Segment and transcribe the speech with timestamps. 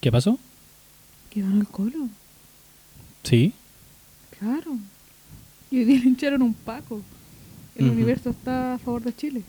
[0.00, 0.38] ¿Qué pasó?
[1.30, 2.08] Que ganó el Colo.
[3.22, 3.52] Sí.
[4.38, 4.78] Claro.
[5.70, 7.02] Y hoy día lincharon un Paco.
[7.76, 9.42] El universo está a favor de Chile.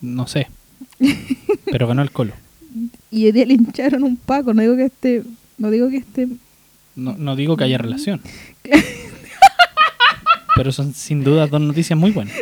[0.00, 0.48] No sé.
[1.70, 2.32] Pero ganó el colo.
[3.10, 4.52] Y hoy día lincharon un Paco.
[4.52, 5.22] No digo que esté.
[5.58, 6.26] No digo que esté.
[6.96, 8.20] No, no digo que haya relación.
[10.56, 12.34] Pero son sin duda dos noticias muy buenas.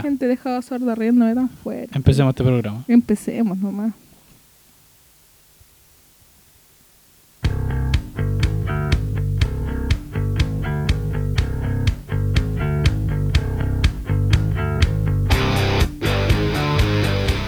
[0.00, 0.02] Ay, ¿a cuánta Ya.
[0.02, 1.96] gente dejaba sorda riéndome tan fuerte?
[1.96, 2.84] Empecemos este programa.
[2.88, 3.92] Empecemos nomás.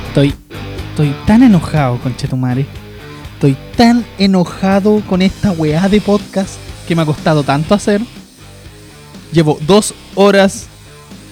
[0.08, 0.34] Estoy,
[0.90, 2.66] estoy tan enojado con Chetumare.
[3.34, 6.54] Estoy tan enojado con esta weá de podcast
[6.86, 8.02] que me ha costado tanto hacer.
[9.32, 10.66] Llevo dos horas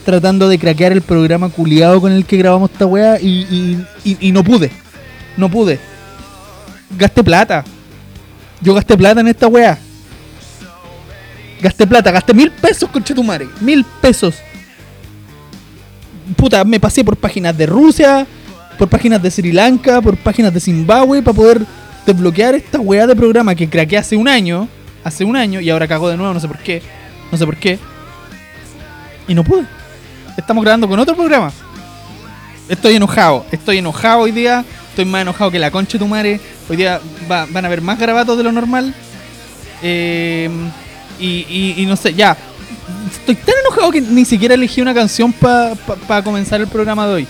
[0.04, 4.32] tratando de craquear el programa culiado con el que grabamos esta weá y, y- y-
[4.32, 4.70] no pude.
[5.36, 5.78] No pude.
[6.98, 7.64] Gasté plata.
[8.60, 9.78] Yo gasté plata en esta weá.
[11.62, 13.48] Gasté plata, gasté mil pesos con Chetumare.
[13.60, 14.34] Mil pesos.
[16.36, 18.26] Puta, me pasé por páginas de Rusia,
[18.78, 21.60] por páginas de Sri Lanka, por páginas de Zimbabue para poder
[22.06, 24.68] desbloquear esta weá de programa que craqueé hace un año,
[25.04, 26.82] hace un año y ahora cago de nuevo, no sé por qué,
[27.30, 27.78] no sé por qué.
[29.28, 29.64] Y no pude.
[30.40, 31.52] Estamos grabando con otro programa.
[32.68, 36.40] Estoy enojado, estoy enojado hoy día, estoy más enojado que la concha de tu madre.
[36.68, 38.94] Hoy día va- van a haber más grabatos de lo normal.
[39.82, 40.48] Eh,
[41.18, 42.36] y, no sé, ya.
[43.12, 47.26] Estoy tan enojado que ni siquiera elegí una canción para comenzar el programa de hoy.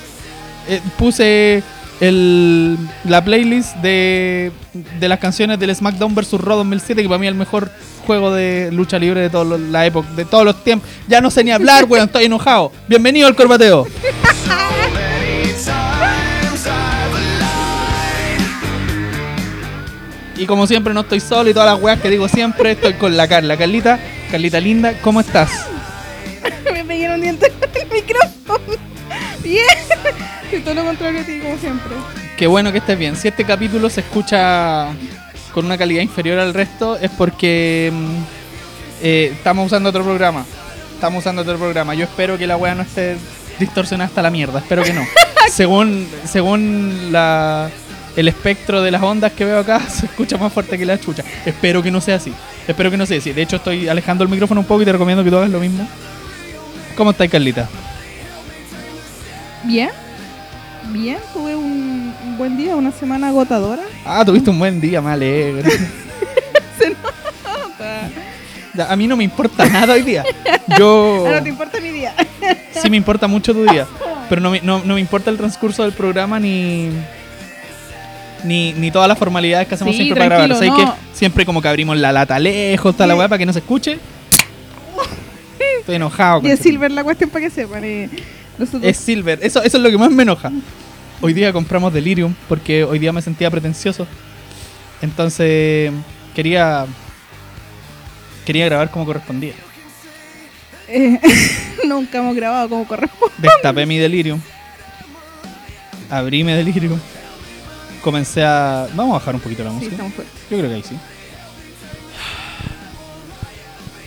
[0.69, 1.63] Eh, puse
[2.01, 4.53] el, la playlist de,
[4.99, 6.33] de las canciones del SmackDown vs.
[6.41, 7.71] Raw 2007, que para mí es el mejor
[8.07, 10.89] juego de lucha libre de, los- la época, de todos los tiempos.
[11.09, 12.73] Ya no sé ni hablar, weón, estoy enojado.
[12.89, 13.87] Bienvenido al corbateo.
[20.37, 23.15] Y como siempre no estoy solo y todas las weas que digo siempre, estoy con
[23.17, 23.57] la Carla.
[23.59, 23.99] Carlita,
[24.31, 25.51] Carlita linda, ¿cómo estás?
[26.73, 28.90] Me pegué un diente con el micrófono.
[29.43, 29.65] Bien.
[30.65, 31.97] Todo lo contrario a ti, como siempre.
[32.37, 33.17] Qué bueno que estés bien.
[33.17, 34.89] Si este capítulo se escucha
[35.53, 38.17] con una calidad inferior al resto, es porque mm,
[39.03, 40.45] eh, estamos usando otro programa.
[40.95, 41.95] Estamos usando otro programa.
[41.95, 43.17] Yo espero que la wea no esté
[43.59, 44.59] distorsionada hasta la mierda.
[44.59, 45.07] Espero que no.
[45.51, 47.71] según según la,
[48.17, 51.25] el espectro de las ondas que veo acá, se escucha más fuerte que la chucha.
[51.45, 52.33] Espero que no sea así.
[52.67, 53.33] Espero que no sea así.
[53.33, 55.61] De hecho, estoy alejando el micrófono un poco y te recomiendo que tú hagas lo
[55.61, 55.87] mismo.
[56.97, 57.69] ¿Cómo estás, Carlita?
[59.65, 59.91] Bien.
[60.93, 63.83] Bien, tuve un, un buen día, una semana agotadora.
[64.05, 65.71] Ah, tuviste un buen día, me alegro.
[68.75, 70.25] Ya, A mí no me importa nada hoy día.
[70.79, 72.15] Yo Ah, no te importa mi día.
[72.81, 73.87] sí me importa mucho tu día,
[74.29, 76.89] pero no me, no, no me importa el transcurso del programa ni
[78.45, 80.49] ni, ni todas las formalidades que hacemos Sí, siempre para grabar.
[80.57, 80.95] tranquilo, ¿Sabes no.
[80.95, 83.59] que siempre como que abrimos la lata lejos, toda la weá para que no se
[83.59, 83.99] escuche?
[85.81, 86.41] Estoy enojado.
[86.43, 86.63] Y es concha.
[86.63, 87.85] Silver la cuestión para que sepan.
[87.85, 88.09] eh,
[88.61, 90.51] nosotros- Es Silver, eso, eso es lo que más me enoja.
[91.21, 94.07] Hoy día compramos Delirium porque hoy día me sentía pretencioso.
[95.03, 95.93] Entonces
[96.35, 96.87] quería
[98.47, 99.53] quería grabar como correspondía.
[100.89, 101.21] eh,
[101.87, 103.35] nunca hemos grabado como corresponde.
[103.39, 104.41] Destapé mi Delirium.
[106.11, 106.99] Abrí mi Delirium.
[108.03, 108.89] Comencé a...
[108.95, 109.95] Vamos a bajar un poquito la música.
[110.51, 110.97] Yo creo que ahí sí.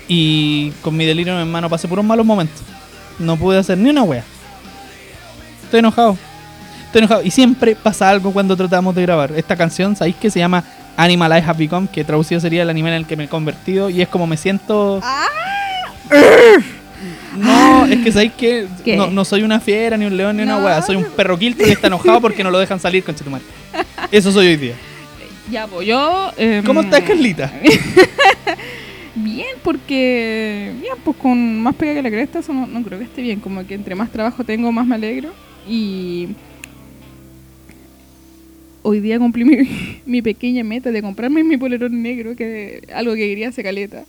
[0.08, 2.62] Y con mi Delirium en mano pasé puros malos momentos.
[3.20, 4.24] No pude hacer ni una wea.
[5.73, 6.16] Estoy enojado.
[6.85, 7.23] Estoy enojado.
[7.23, 9.31] Y siempre pasa algo cuando tratamos de grabar.
[9.35, 10.63] Esta canción, ¿sabéis que se llama
[10.95, 11.88] Animal I Have Become?
[11.91, 13.89] Que traducido sería el animal en el que me he convertido.
[13.89, 15.00] Y es como me siento...
[15.01, 15.25] ¡Ah!
[17.35, 20.63] No, es que sabéis que no, no soy una fiera, ni un león, ni una
[20.63, 20.84] wea.
[20.84, 23.44] Soy un perro quiltro que está enojado porque no lo dejan salir con Chetumare.
[24.11, 24.75] Eso soy hoy día.
[25.50, 26.31] Ya, pues yo.
[26.38, 27.51] em, ¿Cómo estás, Carlita?
[29.16, 30.72] Bien, porque.
[30.79, 33.40] Bien, pues con más pega que la cresta, eso no, no creo que esté bien.
[33.40, 35.31] Como que entre más trabajo tengo, más me alegro.
[35.68, 36.29] Y.
[38.85, 43.28] Hoy día cumplí mi, mi pequeña meta de comprarme mi polerón negro, que algo que
[43.29, 44.05] quería hace caleta.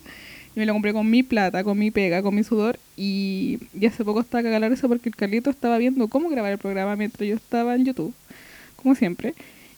[0.56, 2.78] Y me lo compré con mi plata, con mi pega, con mi sudor.
[2.96, 6.58] Y, hace poco estaba cagada la risa porque el Carlito estaba viendo cómo grabar el
[6.58, 8.14] programa mientras yo estaba en YouTube,
[8.76, 9.34] como siempre.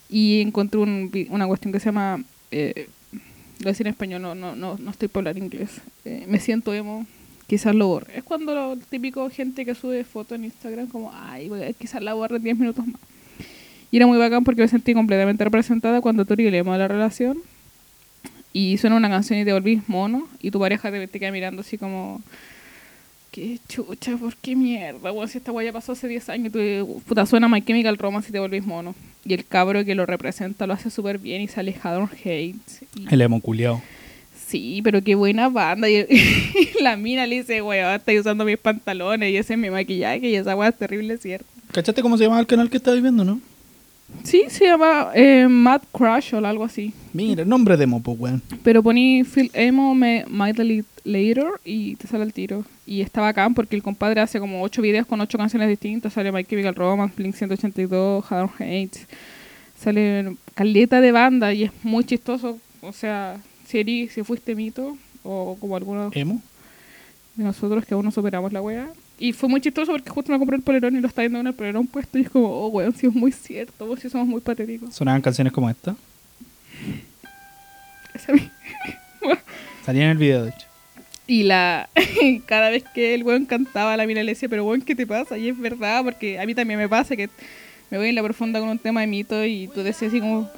[0.09, 2.23] Y encontré un una cuestión que se llama.
[2.51, 5.81] Eh, lo voy a decir en español, no, no, no, no estoy para hablar inglés.
[6.05, 7.07] Eh, me siento emo,
[7.47, 8.19] quizás lo borre.
[8.19, 12.37] Es cuando lo típico gente que sube fotos en Instagram, como, ay, quizás la borre
[12.37, 13.01] en 10 minutos más.
[13.91, 17.39] Y era muy bacán porque me sentí completamente representada cuando tú de la relación
[18.53, 21.61] y suena una canción y te volvís mono y tu pareja te, te queda mirando
[21.61, 22.21] así como
[23.31, 25.11] qué chucha, ¿por qué mierda?
[25.11, 28.31] Bueno, si esta weá ya pasó hace 10 años, tú, puta, suena My Chemical Romance
[28.31, 28.95] y te volvís mono.
[29.27, 32.83] Y el cabro que lo representa lo hace súper bien y sale Hadron Hates.
[32.97, 33.43] Y- El emo.
[34.47, 35.91] Sí, pero qué buena banda.
[35.91, 36.07] Y,
[36.81, 40.37] la mina le dice, weón, estoy usando mis pantalones y ese es mi maquillaje y
[40.37, 41.47] esa weá es terrible, ¿cierto?
[41.73, 43.41] ¿Cachaste cómo se llama el canal que estabas viendo, no?
[44.23, 46.93] Sí, se llama eh, Mad Crush o algo así.
[47.13, 48.43] Mira, nombre de pues, weón.
[48.63, 52.65] Pero poní Phil Emo me, My Delete Later y te sale el tiro.
[52.87, 56.13] Y está bacán porque el compadre hace como 8 videos con 8 canciones distintas.
[56.13, 59.09] Sale My Chemical Romance, Blink 182, Hadron Hates.
[59.77, 62.59] Sale caleta de banda y es muy chistoso.
[62.81, 66.41] O sea, si, si fuiste mito o como algunos ¿Emo?
[67.35, 68.89] de nosotros que aún no superamos la wea.
[69.19, 71.47] Y fue muy chistoso porque justo me compré el polerón y lo está viendo en
[71.47, 74.27] el polerón puesto y es como, oh weón, sí es muy cierto, vos sí somos
[74.27, 74.95] muy patéticos.
[74.95, 75.97] Sonaban canciones como esta.
[78.15, 78.33] Esa
[79.85, 80.67] Salía en el video, de hecho.
[81.27, 81.89] Y la
[82.47, 85.39] cada vez que el weón cantaba, la mina le decía, pero weón, ¿qué te pasa?
[85.39, 87.29] Y es verdad, porque a mí también me pasa que
[87.91, 90.51] me voy en la profunda con un tema de mito y tú decías así como,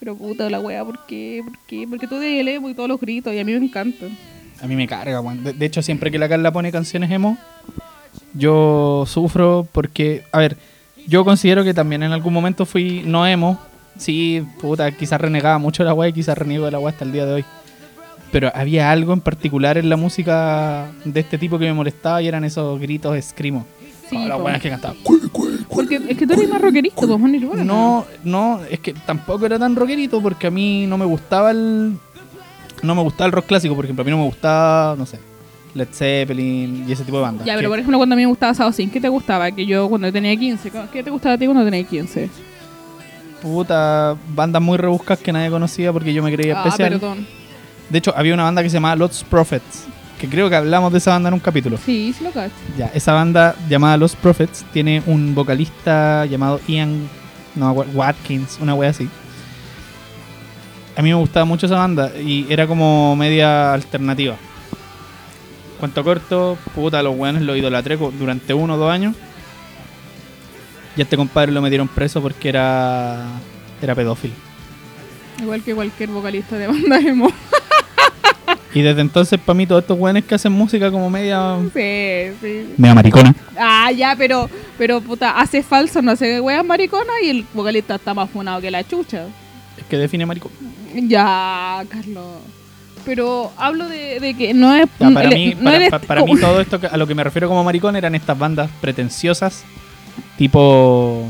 [0.00, 1.42] pero puta la wea, ¿por qué?
[1.44, 1.86] ¿Por qué?
[1.88, 4.16] Porque tú de emo y todos los gritos y a mí me encantan.
[4.62, 5.44] A mí me carga, weón.
[5.44, 7.36] De, hecho, siempre que la Carla pone canciones emo,
[8.32, 10.56] yo sufro porque, a ver,
[11.06, 13.60] yo considero que también en algún momento fui no emo.
[13.98, 17.12] Sí, puta, quizás renegaba mucho la weá y quizás reniego de la weá hasta el
[17.12, 17.44] día de hoy.
[18.32, 22.28] Pero había algo en particular en la música de este tipo que me molestaba y
[22.28, 23.66] eran esos gritos screamo.
[24.10, 24.42] Sí, Oh, las po.
[24.42, 24.96] buenas que cantaban.
[25.68, 27.62] Porque es que tú eres más rockerito, pues Nirvana.
[27.64, 31.92] No, no, es que tampoco era tan rockerito porque a mí no me gustaba el.
[32.82, 34.02] No me gustaba el rock clásico, por ejemplo.
[34.02, 35.18] A mí no me gustaba, no sé,
[35.74, 37.46] Led Zeppelin y ese tipo de bandas.
[37.46, 39.50] Ya, que- pero por ejemplo, cuando a mí me gustaba Saucin, ¿qué te gustaba?
[39.52, 42.28] Que yo cuando tenía 15, ¿qué te gustaba a ti cuando tenías 15?
[43.42, 46.90] Puta, bandas muy rebuscas que nadie conocía porque yo me creía Ah, especial.
[46.92, 47.26] perdón.
[47.88, 49.84] De hecho, había una banda que se llamaba Lost Prophets,
[50.20, 51.78] que creo que hablamos de esa banda en un capítulo.
[51.84, 52.52] Sí, sí lo cacho.
[52.76, 57.08] Ya, esa banda llamada Lost Prophets tiene un vocalista llamado Ian
[57.54, 59.08] no, Wa- Watkins, una wea así.
[60.96, 64.36] A mí me gustaba mucho esa banda y era como media alternativa.
[65.78, 69.16] Cuento corto, puta, los weones lo idolatré durante uno o dos años.
[70.96, 73.24] Y a este compadre lo metieron preso porque era
[73.80, 74.34] era pedófilo.
[75.40, 77.28] Igual que cualquier vocalista de banda emo.
[78.72, 81.56] Y desde entonces, para mí, todos estos weones que hacen música como media.
[81.74, 82.74] Sí, sí.
[82.76, 83.34] media maricona.
[83.58, 88.14] Ah, ya, pero, pero puta, hace falso, no hace weas maricona y el vocalista está
[88.14, 89.26] más funado que la chucha.
[89.76, 90.52] Es que define maricón.
[90.94, 92.26] Ya, Carlos.
[93.04, 94.86] Pero hablo de, de que no es.
[95.00, 97.48] Ya, para el- mí, no para, eres mí todo esto a lo que me refiero
[97.48, 99.64] como maricón eran estas bandas pretenciosas,
[100.36, 101.28] tipo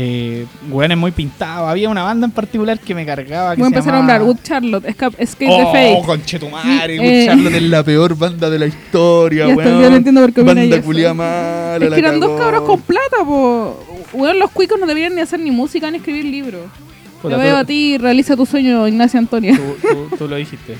[0.00, 1.68] eh, hueones muy pintados.
[1.68, 3.56] Había una banda en particular que me cargaba.
[3.56, 6.02] Que Voy a empezar a llamaba- nombrar Good Charlotte, Escape, Escape Oh, the Fate.
[6.06, 9.78] conchetumare, Sí, Good eh, Charlotte es la peor banda de la historia, weón.
[9.80, 13.16] día no entiendo por qué Banda culia mala, Es que eran dos cabros con plata,
[13.24, 13.84] po.
[14.12, 16.62] Weón, los cuicos no deberían ni hacer ni música ni escribir libros.
[17.22, 19.56] Te veo a ti, realiza tu sueño, Ignacia Antonia.
[19.56, 20.76] Tú, tú- tú lo dijiste.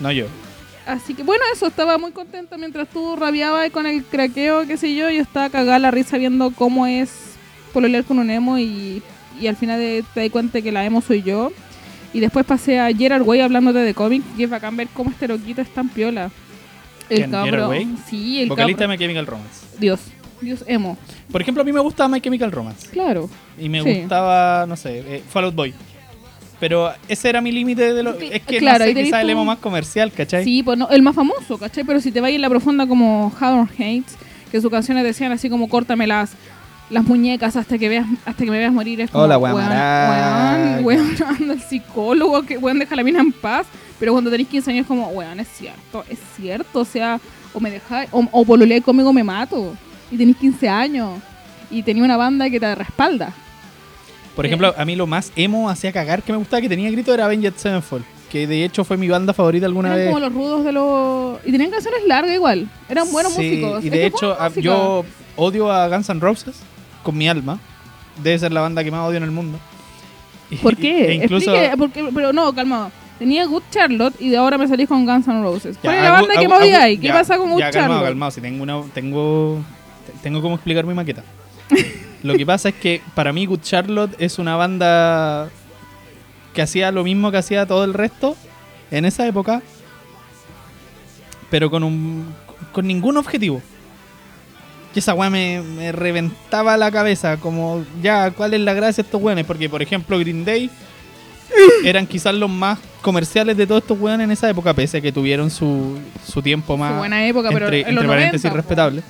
[0.00, 0.26] No yo.
[0.84, 4.96] Así que bueno, eso, estaba muy contenta mientras tú rabiabas con el craqueo, qué sé
[4.96, 7.31] yo, yo estaba cagada la risa viendo cómo es
[7.72, 9.02] pololear con un emo y,
[9.40, 11.52] y al final de- te das cuenta que la emo soy yo.
[12.14, 15.26] Y después pasé a Gerard Way hablándote de cómics y es bacán ver cómo este
[15.28, 16.30] loquito es tan piola.
[17.08, 17.68] El ¿Quién, Gerard cabro.
[17.70, 17.88] Way?
[18.08, 18.92] Sí, el Vocalista cabro.
[18.92, 19.66] de My Chemical Romance.
[19.78, 20.00] Dios,
[20.40, 20.98] Dios emo.
[21.30, 22.88] Por ejemplo, a mí me gustaba My Chemical Romance.
[22.90, 23.30] Claro.
[23.58, 24.00] Y me Sí.
[24.00, 25.74] gustaba, no sé, eh, Fall Out Boy.
[26.60, 28.12] Pero ese era mi límite de lo.
[28.20, 30.44] Es que claro, no sé, quizás el emo más comercial, ¿cachai?
[30.44, 31.82] Sí, pues no, el más famoso, ¿cachai?
[31.82, 34.16] Pero si te vas en la profunda como Hadron Hates,
[34.50, 36.06] que sus canciones decían así como córtame
[36.92, 39.00] las, muñecas hasta que veas hasta que me veas morir.
[39.00, 43.32] Es como, Hola, weón, weón, weón, anda el psicólogo, que weón, deja la mina en
[43.32, 43.66] paz.
[43.98, 47.20] Pero cuando tenés 15 años es como, weón, es cierto, es cierto, o sea,
[47.54, 49.74] o me dejáis, o, o pololeáis conmigo me mato.
[50.10, 51.20] Y tenés 15 años.
[51.70, 53.32] Y tenía una banda que te respalda.
[54.36, 57.12] Por ejemplo, a mí lo más emo hacía cagar que me gustaba que tenía grito
[57.12, 58.04] era Avenged Sevenfold.
[58.30, 60.08] Que de hecho fue mi banda favorita alguna Eran vez.
[60.08, 61.38] como los rudos de los...
[61.46, 62.66] Y tenían canciones largas igual.
[62.88, 63.84] Eran buenos Sí, músicos.
[63.84, 65.04] Y de hecho, yo
[65.36, 66.56] odio a Guns N' Roses
[67.02, 67.58] con mi alma.
[68.22, 69.58] Debe ser la banda que más odio en el mundo.
[70.62, 71.06] ¿Por qué?
[71.10, 72.90] e incluso, Explique, porque, pero no, calma.
[73.18, 75.78] Tenía Good Charlotte y de ahora me salís con Guns N' Roses.
[75.80, 76.98] ¿Cuál es la banda que más odiáis?
[77.00, 78.08] ¿Qué pasa con Good ya, calmado, Charlotte?
[78.10, 78.30] calmado.
[78.32, 79.64] Si tengo una, tengo,
[80.06, 81.22] te- tengo como explicar mi maqueta.
[82.24, 85.50] Lo que pasa es que para mí Good Charlotte es una banda
[86.52, 88.36] que hacía lo mismo que hacía todo el resto
[88.90, 89.62] en esa época,
[91.50, 92.34] pero con un
[92.72, 93.62] con ningún objetivo.
[94.94, 99.06] Y esa weá me, me reventaba la cabeza, como ya, ¿cuál es la gracia de
[99.08, 99.46] estos weones?
[99.46, 100.68] Porque, por ejemplo, Green Day
[101.84, 105.10] eran quizás los más comerciales de todos estos weones en esa época, pese a que
[105.12, 106.92] tuvieron su, su tiempo más.
[106.92, 108.56] Su buena época, pero entre, en entre los paréntesis 90, po.
[108.56, 109.02] respetable.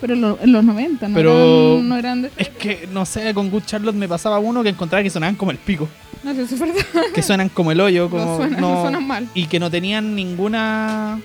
[0.00, 1.14] Pero en, lo- en los 90, ¿no?
[1.14, 4.62] Pero- eran, no eran de- Es que, no sé, con Good Charlotte me pasaba uno
[4.62, 5.88] que encontraba que sonaban como el pico.
[6.22, 6.76] No sé si es verdad.
[7.14, 8.24] Que suenan como el hoyo, como.
[8.24, 9.28] no, suenan, no suenan mal.
[9.34, 11.18] y que no tenían ninguna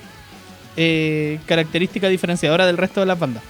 [0.77, 3.43] eh, característica diferenciadora del resto de las bandas.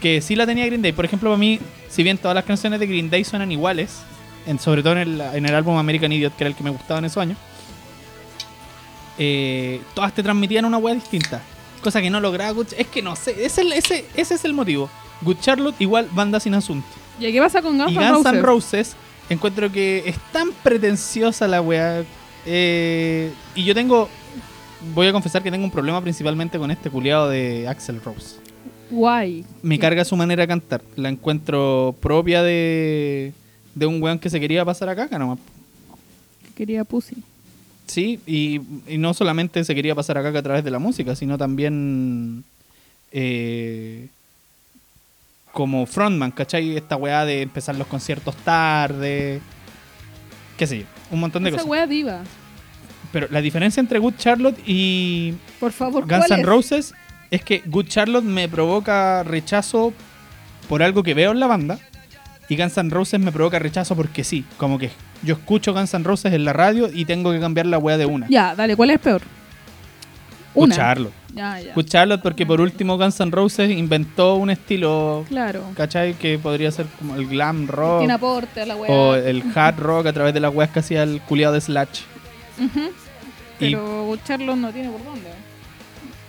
[0.00, 0.92] Que sí la tenía Green Day.
[0.92, 1.58] Por ejemplo, para mí,
[1.88, 3.96] si bien todas las canciones de Green Day suenan iguales,
[4.46, 6.70] en, sobre todo en el, en el álbum American Idiot, que era el que me
[6.70, 7.36] gustaba en esos años,
[9.18, 11.42] eh, todas te transmitían una wea distinta.
[11.82, 14.44] Cosa que no lograba Good Es que no sé, ese, es el- ese, ese es
[14.44, 14.88] el motivo.
[15.22, 16.86] Good Charlotte igual banda sin asunto.
[17.18, 18.42] ¿Y qué pasa con Guns Y Guns N' Roses?
[18.42, 18.96] Roses,
[19.28, 22.04] encuentro que es tan pretenciosa la weá.
[22.46, 24.08] eh, y yo tengo.
[24.94, 28.36] Voy a confesar que tengo un problema principalmente con este culiado de Axel Rose.
[28.90, 29.44] Guay.
[29.62, 30.82] Me carga su manera de cantar.
[30.96, 33.32] La encuentro propia de.
[33.74, 35.38] de un weón que se quería pasar a caca nomás.
[36.56, 37.16] Quería Pussy.
[37.86, 41.14] Sí, y, y no solamente se quería pasar a caca a través de la música,
[41.14, 42.44] sino también.
[43.12, 44.08] eh,
[45.52, 46.76] como frontman, ¿cachai?
[46.76, 49.40] Esta weá de empezar los conciertos tarde.
[50.56, 51.70] Qué sé yo, un montón de Esa cosas.
[51.70, 52.20] wea diva.
[53.12, 56.46] Pero la diferencia entre Good Charlotte y Por favor, Guns ¿cuál N' es?
[56.46, 56.94] Roses
[57.30, 59.92] es que Good Charlotte me provoca rechazo
[60.68, 61.78] por algo que veo en la banda
[62.48, 64.90] y Guns N' Roses me provoca rechazo porque sí, como que
[65.22, 68.06] yo escucho Guns N' Roses en la radio y tengo que cambiar la weá de
[68.06, 68.26] una.
[68.28, 69.22] Ya, dale, ¿cuál es peor?
[70.54, 70.72] Good.
[70.72, 71.12] Charlotte.
[71.34, 71.72] Ya, ya.
[71.74, 75.62] Good Charlotte porque por último Guns N' Roses inventó un estilo, Claro.
[75.76, 76.14] ¿cachai?
[76.14, 80.06] Que podría ser como el glam rock Tiene aporte a la o el hard rock
[80.06, 82.00] a través de las weas que hacía el culiado de Slash.
[82.58, 82.80] Ujú.
[83.60, 85.28] Y- Pero Charlos no tiene por dónde.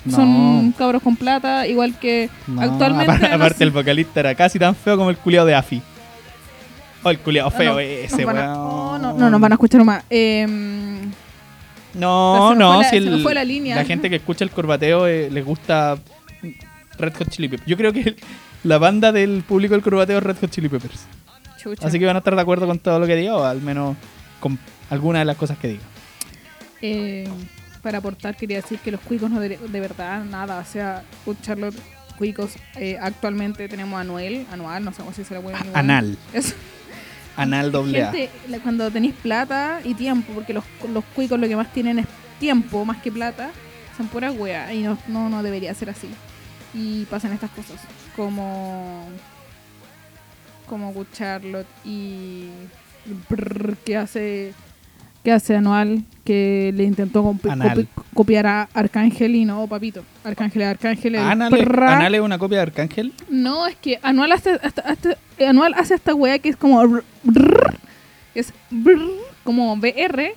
[0.05, 0.15] No.
[0.15, 3.25] Son cabros con plata, igual que No, actualmente.
[3.27, 5.81] aparte, el vocalista era casi tan feo como el culiado de Afi.
[7.03, 8.37] Oh, el culiado feo no, ese, weón.
[8.39, 10.03] oh, no, no nos van a escuchar más.
[10.09, 11.11] Em,
[11.93, 13.83] No, no, la- si el- fue la línea.
[13.85, 15.97] gente que escucha el corbateo eh, les gusta
[16.97, 17.67] Red Hot Chili Peppers.
[17.69, 18.15] Yo creo que
[18.63, 21.05] la banda del público del corbateo es Red Hot Chili Peppers.
[21.61, 21.87] chucha.
[21.87, 23.95] Así que van a estar de acuerdo con todo lo que diga, o al menos
[24.39, 24.57] con
[24.89, 25.81] alguna de las cosas que diga.
[26.81, 27.27] Eh,
[27.81, 30.59] para aportar, quería decir que los cuicos no de, de verdad, nada.
[30.59, 31.75] O sea, escucharlos
[32.17, 32.51] cuicos.
[32.75, 35.57] eh, actualmente tenemos anuel, anual, no sé cómo se dice la wea.
[35.59, 35.75] igual.
[35.75, 36.17] Anal.
[36.33, 36.55] Eso.
[37.37, 38.11] Anal doble A.
[38.11, 38.29] Gente,
[38.61, 42.07] cuando tenéis plata y tiempo, porque los, los cuicos lo que más tienen es
[42.39, 43.51] tiempo más que plata,
[43.95, 44.73] son puras weas.
[44.73, 46.09] Y no, no, no debería ser así.
[46.73, 47.79] Y pasan estas cosas.
[48.15, 49.07] Como.
[50.67, 52.49] Como Charlotte y.
[53.29, 54.53] Brrr, que hace.
[55.29, 56.01] Que hace anual.
[56.25, 60.03] Que le intentó copi- copiar a Arcángel y no, papito.
[60.23, 61.13] Arcángel Arcángel.
[61.13, 61.53] el Anal.
[61.83, 63.13] Anal es una copia de Arcángel.
[63.29, 65.17] No, es que Anual hace, hasta- hasta-
[65.47, 66.81] Anual hace esta wea que es como.
[66.87, 67.77] brr, brr,
[68.33, 68.51] que es
[69.43, 70.33] como BR.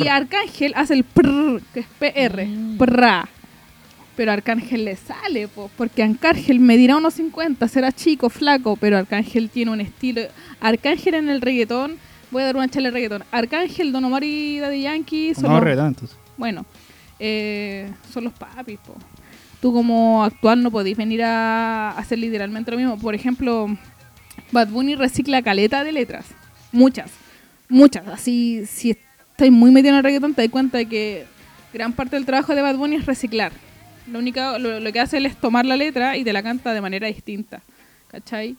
[0.00, 0.06] Y.
[0.06, 2.46] Arcángel hace el prr, que es PR.
[2.46, 2.78] Mm.
[2.78, 3.28] Prra.
[4.14, 9.50] Pero Arcángel le sale, po, porque Arcángel medirá unos 50, será chico, flaco, pero Arcángel
[9.50, 10.20] tiene un estilo.
[10.60, 11.96] Arcángel en el reggaetón,
[12.30, 13.24] voy a dar una charla de reggaetón.
[13.30, 16.16] Arcángel, Don Omar y Daddy Yankee son No, los- reggaetón, entonces.
[16.36, 16.64] bueno,
[17.18, 18.94] eh, son los papis, po.
[19.60, 22.98] Tú como actual no podés venir a hacer literalmente lo mismo.
[22.98, 23.66] Por ejemplo,
[24.52, 26.26] Bad Bunny recicla caleta de letras.
[26.70, 27.10] Muchas.
[27.68, 28.06] Muchas.
[28.08, 31.24] Así, si estás muy metido en el reggaetón, te das cuenta de que
[31.72, 33.52] gran parte del trabajo de Bad Bunny es reciclar.
[34.06, 36.74] Lo, único, lo, lo que hace él es tomar la letra y te la canta
[36.74, 37.62] de manera distinta.
[38.08, 38.56] ¿Cachai?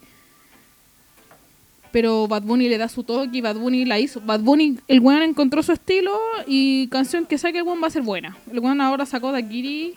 [1.96, 4.20] Pero Bad Bunny le da su toque y Bad Bunny la hizo.
[4.20, 6.14] Bad Bunny, el weón encontró su estilo
[6.46, 8.36] y canción que saque el weón va a ser buena.
[8.52, 9.94] El weón ahora sacó Dakiri.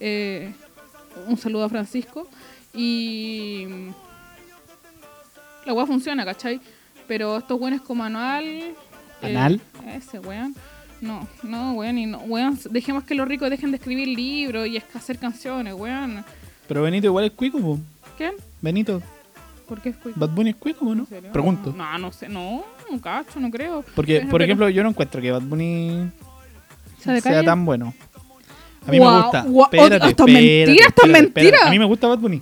[0.00, 0.52] Eh,
[1.28, 2.26] un saludo a Francisco.
[2.74, 3.64] Y.
[5.64, 6.60] La weá funciona, ¿cachai?
[7.06, 8.44] Pero estos weones como Anual.
[8.44, 8.74] eh,
[9.22, 9.60] ¿Anal?
[9.94, 10.52] ese weón.
[11.00, 11.96] No, no, weón.
[11.96, 16.24] Y no, weón, dejemos que los ricos dejen de escribir libros y hacer canciones, weón.
[16.66, 17.78] Pero Benito igual es cuico.
[18.18, 18.32] ¿Quién?
[18.60, 19.00] Benito.
[19.66, 20.18] ¿Por qué es cuico?
[20.20, 21.06] Bad Bunny es cuico, ¿no?
[21.32, 21.74] Pregunto.
[21.76, 23.84] No, no sé, no, no cacho, no creo.
[23.94, 26.10] Porque, por ejemplo, yo no encuentro que Bad Bunny
[27.00, 27.92] ¿Se de sea tan bueno.
[28.86, 29.42] A mí me gusta.
[29.42, 31.44] guau, Espérate, esto es espérate, mentira, esto es espérate, mentira.
[31.46, 31.66] espérate.
[31.66, 32.40] A mí me gusta Bad Bunny.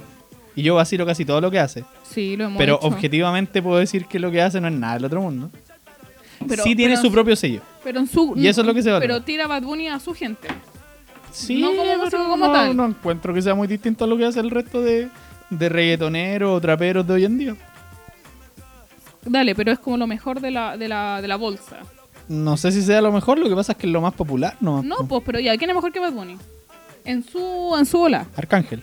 [0.56, 1.84] Y yo vacilo casi todo lo que hace.
[2.02, 2.86] Sí, lo hemos Pero hecho.
[2.86, 5.50] objetivamente puedo decir que lo que hace no es nada del otro mundo.
[6.46, 7.62] Pero- sí tiene pero- su propio sello.
[7.82, 8.34] Pero en su...
[8.36, 9.06] Y eso es lo que se valora.
[9.06, 10.48] Pero tira Bad Bunny a su gente.
[11.32, 12.76] Sí, No como pero músico como no, tal.
[12.76, 15.08] no encuentro que sea muy distinto a lo que hace el resto de,
[15.58, 17.56] de reggaetoneros o traperos de hoy en día.
[19.24, 21.78] Dale, pero es como lo mejor de la, de la, de la bolsa.
[22.28, 24.56] No sé si sea lo mejor, lo que pasa es que es lo más popular,
[24.60, 24.82] ¿no?
[24.82, 26.36] No, pues, pero ya, ¿quién es mejor que Bad Bunny?
[27.04, 28.26] En su, en su ola.
[28.36, 28.82] Arcángel.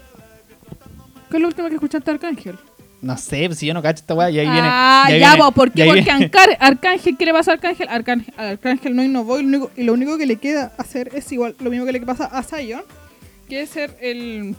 [1.29, 2.57] ¿Qué es lo último que escuchaste Arcángel?
[3.01, 4.67] No sé, pues, si yo no cacho esta weá, y ahí viene.
[4.69, 5.85] ah, ya, viene- po, ¿por y qué?
[5.85, 7.87] Porque viene- Arcángel, ¿qué le pasa a Arcángel?
[7.89, 11.31] Arcángel, Arcángel no innovó y lo, único, y lo único que le queda hacer es
[11.31, 12.83] igual, lo mismo que le pasa a Zion,
[13.49, 14.55] que es ser el,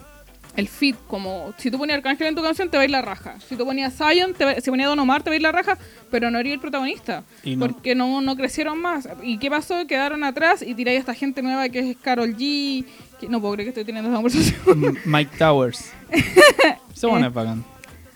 [0.55, 3.01] el fit, como si tú ponías Arcángel en tu canción te va a ir la
[3.01, 5.41] raja, si tú ponías Zion, te va- si ponías Don Omar te va a ir
[5.41, 5.77] la raja,
[6.11, 7.65] pero no eres el protagonista, no.
[7.65, 9.07] porque no, no crecieron más.
[9.23, 9.87] ¿Y qué pasó?
[9.87, 12.85] Quedaron atrás y tiráis a esta gente nueva que es Carol G,
[13.19, 14.97] que no puedo creer que estoy teniendo esta conversación.
[15.05, 15.91] Mike Towers.
[17.03, 17.25] Eh.
[17.27, 17.65] es bacán.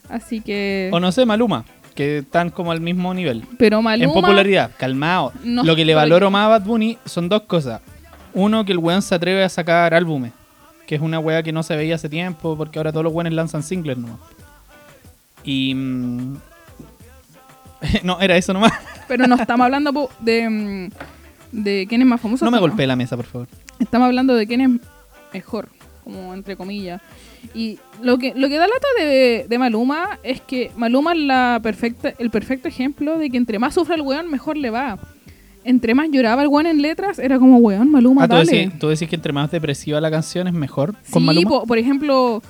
[0.08, 0.89] Así que...
[0.94, 3.44] O no sé, Maluma, que están como al mismo nivel.
[3.58, 4.06] Pero Maluma...
[4.06, 5.34] En popularidad, calmado.
[5.44, 7.82] No Lo que le valoro más a Bad Bunny son dos cosas.
[8.34, 10.32] Uno, que el weón se atreve a sacar álbumes,
[10.88, 13.34] que es una weá que no se veía hace tiempo, porque ahora todos los weones
[13.34, 14.20] lanzan singles nomás.
[15.44, 15.75] Y...
[15.75, 16.38] mm,
[18.03, 18.72] no, era eso nomás.
[19.08, 20.89] Pero no estamos hablando po, de, mm,
[21.51, 22.46] de quién es más famoso.
[22.46, 22.62] No me ¿no?
[22.62, 23.48] golpee la mesa, por favor.
[23.79, 24.70] Estamos hablando de quién es
[25.34, 25.67] mejor,
[26.03, 27.01] como entre comillas.
[27.53, 31.60] Y lo que, lo que da lata de, de Maluma es que Maluma es la
[31.62, 34.98] perfecta, el perfecto ejemplo de que entre más sufre el weón, mejor le va.
[35.70, 38.52] Entre más lloraba el weón en letras, era como weón, Maluma, Ah, ¿tú dale.
[38.52, 41.50] decís, tú decís que entre más depresiva la canción es mejor con Sí, Maluma.
[41.50, 42.42] po- por ejemplo,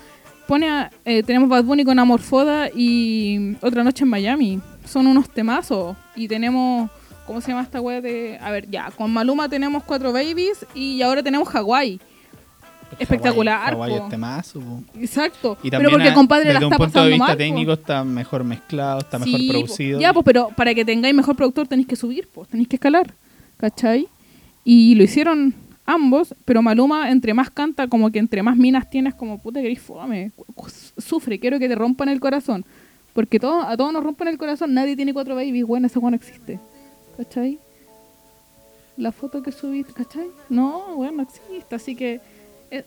[0.48, 4.60] pone a- eh, tenemos Bad Bunny con Amorfoda y Otra Noche en Miami.
[4.86, 5.98] Son unos temazos.
[6.16, 6.90] Y tenemos,
[7.26, 8.38] ¿cómo se llama esta wea de...?
[8.42, 12.00] A ver, ya, con Maluma tenemos Cuatro Babies y ahora tenemos Hawái.
[13.00, 14.04] Espectacular, Hawái po.
[14.04, 14.84] es temazo, po.
[15.00, 15.58] Exacto.
[15.64, 17.38] Y pero porque a- compadre la desde un está punto de vista mal, po.
[17.38, 19.54] técnico está mejor mezclado, está mejor Sí, po.
[19.54, 20.00] producido.
[20.00, 23.14] Ya, pues, pero para que tengáis mejor productor tenéis que subir, pues, tenéis que escalar,
[23.58, 24.08] ¿cachai?
[24.64, 25.54] Y lo hicieron
[25.86, 29.68] ambos, pero Maluma entre más canta, como que entre más minas tienes, como puta que
[29.68, 30.32] eres fome,
[30.98, 32.66] sufre, quiero que te rompan el corazón.
[33.14, 36.10] Porque todo, a todos nos rompen el corazón, nadie tiene cuatro babies, bueno, ese no
[36.14, 36.60] existe,
[37.18, 37.58] ¿cachai?
[38.98, 40.28] La foto que subiste, ¿cachai?
[40.50, 42.20] No, bueno, no existe, así que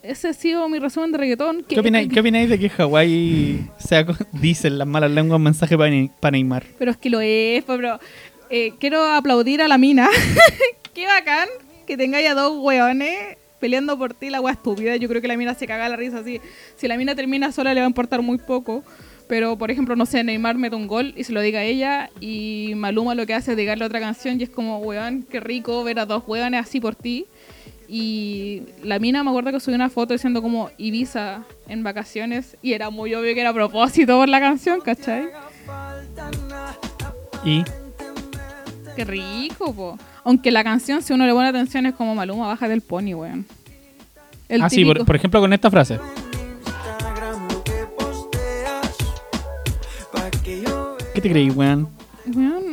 [0.03, 1.65] ese ha sido mi resumen de reggaetón.
[1.67, 5.91] ¿Qué opináis, ¿Qué opináis de que Hawái sea, dicen las malas lenguas, un mensaje para,
[5.91, 6.65] Ney- para Neymar?
[6.79, 7.99] Pero es que lo es, pero
[8.51, 10.09] eh, quiero aplaudir a la mina.
[10.95, 11.49] Qué bacán
[11.87, 14.97] que tengáis a dos weones peleando por ti, la wea estúpida.
[14.97, 16.41] Yo creo que la mina se caga la risa así.
[16.77, 18.83] Si la mina termina sola le va a importar muy poco.
[19.29, 22.11] Pero, por ejemplo, no sé, Neymar mete un gol y se lo diga a ella
[22.21, 25.85] y Maluma lo que hace es dedicarle otra canción y es como, weón, qué rico
[25.85, 27.27] ver a dos weones así por ti.
[27.92, 32.74] Y la mina me acuerdo que subió una foto diciendo como Ibiza en vacaciones y
[32.74, 35.24] era muy obvio que era a propósito por la canción, ¿cachai?
[37.44, 37.64] Y
[38.94, 39.98] Qué rico, po.
[40.24, 43.46] Aunque la canción, si uno le pone atención, es como Maluma, baja del pony, weón.
[44.48, 45.98] El ah, sí, por, ejemplo, con esta frase.
[51.14, 51.88] ¿Qué te creí, weón?
[52.26, 52.69] Weón,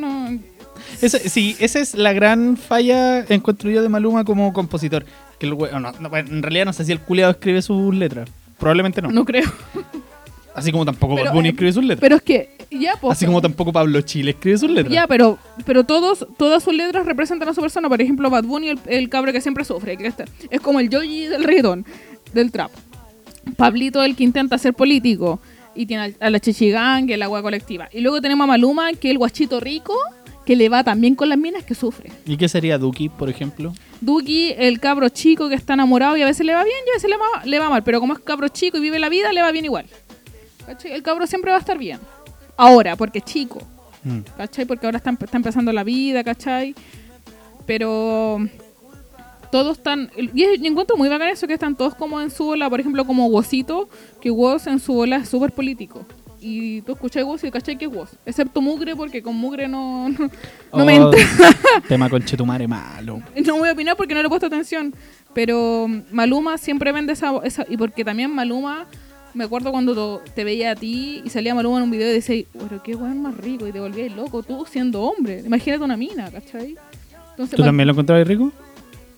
[0.99, 5.05] sí, esa es la gran falla, encuentro yo, de Maluma como compositor.
[5.39, 8.29] Que el we- no, no, en realidad no sé si el culiado escribe sus letras.
[8.59, 9.11] Probablemente no.
[9.11, 9.49] No creo.
[10.55, 11.99] Así como tampoco Pero, Bad Bunny eh, escribe sus letras.
[12.01, 13.11] Pero es que, ya, po.
[13.11, 14.91] Así como tampoco Pablo Chile escribe sus letras.
[14.91, 17.87] Ya, pero, pero todos, todas sus letras representan a su persona.
[17.87, 19.95] Por ejemplo, Bad Bunny, el, el cabro que siempre sufre.
[19.97, 21.85] que está- es como el Yogi del reggaetón,
[22.33, 22.71] del trap.
[23.55, 25.39] Pablito, el que intenta ser político.
[25.75, 27.87] Y tiene a la Chichigang, la agua colectiva.
[27.93, 29.95] Y luego tenemos a Maluma, que es el guachito rico,
[30.47, 32.09] que le va también con las minas, que sufre.
[32.25, 33.73] ¿Y qué sería Duki, por ejemplo?
[33.99, 36.93] Duki, el cabro chico que está enamorado y a veces le va bien y a
[36.93, 37.83] veces le va, le va mal.
[37.83, 39.85] Pero como es cabro chico y vive la vida, le va bien igual.
[40.65, 40.93] ¿Cachai?
[40.93, 41.99] El cabro siempre va a estar bien.
[42.55, 43.59] Ahora, porque es chico.
[44.03, 44.19] Mm.
[44.37, 44.63] ¿cachai?
[44.65, 46.73] Porque ahora está, empe- está empezando la vida, ¿cachai?
[47.65, 48.39] Pero
[49.51, 50.09] todos están...
[50.33, 53.27] Y encuentro muy bacán eso que están todos como en su bola, por ejemplo, como
[53.27, 53.89] Wosito,
[54.21, 56.05] que Woz en su bola es súper político.
[56.49, 58.11] Y tú escuchas Woz y cachai que es Woz.
[58.25, 60.29] Excepto Mugre, porque con Mugre no, no,
[60.73, 61.21] no me Oh, entra.
[61.89, 63.21] tema con Chetumare malo.
[63.45, 64.93] No voy a opinar porque no le he puesto atención.
[65.33, 68.85] Pero Maluma siempre vende esa, esa- Y porque también Maluma.
[69.33, 72.45] Me acuerdo cuando te veía a ti y salía Maluma en un video y decía,
[72.57, 73.67] pero qué weón más rico.
[73.67, 75.43] Y te volvías loco, tú siendo hombre.
[75.45, 76.75] Imagínate una mina, ¿cachai?
[77.31, 78.51] Entonces, ¿Tú también lo encontrabas rico?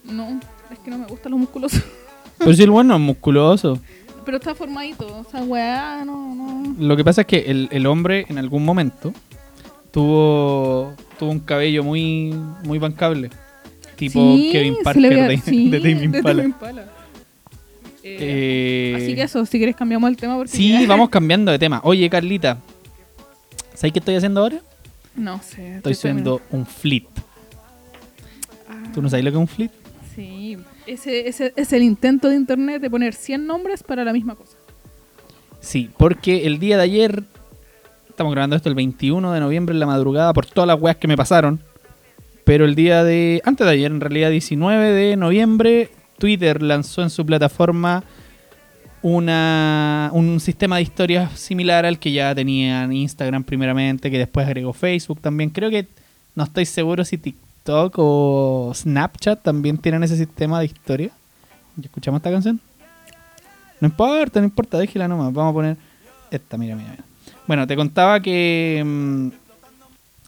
[0.03, 0.39] No,
[0.71, 1.83] es que no me gustan los musculosos.
[2.39, 3.79] Pero si el bueno es musculoso.
[4.29, 5.07] pero está formadito.
[5.07, 6.75] O sea, weá, no, no.
[6.77, 9.11] Lo que pasa es que el, el hombre en algún momento
[9.91, 12.31] tuvo, tuvo un cabello muy,
[12.63, 13.31] muy bancable.
[13.95, 16.43] Tipo Sí, Kevin se Parker le veía- de, sí, de Tame Impala.
[16.43, 16.81] Impala.
[18.03, 21.51] Eh, Eh, Así que eso, si quieres cambiamos el tema porque Sí, ya- vamos cambiando
[21.51, 21.81] de tema.
[21.83, 22.59] Oye, Carlita,
[23.73, 24.59] ¿sabes qué estoy haciendo ahora?
[25.15, 25.77] No sé.
[25.77, 27.07] Estoy haciendo un flit.
[28.93, 29.71] ¿Tú no sabes lo que es un flit?
[30.15, 30.57] Sí,
[30.93, 34.57] ese, ese es el intento de internet de poner 100 nombres para la misma cosa.
[35.59, 37.23] Sí, porque el día de ayer,
[38.09, 41.07] estamos grabando esto el 21 de noviembre en la madrugada por todas las weas que
[41.07, 41.59] me pasaron.
[42.43, 47.09] Pero el día de, antes de ayer, en realidad 19 de noviembre, Twitter lanzó en
[47.09, 48.03] su plataforma
[49.01, 54.73] una, un sistema de historias similar al que ya tenían Instagram primeramente, que después agregó
[54.73, 55.51] Facebook también.
[55.51, 55.87] Creo que
[56.35, 61.11] no estoy seguro si TikTok o Snapchat también tienen ese sistema de historia.
[61.75, 62.59] ¿Ya escuchamos esta canción?
[63.79, 65.31] No importa, no importa, déjela nomás.
[65.33, 65.77] Vamos a poner
[66.31, 67.03] esta, mira, mira, mira.
[67.47, 69.27] Bueno, te contaba que mm,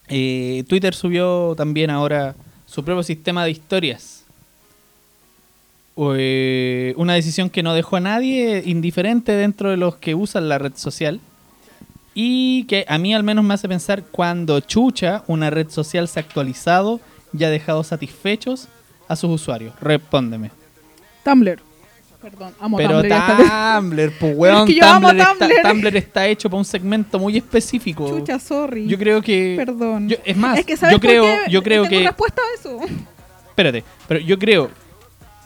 [0.08, 2.34] eh, Twitter subió también ahora
[2.66, 4.24] su propio sistema de historias.
[5.96, 10.58] Eh, una decisión que no dejó a nadie indiferente dentro de los que usan la
[10.58, 11.20] red social.
[12.14, 16.20] Y que a mí al menos me hace pensar cuando chucha una red social se
[16.20, 17.00] ha actualizado
[17.36, 18.68] y ha dejado satisfechos
[19.08, 19.74] a sus usuarios.
[19.80, 20.50] Respóndeme.
[21.24, 21.60] Tumblr.
[22.20, 23.06] Perdón, amo Pero Tumblr.
[23.12, 23.76] está.
[23.80, 25.96] Tumblr, pues weón, que yo amo Tumblr, está, Tumblr.
[25.96, 28.06] Está hecho para un segmento muy específico.
[28.08, 28.86] Chucha, sorry.
[28.86, 29.54] Yo creo que.
[29.56, 30.08] Perdón.
[30.08, 31.50] yo- es más, es que ¿sabes yo por creo, qué?
[31.50, 32.06] yo creo Tengo que.
[32.06, 32.78] respuesta a eso.
[33.48, 34.70] Espérate, pero yo creo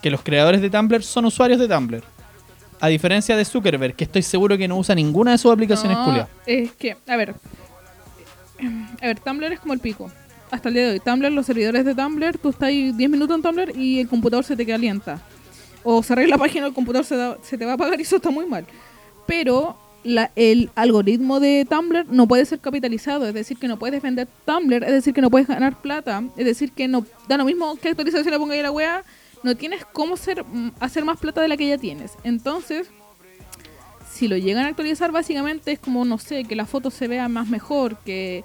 [0.03, 2.03] que los creadores de Tumblr son usuarios de Tumblr.
[2.79, 6.29] A diferencia de Zuckerberg, que estoy seguro que no usa ninguna de sus aplicaciones No.
[6.47, 7.35] Es que, a ver.
[9.01, 10.11] A ver, Tumblr es como el pico.
[10.51, 11.01] Hasta el día de hoy.
[11.01, 14.45] Tumblr, los servidores de Tumblr, tú estás ahí 10 minutos en Tumblr y el computador
[14.45, 15.21] se te calienta.
[15.83, 18.17] O cerráis la página, el computador se, da- se te va a apagar y eso
[18.17, 18.65] está muy mal.
[19.27, 24.01] Pero la- el algoritmo de Tumblr no puede ser capitalizado, es decir, que no puedes
[24.03, 27.45] vender Tumblr, es decir, que no puedes ganar plata, es decir, que no da lo
[27.45, 29.03] mismo que actualización le ponga ahí la wea,
[29.43, 32.13] no tienes cómo ser, mm, hacer más plata de la que ya tienes.
[32.25, 32.89] Entonces,
[34.13, 37.29] si lo llegan a actualizar, básicamente es como, no sé, que la foto se vea
[37.29, 38.45] más mejor, que,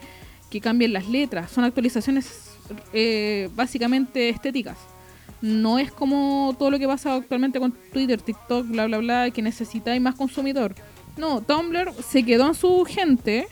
[0.52, 1.50] que cambien las letras.
[1.50, 2.52] Son actualizaciones
[2.94, 4.78] eh, básicamente estéticas.
[5.42, 9.42] No es como todo lo que pasa actualmente con Twitter, TikTok, bla, bla, bla, que
[9.42, 10.76] necesitáis más consumidor.
[11.18, 13.48] No, Tumblr se quedó en su gente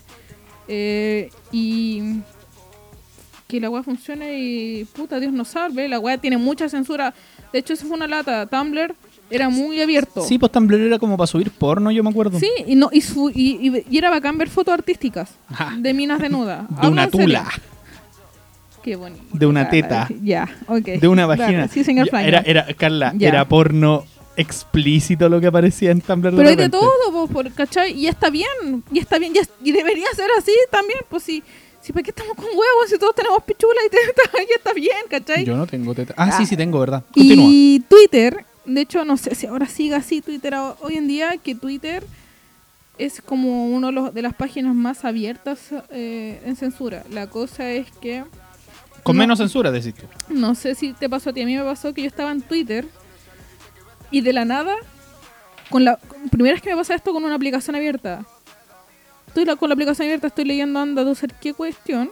[0.68, 2.20] eh, y
[3.48, 5.88] que la weá funcione y puta, Dios nos salve.
[5.88, 7.12] La weá tiene mucha censura.
[7.52, 8.46] De hecho, eso fue una lata.
[8.46, 8.94] Tumblr
[9.30, 10.22] era muy abierto.
[10.22, 12.38] Sí, pues Tumblr era como para subir porno, yo me acuerdo.
[12.38, 15.74] Sí, y, no, y, su- y, y- y era bacán ver fotos artísticas Ajá.
[15.78, 16.64] de minas desnudas.
[16.82, 17.48] De una tula,
[18.82, 19.22] Qué bonito.
[19.32, 20.08] De una teta.
[20.22, 20.84] Ya, ok.
[20.84, 21.68] de una Claro, vagina.
[21.68, 22.28] Sí, señor Flyer.
[22.28, 24.04] Era, era, Carla, era porno
[24.36, 26.34] explícito lo que aparecía en Tumblr.
[26.34, 27.92] Pero hay de todo, por, ¿cachai?
[27.92, 31.42] Y está bien, y está bien, y, debería ser así también, pues si,
[31.82, 34.46] si ¿para qué estamos con huevos si todos tenemos pichula y?
[34.50, 35.44] Y está bien, ¿cachai?
[35.44, 36.14] Yo no tengo teta.
[36.16, 36.36] Ah, Ah.
[36.38, 37.04] sí, sí tengo, ¿verdad?
[37.12, 37.46] Continúa.
[37.50, 41.36] Y Twitter, de hecho, no sé si ahora siga así Twitter ho- hoy en día,
[41.38, 42.04] que Twitter
[42.98, 45.58] es como uno de, las páginas más abiertas
[45.90, 47.04] eh, en censura.
[47.10, 48.24] La cosa es que,
[49.02, 49.20] Con no.
[49.22, 50.06] menos censura, decís tú.
[50.34, 52.42] no sé si te pasó a ti, a mí me pasó que yo estaba en
[52.42, 52.86] Twitter
[54.10, 54.74] y de la nada,
[55.70, 55.98] con la
[56.30, 58.24] primera vez que me pasa esto con una aplicación abierta,
[59.28, 62.10] estoy la- con la aplicación abierta, estoy leyendo anda a ser qué cuestión,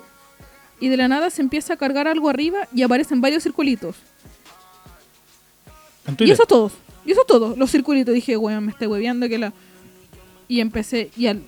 [0.80, 3.96] y de la nada se empieza a cargar algo arriba y aparecen varios circulitos.
[6.18, 6.72] Y eso todos.
[7.04, 7.54] Y eso todo.
[7.56, 8.14] Los circulitos.
[8.14, 9.52] Dije, weón, me estoy hueveando que la.
[10.48, 11.10] Y empecé.
[11.16, 11.42] Y al.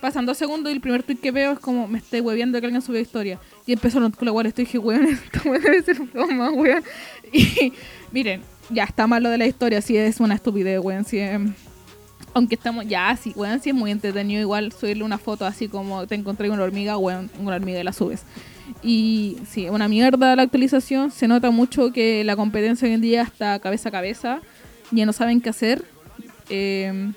[0.00, 2.66] Pasan dos segundos y el primer tweet que veo es como, me estoy hueveando que
[2.66, 3.38] alguien subió historia.
[3.66, 5.06] Y empezaron con la cual estoy dije, weón,
[5.46, 6.82] weón debe ser broma, weón.
[7.32, 7.72] Y
[8.12, 11.04] miren, ya está mal lo de la historia, si es una estupidez, weón.
[11.06, 11.40] Si es-
[12.34, 16.06] aunque estamos, ya, sí, weón, si es muy entretenido igual subirle una foto así como
[16.06, 18.22] te encontré con una hormiga, weón, una hormiga y la subes.
[18.82, 21.10] Y sí, una mierda la actualización.
[21.10, 24.40] Se nota mucho que la competencia hoy en día está cabeza a cabeza.
[24.90, 25.84] Ya no saben qué hacer.
[26.48, 27.12] Eh,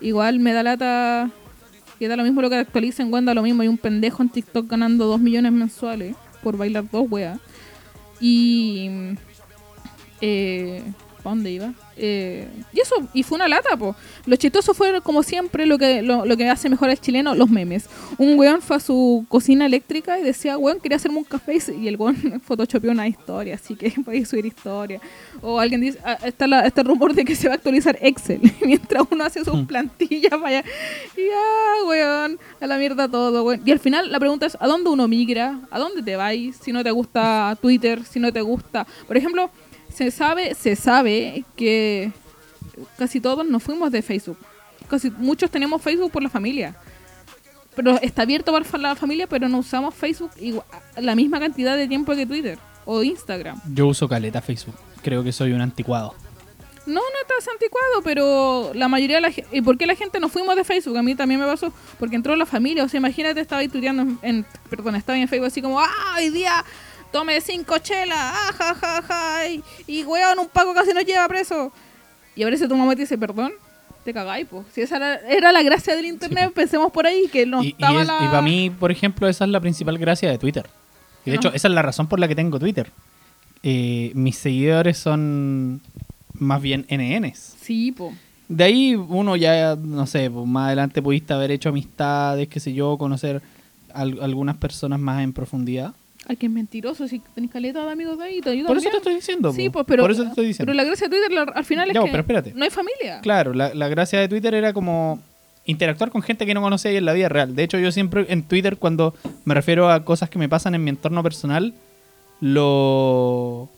[0.00, 1.30] igual me da lata
[1.98, 3.62] que da lo mismo lo que actualicen, weón, da lo mismo.
[3.62, 7.38] Hay un pendejo en TikTok ganando 2 millones mensuales por bailar dos weas.
[8.20, 8.88] Y.
[10.22, 10.82] Eh,
[11.20, 11.72] ¿pa' dónde iba?
[11.96, 13.94] Eh, y eso, y fue una lata, po.
[14.26, 17.50] Lo chistoso fue, como siempre, lo que, lo, lo que hace mejor al chileno, los
[17.50, 17.88] memes.
[18.18, 21.58] Un weón fue a su cocina eléctrica y decía, weón, quería hacerme un café.
[21.78, 25.00] y el weón photoshopeó una historia, así que podéis subir historia.
[25.42, 28.40] O alguien dice, ah, está la- este rumor de que se va a actualizar Excel
[28.64, 29.66] mientras uno hace sus Mm.
[29.66, 30.64] plantillas para allá.
[31.16, 33.60] Y ah, weón, a la mierda todo, weón.
[33.64, 35.60] Y al final la pregunta es, ¿a dónde uno migra?
[35.70, 36.56] ¿A dónde te vais?
[36.56, 38.86] Si no te gusta Twitter, si no te gusta...
[39.06, 39.50] Por ejemplo,
[39.94, 42.12] se sabe, se sabe que
[42.98, 44.38] casi todos nos fuimos de Facebook.
[44.88, 46.76] Casi muchos tenemos Facebook por la familia.
[47.76, 50.64] Pero está abierto para la familia, pero no usamos Facebook igua-
[50.96, 53.60] la misma cantidad de tiempo que Twitter o Instagram.
[53.72, 54.74] Yo uso caleta Facebook.
[55.02, 56.14] Creo que soy un anticuado.
[56.86, 59.56] No, no estás anticuado, pero la mayoría de la gente...
[59.56, 60.96] ¿Y por qué la gente nos fuimos de Facebook?
[60.96, 61.72] A mí también me pasó.
[61.98, 62.82] Porque entró la familia.
[62.82, 65.78] O sea, imagínate, estaba en, en- Perdón, estaba en Facebook así como...
[65.78, 66.64] ¡Ah, hoy día
[67.12, 68.18] tome cinco chelas!
[68.18, 69.48] ¡Ah, ja, ja, ja!
[69.48, 71.72] Y, y weón, un paco casi nos lleva preso.
[72.36, 73.52] Y aparece tu mamá y te dice, perdón,
[74.04, 74.64] te cagáis, po.
[74.72, 77.70] Si esa era, era la gracia del internet, pensemos por ahí que no y, y
[77.70, 78.18] estaba es- la...
[78.22, 80.66] y para mí, por ejemplo, esa es la principal gracia de Twitter.
[81.24, 81.40] Y de No.
[81.40, 82.90] hecho, esa es la razón por la que tengo Twitter.
[83.62, 85.82] Eh, mis seguidores son
[86.34, 87.56] más bien NNs.
[87.60, 88.12] Sí, po.
[88.48, 92.72] De ahí uno ya, no sé, pues más adelante pudiste haber hecho amistades, qué sé
[92.72, 93.42] yo, conocer
[93.92, 95.92] al- algunas personas más en profundidad.
[96.26, 98.90] Ay, que es mentiroso, si tenés caleta de amigos de ahí, te ayudan Por eso
[98.90, 99.52] te estoy diciendo.
[99.52, 100.70] Sí, pues, pero, Por eso te estoy diciendo.
[100.70, 102.52] pero la gracia de Twitter la- al final es Ya, que pero espérate.
[102.54, 103.20] no hay familia.
[103.22, 105.18] Claro, la, la gracia de Twitter era como
[105.64, 107.54] interactuar con gente que no conocía en la vida real.
[107.56, 110.84] De hecho, yo siempre en Twitter, cuando me refiero a cosas que me pasan en
[110.84, 111.72] mi entorno personal,
[112.40, 113.68] lo,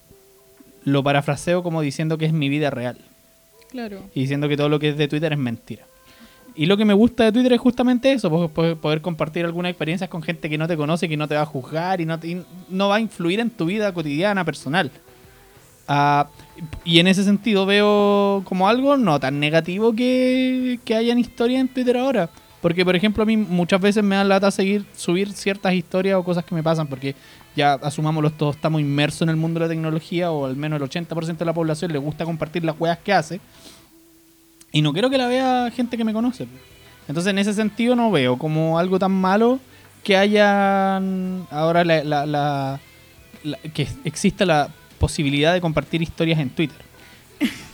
[0.85, 2.96] lo parafraseo como diciendo que es mi vida real.
[3.70, 4.02] Claro.
[4.14, 5.85] Y diciendo que todo lo que es de Twitter es mentira.
[6.54, 9.70] Y lo que me gusta de Twitter es justamente eso, po- po- poder compartir algunas
[9.70, 12.18] experiencias con gente que no te conoce, que no te va a juzgar y no,
[12.20, 14.90] te- y no va a influir en tu vida cotidiana, personal.
[15.88, 16.28] Ah,
[16.84, 21.68] y en ese sentido veo como algo no tan negativo que, que hayan historias en
[21.68, 22.28] Twitter ahora.
[22.60, 26.22] Porque, por ejemplo, a mí muchas veces me da lata seguir, subir ciertas historias o
[26.22, 27.16] cosas que me pasan, porque
[27.56, 30.88] ya asumámoslo, todos estamos inmersos en el mundo de la tecnología, o al menos el
[30.88, 33.40] 80% de la población le gusta compartir las weas que hace.
[34.72, 36.46] Y no quiero que la vea gente que me conoce.
[37.08, 39.61] Entonces, en ese sentido, no veo como algo tan malo
[40.02, 42.80] que hayan ahora la, la- la-
[43.44, 46.78] la- que exista la posibilidad de compartir historias en Twitter.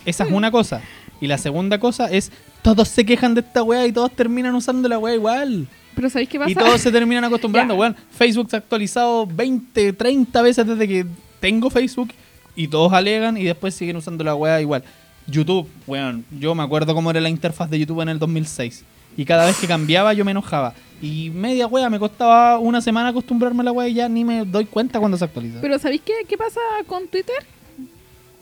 [0.05, 0.81] Esa es una cosa.
[1.21, 2.31] Y la segunda cosa es,
[2.61, 5.67] todos se quejan de esta wea y todos terminan usando la wea igual.
[5.95, 6.51] Pero ¿sabéis qué pasa?
[6.51, 7.95] Y todos se terminan acostumbrando, weón.
[8.11, 11.05] Facebook se ha actualizado 20, 30 veces desde que
[11.39, 12.09] tengo Facebook
[12.55, 14.83] y todos alegan y después siguen usando la weá igual.
[15.29, 18.83] YouTube, weón, yo me acuerdo cómo era la interfaz de YouTube en el 2006.
[19.17, 20.73] Y cada vez que cambiaba yo me enojaba.
[21.01, 24.45] Y media weá, me costaba una semana acostumbrarme a la weá y ya ni me
[24.45, 25.59] doy cuenta cuando se actualiza.
[25.61, 27.35] Pero ¿sabéis qué, qué pasa con Twitter?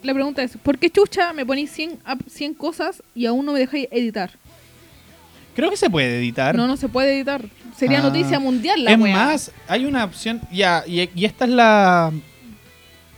[0.03, 3.53] La pregunta es, ¿por qué chucha me ponéis 100, ap- 100 cosas y aún no
[3.53, 4.31] me dejáis editar?
[5.55, 6.55] Creo que se puede editar.
[6.55, 7.43] No, no se puede editar.
[7.75, 8.03] Sería Ah.
[8.03, 9.15] noticia mundial la es wea.
[9.15, 12.11] más, hay una opción, ya, y, y esta es la...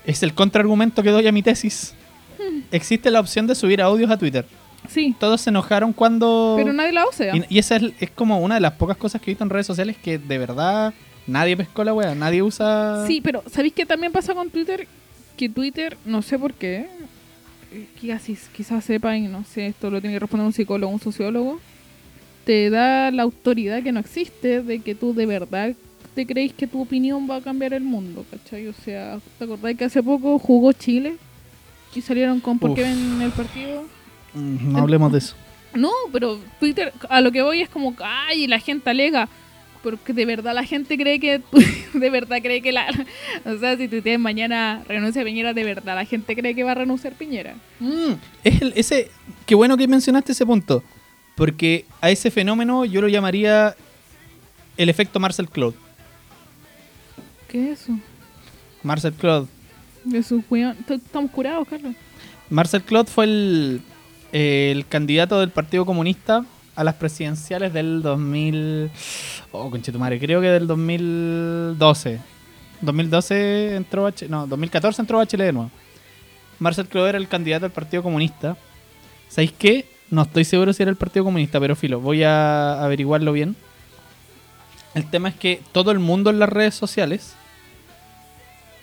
[0.06, 1.94] Es el contraargumento que doy a mi tesis.
[2.40, 2.62] Hmm.
[2.72, 4.46] Existe la opción de subir audios a Twitter.
[4.88, 6.56] Sí, Todos se enojaron cuando...
[6.58, 7.36] pero nadie la usa.
[7.36, 9.50] Y, y esa es, es como una de las pocas cosas que he visto en
[9.50, 10.94] redes sociales que de verdad
[11.28, 13.06] nadie pescó la wea, nadie usa...
[13.06, 14.88] Sí, pero ¿sabéis qué también pasa con Twitter?
[15.38, 16.88] Que Twitter, no sé por qué,
[18.00, 21.60] quizás, quizás sepan, y no sé, esto lo tiene que responder un psicólogo, un sociólogo,
[22.46, 25.76] te da la autoridad que no existe de que tú de verdad
[26.16, 28.68] te creéis que tu opinión va a cambiar el mundo, ¿cachai?
[28.68, 31.18] O sea, ¿te acordáis que hace poco jugó Chile?
[31.96, 33.86] Y salieron con ¿por qué ven el partido?
[34.34, 35.36] No hablemos de eso.
[35.74, 39.28] No, pero Twitter, a lo que voy es como, ay, la gente alega.
[39.82, 41.42] Porque de verdad la gente cree que,
[41.94, 42.86] de verdad cree que la,
[43.46, 46.64] o sea, si tú tienes mañana renuncia a Piñera, de verdad la gente cree que
[46.66, 47.56] va a renunciar Piñera.
[47.80, 48.12] Mm,
[48.44, 49.10] es el- ese,
[49.46, 50.84] qué bueno que mencionaste ese punto,
[51.36, 53.74] porque a ese fenómeno yo lo llamaría
[54.76, 55.78] el efecto Marcel Claude.
[57.48, 57.98] ¿Qué es eso?
[58.84, 59.48] Marcel Claude.
[60.50, 60.76] Weón.
[60.86, 61.94] T- Estamos curados, Carlos.
[62.50, 63.82] Marcel Claude fue el,
[64.32, 66.46] el candidato del Partido Comunista
[66.76, 68.90] a las presidenciales del 2000.
[69.52, 72.20] Oh, conchetumare, creo que del 2012.
[72.82, 74.32] 2012 entró Bachelet.
[74.32, 75.72] No, 2014 entró Bachelet de nuevo.
[76.60, 78.58] Marcel Claude era el candidato del Partido Comunista.
[79.28, 79.86] ¿Sabéis qué?
[80.10, 83.56] No estoy seguro si era el Partido Comunista, pero filo, voy a averiguarlo bien.
[84.96, 87.36] El tema es que todo el mundo en las redes sociales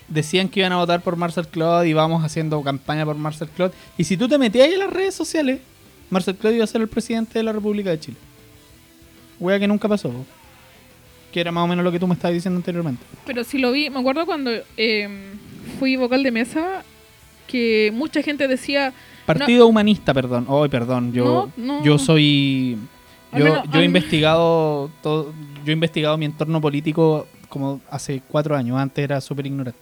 [0.08, 3.74] decían que iban a votar por Marcel Claude y vamos haciendo campaña por Marcel Claude.
[3.98, 5.60] Y si tú te metías ahí en las redes sociales,
[6.10, 8.16] Marcel Claude iba a ser el presidente de la República de Chile.
[9.40, 10.12] Wea que nunca pasó.
[11.32, 13.02] Que era más o menos lo que tú me estabas diciendo anteriormente.
[13.26, 15.08] Pero sí lo vi, me acuerdo cuando eh,
[15.78, 16.82] fui vocal de mesa,
[17.46, 18.92] que mucha gente decía,
[19.26, 20.46] Partido Humanista, perdón.
[20.48, 21.12] Ay, perdón.
[21.12, 21.84] Yo, No, no.
[21.84, 22.78] yo soy.
[23.32, 25.32] Yo, menos- yo he investigado todo,
[25.64, 28.78] yo he investigado mi entorno político como hace cuatro años.
[28.78, 29.78] Antes era súper ignorante.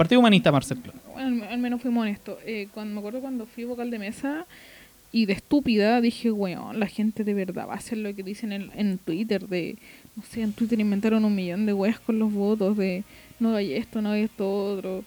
[0.00, 0.98] Partido Humanista, Marcel Claude.
[1.14, 4.46] al, al menos fuimos honestos, eh, cuando, me acuerdo cuando fui vocal de mesa
[5.12, 8.50] y de estúpida dije, weón, la gente de verdad va a hacer lo que dicen
[8.50, 9.76] en, en Twitter, de,
[10.16, 13.04] no sé, en Twitter inventaron un millón de weas con los votos, de
[13.40, 15.04] no hay esto, no hay esto otro.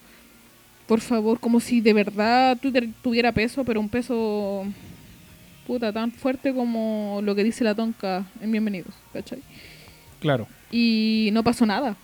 [0.86, 4.64] Por favor, como si de verdad Twitter tuviera peso, pero un peso
[5.66, 9.40] puta tan fuerte como lo que dice la tonca en Bienvenidos, ¿cachai?
[10.20, 10.46] Claro.
[10.70, 11.96] y no pasó nada.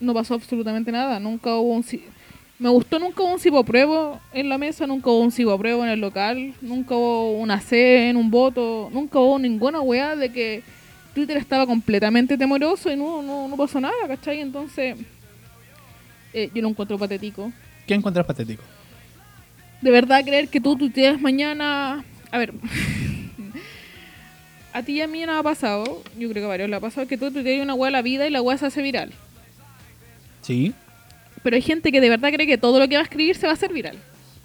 [0.00, 1.18] No pasó absolutamente nada.
[1.20, 1.84] Nunca hubo un...
[2.58, 6.00] Me gustó, nunca hubo un pruebo en la mesa, nunca hubo un pruebo en el
[6.00, 10.62] local, nunca hubo una C en un voto, nunca hubo ninguna weá de que
[11.14, 14.40] Twitter estaba completamente temoroso y no, no, no pasó nada, ¿cachai?
[14.40, 14.96] Entonces,
[16.32, 17.52] eh, yo lo encuentro patético.
[17.86, 18.62] ¿Qué encuentras patético?
[19.82, 22.04] De verdad creer que tú tuiteas mañana...
[22.30, 22.54] A ver...
[24.72, 26.80] A ti y a mí no ha pasado, yo creo que a varios le ha
[26.80, 29.10] pasado, que tú tuiteas una weá a la vida y la weá se hace viral.
[30.46, 30.72] Sí.
[31.42, 33.46] Pero hay gente que de verdad cree que todo lo que va a escribir se
[33.46, 33.96] va a hacer viral.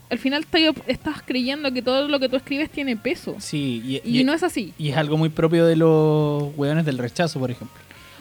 [0.09, 3.35] al final estás, estás creyendo que todo lo que tú escribes tiene peso.
[3.39, 4.73] Sí, y, Y, y- no es así.
[4.77, 7.77] y es algo muy propio de los weones del rechazo, por ejemplo.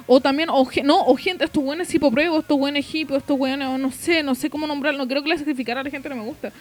[0.06, 3.90] O también, o, no, o gente, estos buenos hipopruebo, estos buenos hipo, estos buenos, no
[3.92, 6.52] sé, no sé cómo nombrarlo, no quiero clasificar a la gente no me gusta.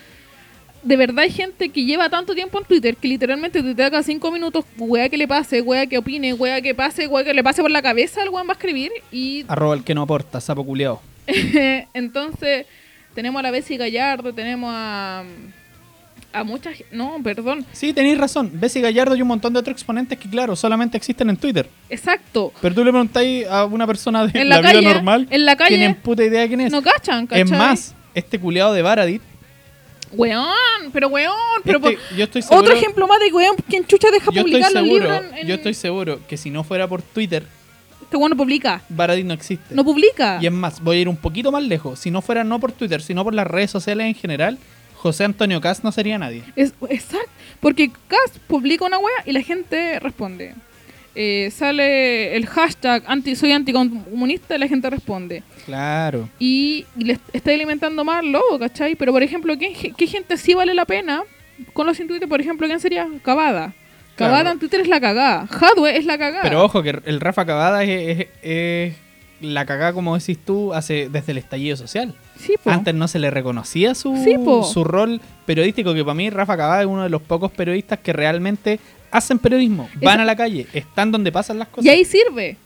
[0.82, 4.32] De verdad hay gente que lleva tanto tiempo en Twitter que literalmente tuitea cada cinco
[4.32, 7.62] minutos, wea que le pase, wea que opine, wea que pase, wea que le pase
[7.62, 10.64] por la cabeza, el weón va a escribir y Arroba el que no aporta, sapo
[10.66, 11.02] culiao.
[11.94, 12.66] entonces
[13.16, 15.24] tenemos a la Bessie Gallardo, tenemos a
[16.32, 18.52] a muchas, no, perdón, Sí, tenéis razón.
[18.54, 21.68] Bessie Gallardo y un montón de otros exponentes que, claro, solamente existen en Twitter.
[21.90, 22.54] exacto.
[22.62, 25.46] Pero tú le preguntáis a una persona de En la, la vida calle, normal, en
[25.46, 26.72] la calle, tienen puta idea de quién es.
[26.72, 27.42] No cachan, ¿cachai?
[27.42, 29.24] es más, este culiado de Baradit,
[30.12, 30.46] Weón,
[30.92, 34.10] pero weón, pero este- por- yo estoy seguro, Otro ejemplo más de weón, ¿quién chucha
[34.12, 36.64] deja yo estoy publicar los seguro, libros en, en- yo estoy seguro que si no
[36.64, 37.44] fuera por Twitter,
[38.10, 38.82] Este weón no publica.
[38.90, 39.76] Baradit no existe.
[39.76, 40.40] No publica.
[40.42, 42.00] Y es más, voy a ir un poquito más lejos.
[42.00, 44.58] Si no fuera no por Twitter, sino por las redes sociales en general,
[44.96, 46.42] José Antonio Cast no sería nadie.
[46.56, 47.30] Es, exacto.
[47.60, 50.56] Porque Cast publica una wea y la gente responde.
[51.14, 55.44] Eh, sale el hashtag anti, soy anticomunista y la gente responde.
[55.66, 56.28] Claro.
[56.40, 58.96] Y le está alimentando más lobo, ¿cachai?
[58.96, 61.22] Pero por ejemplo, ¿qué, qué gente sí vale la pena
[61.74, 62.28] con los en Twitter?
[62.28, 63.08] Por ejemplo, ¿quién sería?
[63.22, 63.76] Cavada.
[64.20, 64.54] Cavada Claro.
[64.54, 65.48] en Twitter es la cagada.
[65.50, 66.44] Hadwe es la cagada.
[66.44, 68.94] Pero ojo, que el Rafa Cavada es, es- es
[69.42, 72.14] la cagada, como decís tú, hace desde el estallido social.
[72.38, 72.70] sí, po.
[72.72, 74.36] Antes no se le reconocía su, Sí,
[74.72, 78.14] su rol periodístico, que para mí Rafa Cavada es uno de los pocos periodistas que
[78.14, 78.80] realmente
[79.12, 79.90] hacen periodismo.
[79.96, 81.86] Van Esa- a la calle, están donde pasan las cosas.
[81.86, 82.58] Y ahí sirve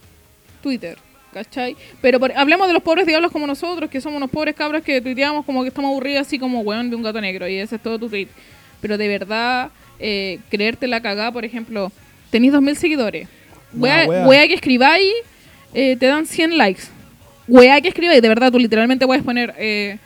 [0.61, 0.97] Twitter,
[1.33, 1.75] ¿cachai?
[2.01, 4.99] Pero por- hablemos de los pobres diablos como nosotros, que somos unos pobres cabros que
[5.01, 7.81] tuiteamos como que estamos aburridos, así como weón de un gato negro, y ese es
[7.83, 8.27] todo tu tweet.
[8.81, 11.91] Pero de verdad, eh, creerte la cagada, por ejemplo,
[12.29, 13.27] tenéis 2.000 seguidores.
[13.73, 14.27] Wea, wea.
[14.27, 15.13] wea que escribáis,
[15.73, 16.83] eh, te dan 100 likes.
[17.47, 19.53] Wea que escribáis, de verdad, tú literalmente puedes poner...
[19.57, 19.97] Eh,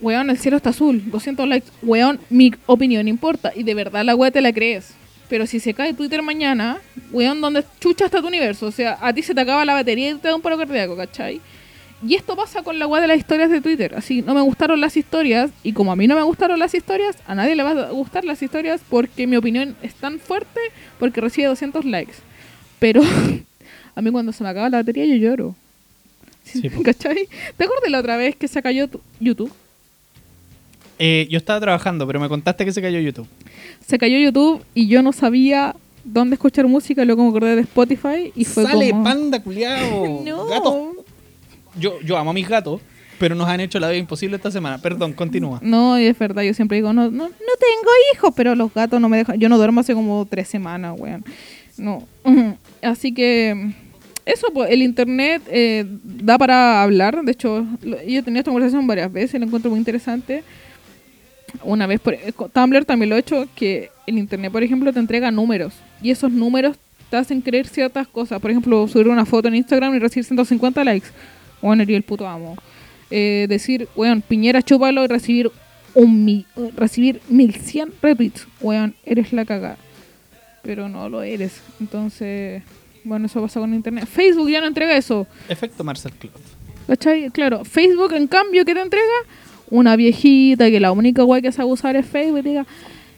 [0.00, 1.68] Weón, el cielo está azul, 200 likes.
[1.82, 3.52] Weón, mi opinión importa.
[3.56, 4.92] Y de verdad la wea te la crees.
[5.30, 6.78] Pero si se cae Twitter mañana,
[7.10, 8.66] weón, ¿dónde chucha está tu universo?
[8.66, 10.94] O sea, a ti se te acaba la batería y te da un paro cardíaco,
[10.94, 11.40] ¿cachai?
[12.06, 13.94] Y esto pasa con la wea de las historias de Twitter.
[13.94, 15.50] Así, no me gustaron las historias.
[15.62, 18.24] Y como a mí no me gustaron las historias, a nadie le va a gustar
[18.24, 20.60] las historias porque mi opinión es tan fuerte
[20.98, 22.14] porque recibe 200 likes.
[22.78, 23.00] Pero
[23.94, 25.54] a mí cuando se me acaba la batería yo lloro.
[26.44, 26.68] Sí.
[26.84, 27.26] ¿Cachai?
[27.56, 29.52] ¿Te acuerdas la otra vez que se cayó tu- YouTube?
[30.98, 33.26] Eh, yo estaba trabajando, pero me contaste que se cayó YouTube.
[33.86, 38.30] se cayó YouTube y yo no sabía dónde escuchar música, luego me acordé de Spotify
[38.36, 39.04] y fue Sale como...
[39.04, 40.22] panda culiao.
[40.24, 40.46] No.
[40.46, 40.74] Gatos.
[41.78, 42.80] Yo, yo amo a mis gatos,
[43.18, 44.78] pero nos han hecho la vida imposible esta semana.
[44.78, 45.58] Perdón, continúa.
[45.62, 49.08] No, es verdad, yo siempre digo, no, no, no tengo hijos, pero los gatos no
[49.08, 51.24] me dejan, yo no duermo hace como tres semanas, weón.
[51.76, 52.06] No.
[52.82, 53.72] Así que
[54.24, 58.50] eso, pues, el internet eh, da para hablar, de hecho, lo- yo he tenido esta
[58.50, 60.42] conversación varias veces, lo encuentro muy interesante.
[61.62, 64.98] Una vez, por, eh, Tumblr también lo he hecho, que el internet, por ejemplo, te
[64.98, 66.76] entrega números, y esos números
[67.10, 68.40] te hacen creer ciertas cosas.
[68.40, 71.08] Por ejemplo, subir una foto en Instagram y recibir 150 likes.
[71.64, 72.56] Bueno, eres el puto amo.
[73.10, 75.50] Eh, decir, weón, Piñera chúpalo y recibir
[75.94, 76.44] un mi,
[76.76, 78.46] recibir 1100 retweets.
[78.60, 79.78] Weón, eres la cagada.
[80.62, 81.62] Pero no lo eres.
[81.80, 82.62] Entonces,
[83.02, 84.06] bueno, eso pasa con internet.
[84.06, 85.26] Facebook ya no entrega eso.
[85.48, 86.34] Efecto Marcel Cloud.
[86.86, 87.30] ¿Cachai?
[87.30, 89.06] Claro, Facebook en cambio, ¿qué te entrega?
[89.70, 92.66] Una viejita que la única guay que sabe usar es Facebook y diga,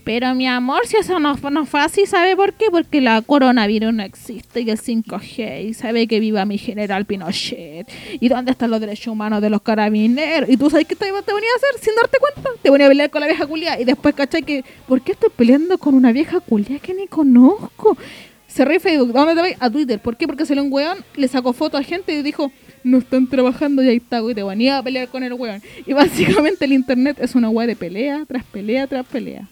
[0.06, 2.66] pero mi amor, si eso no, no fue así, ¿sabe por qué?
[2.70, 7.90] Porque la coronavirus no existe y el 5G, y sabe que viva mi general Pinochet,
[8.20, 11.10] y dónde están los derechos humanos de los carabineros, y tú sabes qué te, te
[11.10, 13.84] venía a hacer sin darte cuenta, te venía a pelear con la vieja culia, y
[13.84, 14.44] después, ¿cachai?
[14.44, 17.98] Que, ¿por qué estoy peleando con una vieja culia que ni conozco?
[18.46, 19.56] Cerré Facebook, ¿dónde te voy?
[19.58, 19.98] A Twitter.
[19.98, 20.28] ¿Por qué?
[20.28, 22.52] Porque salió un weón, le sacó foto a gente y dijo,
[22.84, 25.60] no están trabajando y ahí está, güey, te venía a pelear con el weón.
[25.84, 29.48] Y básicamente el internet es una weá de pelea tras pelea tras pelea.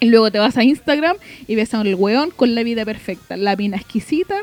[0.00, 3.36] Y luego te vas a Instagram y ves a un weón con la vida perfecta,
[3.36, 4.36] la mina exquisita.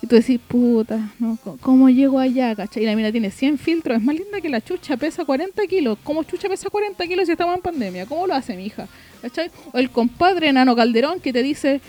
[0.00, 1.38] Y tú decís, puta, ¿no?
[1.42, 2.54] ¿Cómo- ¿cómo llego allá?
[2.54, 2.84] ¿cachai?
[2.84, 5.98] Y la mina tiene 100 filtros, es más linda que la chucha, pesa 40 kilos.
[6.04, 8.06] ¿Cómo chucha pesa 40 kilos si estamos en pandemia?
[8.06, 8.86] ¿Cómo lo hace mi hija?
[9.22, 9.50] ¿Cachai?
[9.72, 11.80] O el compadre Nano Calderón que te dice,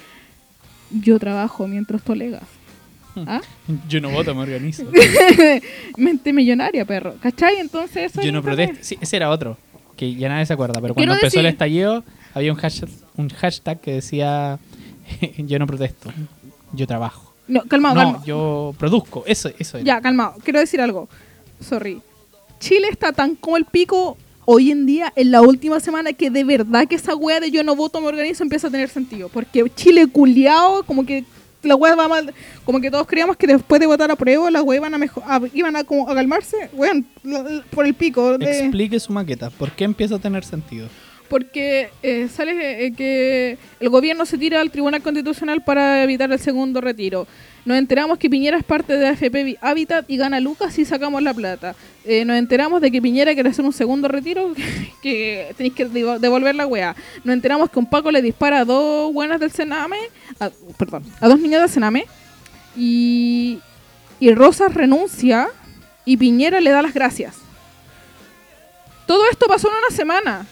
[0.89, 2.41] yo trabajo mientras tú legas.
[3.27, 3.41] ¿Ah?
[3.87, 4.85] Yo no voto, me organizo.
[5.97, 7.15] Mente millonaria, perro.
[7.21, 7.57] ¿Cachai?
[7.59, 8.21] Entonces eso...
[8.21, 8.77] Yo no protesto.
[8.81, 9.57] Sí, ese era otro,
[9.95, 10.79] que ya nadie se acuerda.
[10.81, 12.03] Pero Quiero cuando empezó el estallido,
[12.33, 12.89] había un hashtag,
[13.19, 14.59] un hashtag que decía:
[15.37, 16.11] Yo no protesto,
[16.73, 17.33] yo trabajo.
[17.47, 18.25] No, calmado, no, calmado.
[18.25, 19.23] yo produzco.
[19.25, 19.85] Eso, eso era.
[19.85, 20.35] Ya, calmado.
[20.43, 21.09] Quiero decir algo.
[21.59, 22.01] Sorry.
[22.59, 26.43] Chile está tan como el pico hoy en día, en la última semana, que de
[26.43, 29.29] verdad que esa wea de yo no voto, me organizo, empieza a tener sentido.
[29.29, 31.23] Porque Chile culiao, como que
[31.63, 32.33] la wea va mal.
[32.65, 35.23] Como que todos creíamos que después de votar a prueba, las weas iban a, mejo-
[35.25, 36.69] a- iban a, como a calmarse.
[36.73, 37.05] Weón,
[37.71, 38.37] por el pico.
[38.37, 39.49] de- Explique su maqueta.
[39.49, 40.87] ¿Por qué empieza a tener sentido?
[41.29, 46.39] Porque eh, sale eh, que el gobierno se tira al Tribunal Constitucional para evitar el
[46.39, 47.27] segundo retiro.
[47.65, 51.33] Nos enteramos que Piñera es parte de AFP Habitat y gana Lucas si sacamos la
[51.33, 51.75] plata.
[52.05, 54.53] Eh, nos enteramos de que Piñera quiere hacer un segundo retiro,
[55.03, 56.95] que tenéis que devo- devolver la weá.
[57.23, 59.97] Nos enteramos que un Paco le dispara a dos buenas del Sename,
[60.77, 62.05] perdón, a dos niñas del Sename,
[62.75, 63.59] y,
[64.19, 65.49] y Rosas renuncia
[66.05, 67.35] y Piñera le da las gracias.
[69.05, 70.47] Todo esto pasó en una semana.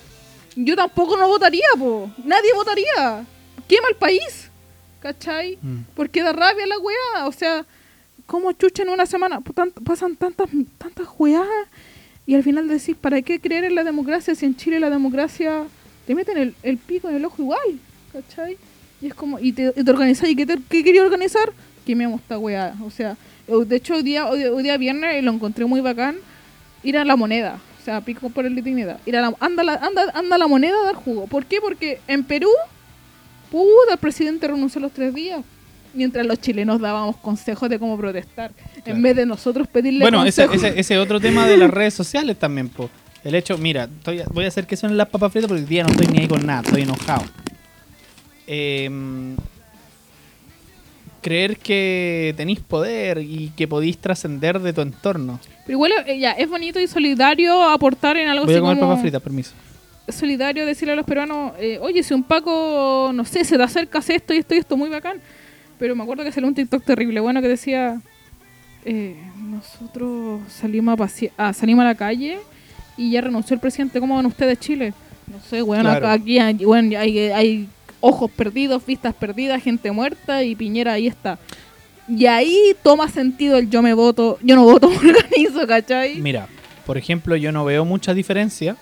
[0.60, 2.10] Yo tampoco no votaría, po.
[2.24, 3.26] Nadie votaría.
[3.68, 4.50] Quema el país.
[5.00, 5.58] ¿Cachai?
[5.62, 5.82] Mm.
[5.96, 7.28] Porque da rabia la weá.
[7.28, 7.66] O sea,
[8.26, 9.40] ¿cómo chucha en una semana?
[9.86, 11.44] Pasan tantas, tantas weá.
[12.26, 15.64] Y al final decís, ¿para qué creer en la democracia si en Chile la democracia
[16.06, 17.80] te meten el, el pico en el ojo igual?
[18.12, 18.58] ¿Cachai?
[19.00, 21.54] Y es como, y te, te organizás, ¿y qué, te- qué quería organizar?
[21.86, 22.74] Quememos esta weá.
[22.84, 23.16] O sea,
[23.48, 26.18] de hecho, hoy día, hoy, hoy día viernes, lo encontré muy bacán,
[26.84, 27.60] ir a la moneda.
[27.88, 29.00] O sea, pico por el de dignidad.
[29.06, 31.26] Ir a la, anda, la, anda, anda la moneda a dar jugo.
[31.26, 31.62] ¿Por qué?
[31.62, 32.50] Porque en Perú,
[33.50, 35.40] puta, el presidente renunció a los tres días.
[35.94, 38.52] Mientras los chilenos dábamos consejos de cómo protestar.
[38.84, 38.98] Claro.
[38.98, 42.38] En vez de nosotros pedirle Bueno, ese, ese, ese otro tema de las redes sociales
[42.38, 42.90] también, po.
[43.24, 45.84] El hecho, mira, estoy- voy a hacer que suenen las papas fritas porque hoy día
[45.86, 47.24] no estoy ni ahí con nada, estoy enojado.
[48.48, 49.38] Em,
[51.28, 55.40] creer que tenéis poder y que podéis trascender de tu entorno.
[55.66, 58.78] Pero igual, eh, ya, es bonito y solidario aportar en algo Voy a así comer
[58.80, 58.90] como...
[58.92, 59.52] papas fritas, permiso.
[60.08, 64.00] solidario decirle a los peruanos, eh, oye, si un Paco, no sé, se te acerca,
[64.00, 65.18] hace esto y esto y esto, muy bacán.
[65.78, 68.00] Pero me acuerdo que salió un TikTok terrible, bueno, que decía,
[68.86, 72.40] eh, nosotros salimos a, pasea- ah, salimos a la calle
[72.96, 74.94] y ya renunció el presidente, ¿cómo van ustedes Chile?
[75.28, 75.98] No sé, bueno, Claro.
[76.08, 77.68] acá- aquí hay, bueno, hay, hay
[78.00, 81.40] ojos perdidos, vistas perdidas, gente muerta y Piñera ahí está.
[82.08, 86.16] Y ahí toma sentido el yo me voto, yo no voto, me organizo, ¿cachai?
[86.16, 86.48] Mira,
[86.86, 88.78] por ejemplo, yo no veo mucha diferencia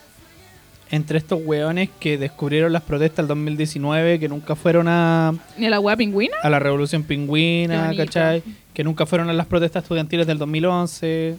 [0.91, 5.69] entre estos weones que descubrieron las protestas del 2019, que nunca fueron a, Ni a
[5.71, 6.35] la wea pingüina.
[6.43, 7.91] a la Revolución Pingüina.
[7.97, 8.43] ¿cachai?
[8.73, 11.37] Que nunca fueron a las protestas estudiantiles del 2011,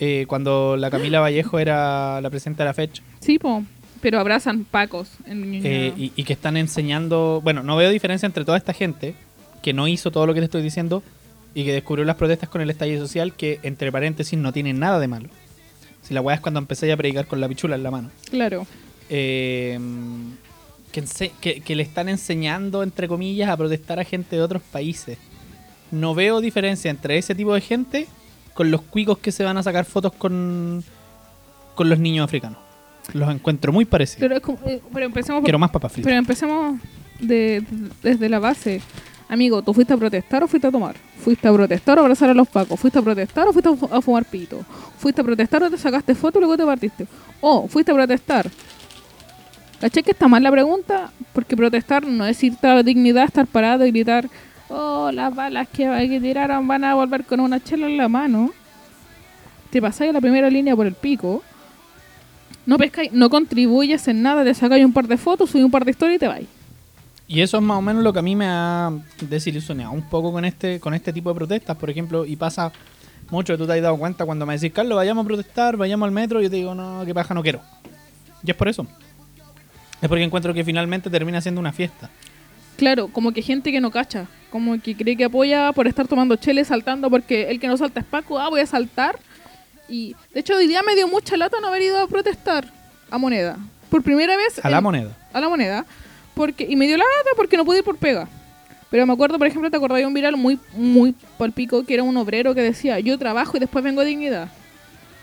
[0.00, 3.62] eh, cuando la Camila Vallejo era la presidenta de la fecha, Sí, po,
[4.00, 7.40] pero abrazan pacos en eh, y, y que están enseñando...
[7.42, 9.14] Bueno, no veo diferencia entre toda esta gente
[9.62, 11.02] que no hizo todo lo que te estoy diciendo
[11.54, 14.98] y que descubrió las protestas con el estallido social, que entre paréntesis no tienen nada
[15.00, 15.28] de malo.
[16.02, 18.10] Si la weá es cuando empecé a predicar con la pichula en la mano.
[18.30, 18.66] Claro.
[19.10, 19.78] eh,
[21.40, 25.18] que- que le están enseñando, entre comillas, a protestar a gente de otros países.
[25.90, 28.06] No veo diferencia entre ese tipo de gente
[28.54, 30.82] con los cuicos que se van a sacar fotos con,
[31.74, 32.58] con los niños africanos.
[33.14, 34.20] Los encuentro muy parecidos.
[34.20, 36.08] Pero, es como- eh, pero empecemos por- Quiero más papas fritas.
[36.08, 36.78] pero empecemos
[37.20, 37.62] de-
[38.02, 38.80] desde la base.
[39.30, 40.96] Amigo, ¿tú fuiste a protestar o fuiste a tomar?
[41.18, 42.78] ¿Fuiste a protestar o abrazar a los pacos?
[42.80, 44.64] ¿Fuiste a protestar o fuiste a, fu- a fumar pito?
[44.98, 47.06] ¿Fuiste a protestar o te sacaste foto y luego te partiste?
[47.40, 48.48] O fuiste a protestar.
[49.80, 51.10] ¿Caché que está mal la pregunta?
[51.32, 54.28] Porque protestar no es irte a la dignidad, estar parado y gritar,
[54.70, 58.50] oh, las balas que, que tiraron van a volver con una chela en la mano.
[59.70, 61.42] Te pasáis a la primera línea por el pico.
[62.68, 65.86] No pescáis, no contribuyes en nada, te sacáis un par de fotos, subís un par
[65.86, 66.46] de historias y te vais.
[67.26, 68.92] Y eso es más o menos lo que a mí me ha
[69.22, 72.70] desilusionado un poco con este, con este tipo de protestas, por ejemplo, y pasa
[73.30, 76.12] mucho, tú te has dado cuenta cuando me decís, Carlos, vayamos a protestar, vayamos al
[76.12, 77.62] metro, yo te digo, no, qué paja, no quiero.
[78.44, 78.86] Y es por eso.
[80.02, 82.10] Es porque encuentro que finalmente termina siendo una fiesta.
[82.76, 86.36] Claro, como que gente que no cacha, como que cree que apoya por estar tomando
[86.36, 89.18] chele saltando porque el que no salta es Paco, ah, voy a saltar.
[89.88, 92.70] Y de hecho hoy día me dio mucha lata no haber ido a protestar
[93.10, 93.56] a moneda.
[93.90, 95.16] Por primera vez A la moneda.
[95.32, 95.86] a la moneda.
[96.34, 98.28] Porque, y me dio la lata porque no pude ir por pega.
[98.90, 102.02] Pero me acuerdo, por ejemplo, te acordás de un viral muy, muy palpico que era
[102.02, 104.48] un obrero que decía, yo trabajo y después vengo a dignidad.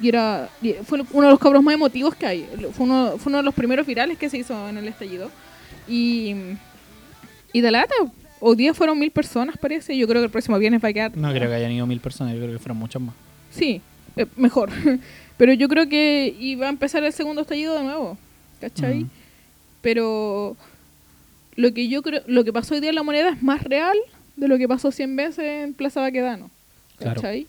[0.02, 2.50] Y era, y fue uno de los cabros más emotivos que hay.
[2.74, 5.32] Fue uno, fue uno de los primeros virales que se hizo en el estallido.
[5.88, 6.36] Y,
[7.54, 7.94] y de lata,
[8.40, 9.98] hoy día fueron mil personas, parece.
[9.98, 11.16] Yo creo que el próximo viernes va a quedar.
[11.18, 13.16] No creo que hayan ido mil personas, yo creo que fueron muchas más.
[13.52, 13.82] Sí,
[14.16, 14.70] eh, mejor.
[15.38, 18.18] Pero yo creo que iba a empezar el segundo estallido de nuevo.
[18.62, 19.04] ¿Cachai?
[19.04, 19.10] Mm.
[19.82, 20.56] Pero
[21.56, 23.98] lo que yo creo, lo que pasó hoy día en la moneda es más real
[24.36, 26.50] de lo que pasó 100 veces en Plaza Baquedano.
[26.98, 27.22] Claro.
[27.22, 27.48] ¿Cachai?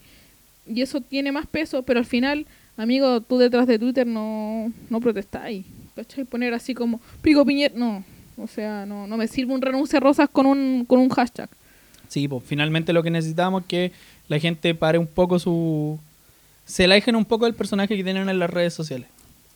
[0.67, 2.47] Y eso tiene más peso, pero al final,
[2.77, 5.65] amigo, tú detrás de Twitter no, no protestáis.
[5.95, 6.25] ¿Cachai?
[6.25, 8.05] Poner así como Pico Piñera, no.
[8.37, 11.49] O sea, no, no me sirve un renuncia a rosas con un, con un hashtag.
[12.09, 13.93] Sí, pues finalmente lo que necesitamos es que
[14.29, 15.99] la gente pare un poco su...
[16.67, 19.09] Se alejen un poco del personaje que tienen en las redes sociales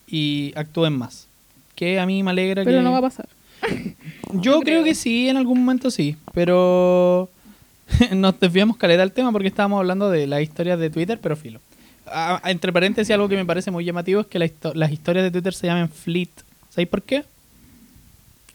[0.07, 1.27] y actúen más.
[1.75, 2.83] Que a mí me alegra Pero que...
[2.85, 3.29] no va a pasar.
[4.33, 4.85] Yo No creo creo.
[4.85, 7.29] que sí, en algún momento sí, pero
[8.15, 11.61] nos desviamos caleta del tema porque estábamos hablando de las historias de Twitter, pero filo.
[12.07, 15.25] Ah, entre paréntesis, algo que me parece muy llamativo es que la histo- las historias
[15.25, 16.31] de Twitter se llaman fleet,
[16.71, 17.25] ¿Sabéis por qué?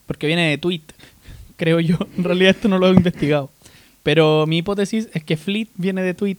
[0.06, 0.82] Porque viene de tweet,
[1.56, 1.96] creo yo.
[2.16, 3.50] En realidad esto no lo he investigado.
[4.02, 6.38] Pero mi hipótesis es que Fleet viene de tweet.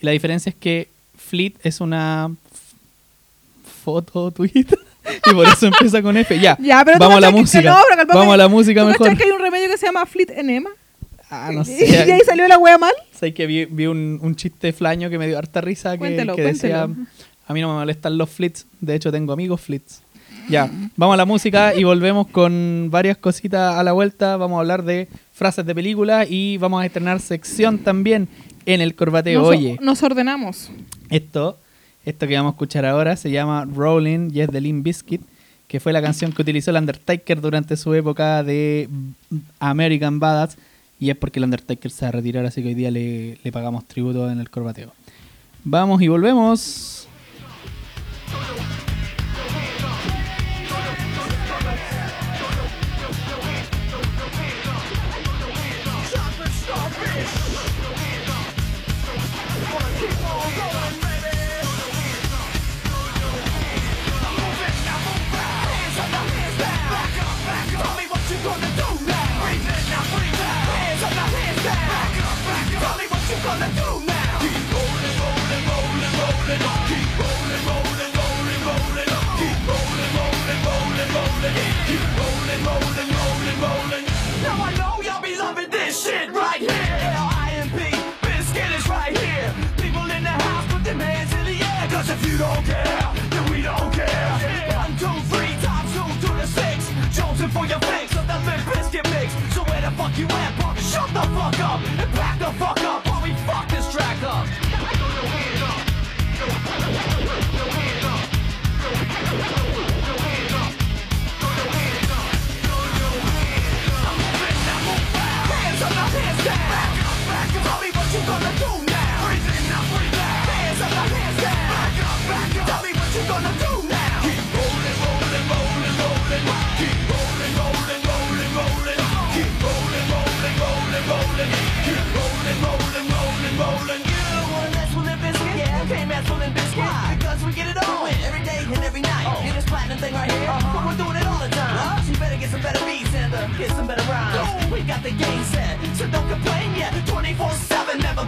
[0.00, 0.88] Y la diferencia es que
[1.32, 2.30] Fleet es una
[3.84, 4.52] foto tweet.
[5.30, 6.38] y por eso empieza con F.
[6.38, 7.70] Ya, Ya, pero vamos a la música.
[7.70, 8.18] no, pero calmame.
[8.20, 9.16] vamos a la música ¿Tú mejor.
[9.16, 10.68] que hay un remedio que se llama Fleet Enema?
[11.30, 12.12] Ah, no y sé.
[12.12, 12.92] ahí salió la wea mal.
[13.18, 16.36] Sé que vi, vi un, un chiste flaño que me dio harta risa que, Cuéntelo,
[16.36, 17.06] que decía, cuéntelo.
[17.48, 20.02] a mí no me molestan los flits, de hecho tengo amigos flits.
[20.50, 24.60] Ya, vamos a la música y volvemos con varias cositas a la vuelta, vamos a
[24.60, 25.08] hablar de
[25.42, 28.28] frases de película y vamos a estrenar sección también
[28.64, 29.40] en el corbateo.
[29.40, 30.70] Nos, Oye, nos ordenamos.
[31.10, 31.58] esto,
[32.06, 35.20] esto que vamos a escuchar ahora se llama Rolling y es de Limp Bizkit,
[35.66, 38.88] que fue la canción que utilizó el Undertaker durante su época de
[39.58, 40.56] American Badass.
[41.00, 43.50] Y es porque el Undertaker se va a retirar, así que hoy día le, le
[43.50, 44.92] pagamos tributo en el corbateo.
[45.64, 47.01] Vamos y volvemos.
[92.42, 94.30] Don't care, then we don't care.
[94.74, 96.78] One, two, three, times two to the six.
[97.16, 99.32] Jonesing for your fix of the Limp Biscuit mix.
[99.54, 100.78] So where the fuck you at, punk?
[100.78, 103.11] Shut the fuck up and back the fuck up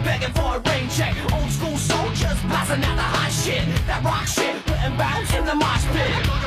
[0.05, 1.15] begging for a rain check.
[1.33, 3.65] Old school soldiers blasting out the hot shit.
[3.87, 6.45] That rock shit, putting bounce in the mosh pit.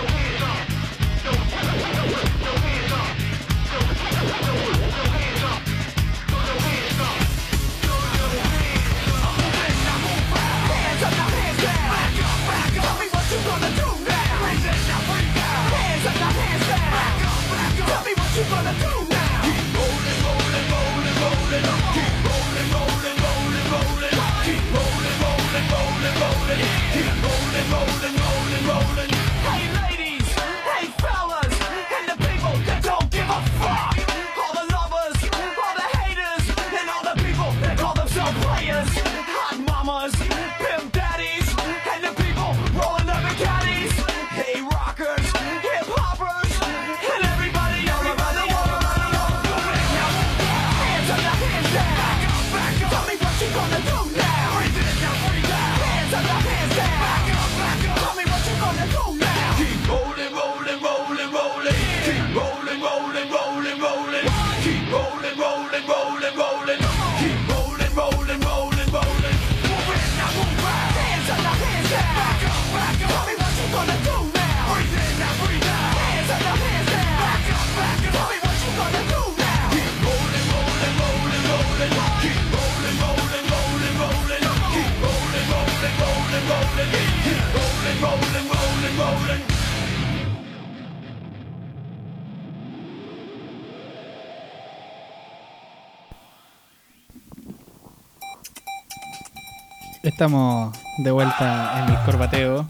[100.19, 102.67] Estamos de vuelta en el corbateo.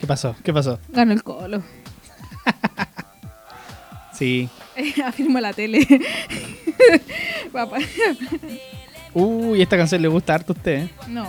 [0.00, 0.34] ¿Qué pasó?
[0.42, 0.78] ¿Qué pasó?
[0.88, 1.62] Ganó el colo.
[4.14, 4.48] Sí.
[5.04, 5.86] Afirma la tele.
[7.52, 7.76] Papá.
[9.12, 10.90] Uy, esta canción le gusta harto a usted, ¿eh?
[11.08, 11.26] No.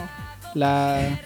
[0.53, 1.19] La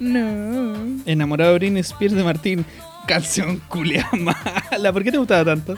[0.00, 0.74] No.
[1.06, 2.66] enamorada de Britney Spears de Martín.
[3.06, 4.92] Canción culia mala.
[4.92, 5.76] ¿Por qué te gustaba tanto?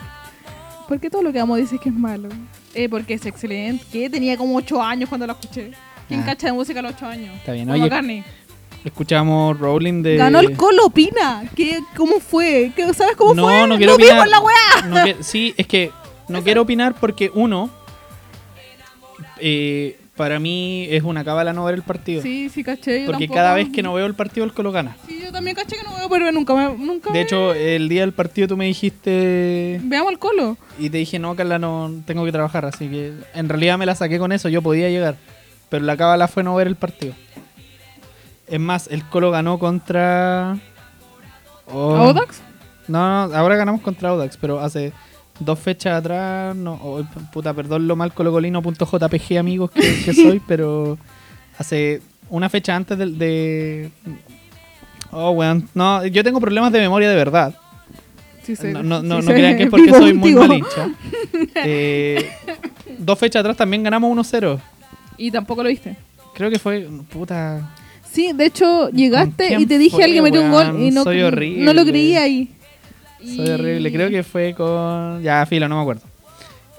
[0.87, 2.29] ¿Por qué todo lo que amo dices que es malo?
[2.73, 3.85] Eh, porque es excelente.
[3.91, 5.73] Que tenía como 8 años cuando la escuché.
[6.07, 6.25] ¿Quién Ah.
[6.25, 7.33] cacha de música a los 8 años?
[7.35, 7.89] Está bien, Como oye.
[7.89, 8.23] Carney.
[8.85, 10.17] Escuchamos Rolling de.
[10.17, 11.43] Ganó el Colo, opina.
[11.55, 12.71] ¿Qué, ¿Cómo fue?
[12.75, 13.65] ¿Qué- ¿Sabes cómo no, fue?
[13.67, 14.13] no quiero ¡Lo opinar.
[14.13, 14.87] vimos la weá!
[14.89, 15.91] No que- sí, es que
[16.27, 17.69] no quiero opinar porque, uno,
[19.39, 22.21] eh, para mí es una cábala no ver el partido.
[22.21, 23.01] Sí, sí, caché.
[23.01, 23.35] yo porque tampoco.
[23.35, 24.95] cada vez que no veo el partido, el Colo gana.
[25.07, 26.77] Sí, yo también caché que no veo, pero nunca me.
[26.77, 29.79] Nunca De me- hecho, el día del partido tú me dijiste.
[29.83, 30.57] Veamos el Colo.
[30.77, 32.65] Y te dije, no, Carla, no tengo que trabajar.
[32.65, 34.49] Así que en realidad me la saqué con eso.
[34.49, 35.15] Yo podía llegar.
[35.73, 37.15] Pero la cábala fue no ver el partido.
[38.45, 40.55] Es más, el Colo ganó contra.
[41.65, 41.95] Oh.
[41.95, 42.43] ¿Audax?
[42.87, 44.93] No, no, ahora ganamos contra Audax, pero hace
[45.39, 50.99] dos fechas atrás, no, oh, puta, perdón lo mal colocolino.jpg amigos que, que soy, pero
[51.57, 53.89] hace una fecha antes del de...
[55.09, 57.55] Oh, weón, no, yo tengo problemas de memoria de verdad.
[58.43, 58.67] Sí, sí.
[58.67, 60.91] No, no, no, sí, no crean que es porque soy muy mal hincha.
[61.65, 62.29] Eh,
[62.99, 64.59] dos fechas atrás también ganamos 1-0.
[65.23, 65.95] Y tampoco lo viste.
[66.33, 67.73] Creo que fue, puta...
[68.11, 71.21] Sí, de hecho, llegaste y te dije fue, alguien metió un gol y no, Soy
[71.21, 71.63] horrible.
[71.63, 72.49] no lo creía ahí.
[73.23, 73.89] Soy horrible.
[73.91, 75.23] Creo que fue con.
[75.23, 76.01] Ya, filo, no me acuerdo.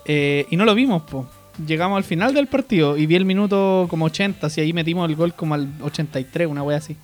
[0.04, 1.26] Eh, y no lo vimos, po.
[1.66, 5.16] Llegamos al final del partido y vi el minuto como 80, y ahí metimos el
[5.16, 6.96] gol como al 83, una wea así.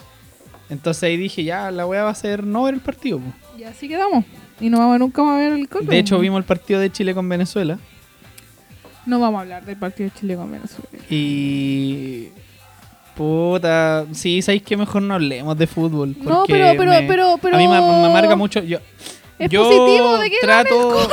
[0.68, 3.32] Entonces ahí dije, ya, la wea va a ser no ver el partido, po.
[3.58, 4.26] Y así quedamos.
[4.60, 5.90] Y no vamos nunca más a ver el Colo.
[5.90, 7.78] De hecho, vimos el partido de Chile con Venezuela.
[9.06, 10.88] No vamos a hablar del partido de Chile con Venezuela.
[11.08, 12.28] Y.
[13.16, 14.06] Puta.
[14.12, 16.16] Sí, sabéis que mejor no hablemos de fútbol.
[16.22, 18.62] No, pero- pero- me- pero- pero- A mí me, me amarga mucho.
[18.62, 18.78] Yo,
[19.38, 21.08] Es yo positivo de que trato.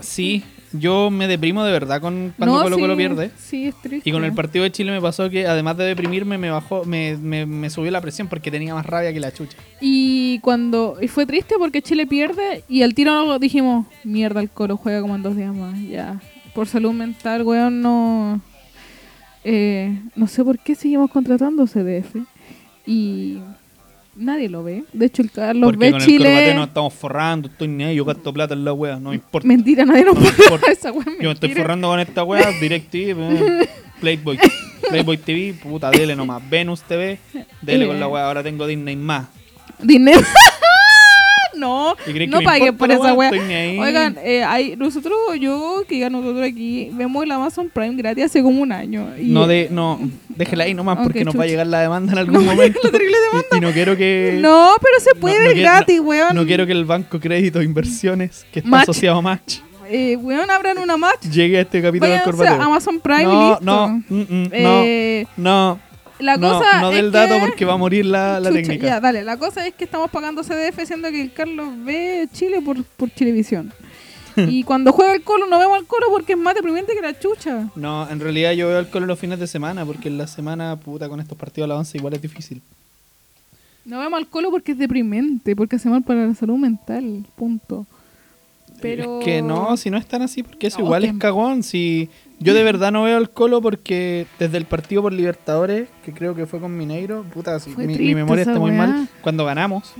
[0.00, 0.42] Sí,
[0.72, 3.30] yo me deprimo de verdad con cuando No, Colo Colo sí, pierde.
[3.38, 4.08] Sí, es triste.
[4.08, 7.16] Y con el partido de Chile me pasó que además de deprimirme me bajó, me,
[7.18, 9.56] me, me subió la presión porque tenía más rabia que la chucha.
[9.80, 14.76] Y cuando y fue triste porque Chile pierde y al tiro dijimos, mierda, el Colo
[14.76, 16.20] juega como en dos días más, ya.
[16.54, 18.40] Por salud mental, weón, no...
[19.44, 22.16] eh, no sé por qué seguimos contratando CDF.
[22.86, 23.38] Y
[24.16, 24.84] nadie lo ve.
[24.92, 26.24] De hecho, el Carlos porque ve con el Chile...
[26.24, 29.16] corbate nos estamos forrando, estoy ni ahí, yo gasto plata en la wea, no me
[29.16, 29.48] importa.
[29.48, 31.16] Mentira, nadie nos No paga esa weón.
[31.20, 33.66] Yo me estoy forrando con esta wea, DirecTV,
[34.00, 34.38] Playboy,
[34.88, 37.18] Playboy TV, puta, dele nomás, Venus TV,
[37.62, 39.28] dele con la wea, ahora tengo Disney más.
[39.80, 40.20] Dinero.
[41.62, 43.30] no, ¿Y crees que no paguen por esa wea?
[43.30, 48.42] Oigan, eh, hay, nosotros, yo, que ya nosotros aquí, vemos el Amazon Prime gratis hace
[48.42, 49.08] como un año.
[49.18, 49.98] Y, No, de, no,
[50.28, 52.78] déjela ahí nomás Ok, porque nos va a llegar la demanda en algún momento.
[52.80, 53.16] llegar la terrible
[53.52, 54.38] Y, y no quiero que...
[54.40, 56.34] No, pero se puede no- ver gratis, weón.
[56.36, 58.82] No quiero que el Banco Crédito Inversiones, que está Match.
[58.82, 59.58] asociado a Match,
[59.88, 61.22] Eh, weón, abran una match.
[61.30, 62.62] llegue a este capítulo del Váyanse corbateo.
[62.62, 63.64] a Amazon Prime y no, listo.
[63.64, 65.78] no, mm, mm, Eh, no, no,
[66.22, 68.86] La no, cosa no del dato que- porque va a morir la, la Chucha, técnica.
[68.86, 69.22] Ya, dale.
[69.24, 73.10] La cosa es que estamos pagando CDF siendo que el Carlos ve Chile por, por
[73.12, 73.72] Chilevisión.
[74.36, 77.18] y cuando juega el Colo no vemos al Colo porque es más deprimente que la
[77.18, 77.68] chucha.
[77.76, 81.08] No, en realidad yo veo alcohol los fines de semana porque en la semana, puta,
[81.08, 82.62] con estos partidos a la once igual es difícil.
[83.84, 87.84] No vemos al Colo porque es deprimente, porque hace mal para la salud mental, punto.
[88.82, 89.18] Pero...
[89.20, 91.62] Es que no, si no es tan así, porque eso No, igual es cagón.
[91.62, 96.12] Si yo de verdad no veo al Colo porque desde el partido por Libertadores, que
[96.12, 98.86] creo que fue con Mineiro, puta, si mi, memoria está muy weá.
[98.86, 99.08] mal.
[99.22, 99.94] Cuando ganamos,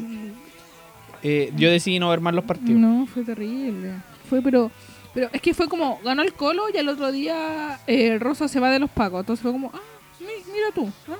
[1.22, 2.80] eh, yo decidí no ver más los partidos.
[2.80, 3.94] No, fue terrible.
[4.28, 4.70] Fue, pero...
[5.14, 8.58] Pero es que fue como, ganó el Colo y al otro día eh, Rosa se
[8.60, 9.20] va de los pagos.
[9.20, 9.80] Entonces fue como, ah,
[10.20, 10.90] mi- mira tú.
[11.08, 11.16] ¿ah?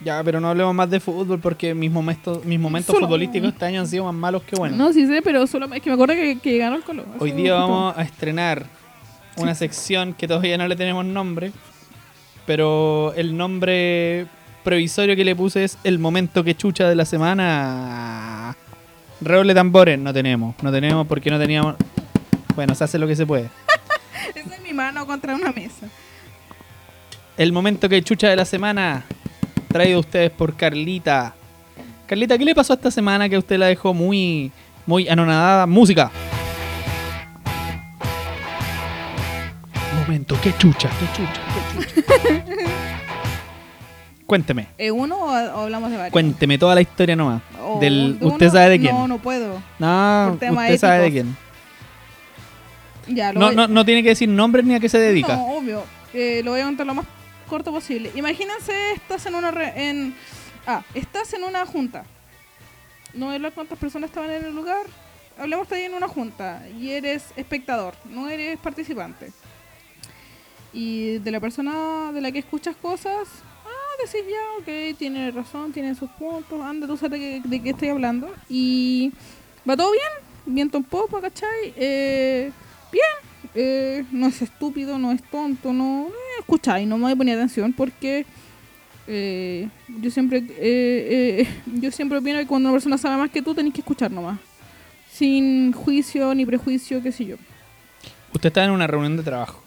[0.00, 3.64] Ya, pero no hablemos más de fútbol porque mis momentos, mis momentos Solo- futbolísticos este
[3.64, 4.78] año han sido más malos que buenos.
[4.78, 7.04] No, sí sé, pero solo es que me acuerdo que, que ganó el Colo.
[7.18, 8.66] Hoy día vamos a estrenar
[9.36, 11.50] una sección que todavía no le tenemos nombre,
[12.46, 14.26] pero el nombre
[14.62, 18.56] previsorio que le puse es el momento que chucha de la semana.
[19.20, 21.74] Redoble tambores no tenemos, no tenemos porque no teníamos.
[22.54, 23.48] Bueno, se hace lo que se puede.
[24.34, 25.88] Esa es mi mano contra una mesa.
[27.36, 29.04] El momento que chucha de la semana,
[29.68, 31.34] traído a ustedes por Carlita.
[32.06, 34.50] Carlita, ¿qué le pasó esta semana que a usted la dejó muy,
[34.86, 35.66] muy anonadada?
[35.66, 36.10] Música.
[40.00, 41.40] Momento, qué chucha, qué chucha,
[41.94, 42.64] qué chucha.
[44.26, 46.12] Cuénteme, ¿Eh, ¿Uno o, hablamos de varios?
[46.12, 47.40] cuénteme toda la historia nomás.
[47.62, 48.94] O Del, de ¿Usted uno, sabe de quién?
[48.94, 49.62] No, no puedo.
[49.78, 51.36] No, usted sabe de quién.
[53.08, 55.34] Ya, No, no, no tiene que decir nombres ni a qué se dedica.
[55.36, 55.82] No, obvio.
[56.12, 57.06] Eh, lo voy a contar lo más
[57.48, 58.10] corto posible.
[58.14, 59.50] Imagínense, estás en una...
[59.50, 60.14] re- en,
[60.66, 62.04] ah, estás en una junta.
[63.14, 64.86] No hablar cuántas personas estaban en el lugar.
[65.38, 66.62] Hablemos ahí en una junta.
[66.78, 69.32] Y eres espectador, no eres participante.
[70.72, 73.26] Y de la persona de la que escuchas cosas,
[73.64, 74.58] ah, decís ya,
[74.92, 78.32] ok, tiene razón, tiene sus puntos, anda, tú sabes de, qué- de qué estoy hablando.
[78.48, 79.12] Y
[79.68, 80.12] va todo bien,
[80.44, 81.72] viento en popa, ¿cachai?
[81.76, 82.52] Eh,
[82.92, 83.27] bien,
[83.60, 86.06] eh, no es estúpido, no es tonto, no.
[86.08, 88.24] Eh, escucháis, no me ponía atención porque
[89.10, 89.66] Eh,
[90.02, 91.48] yo siempre eh, eh,
[91.80, 94.38] yo siempre opino que cuando una persona sabe más que tú tenés que escuchar nomás.
[95.10, 97.36] Sin juicio ni prejuicio, qué sé yo.
[98.34, 99.62] Usted está en una reunión de trabajo.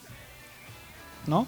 [1.25, 1.47] ¿No?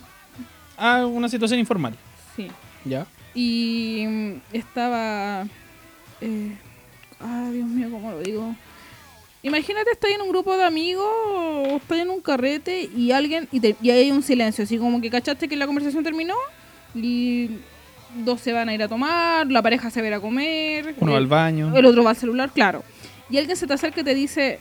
[0.76, 1.94] Ah, una situación informal.
[2.36, 2.48] Sí.
[2.84, 3.06] Ya.
[3.36, 5.46] Y mm, estaba...
[6.20, 6.58] Eh,
[7.22, 8.56] ah, Dios mío, ¿cómo lo digo?
[9.44, 13.48] Imagínate, estoy en un grupo de amigos, o estoy en un carrete y alguien...
[13.52, 16.36] Y, te- y hay un silencio, así como que cachaste que la conversación terminó
[16.96, 17.50] y
[18.24, 20.96] dos se van a ir a tomar, la pareja se va a ir a comer.
[21.00, 21.78] Uno va el- al baño.
[21.78, 22.84] el otro va al celular, claro.
[23.30, 24.60] Y alguien se te acerca y te dice,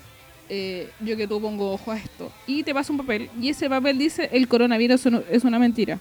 [0.49, 2.33] eh, yo que tú pongo ojo a esto.
[2.49, 3.31] Y te pasa un papel.
[3.41, 6.01] Y ese papel dice, el coronavirus es una mentira.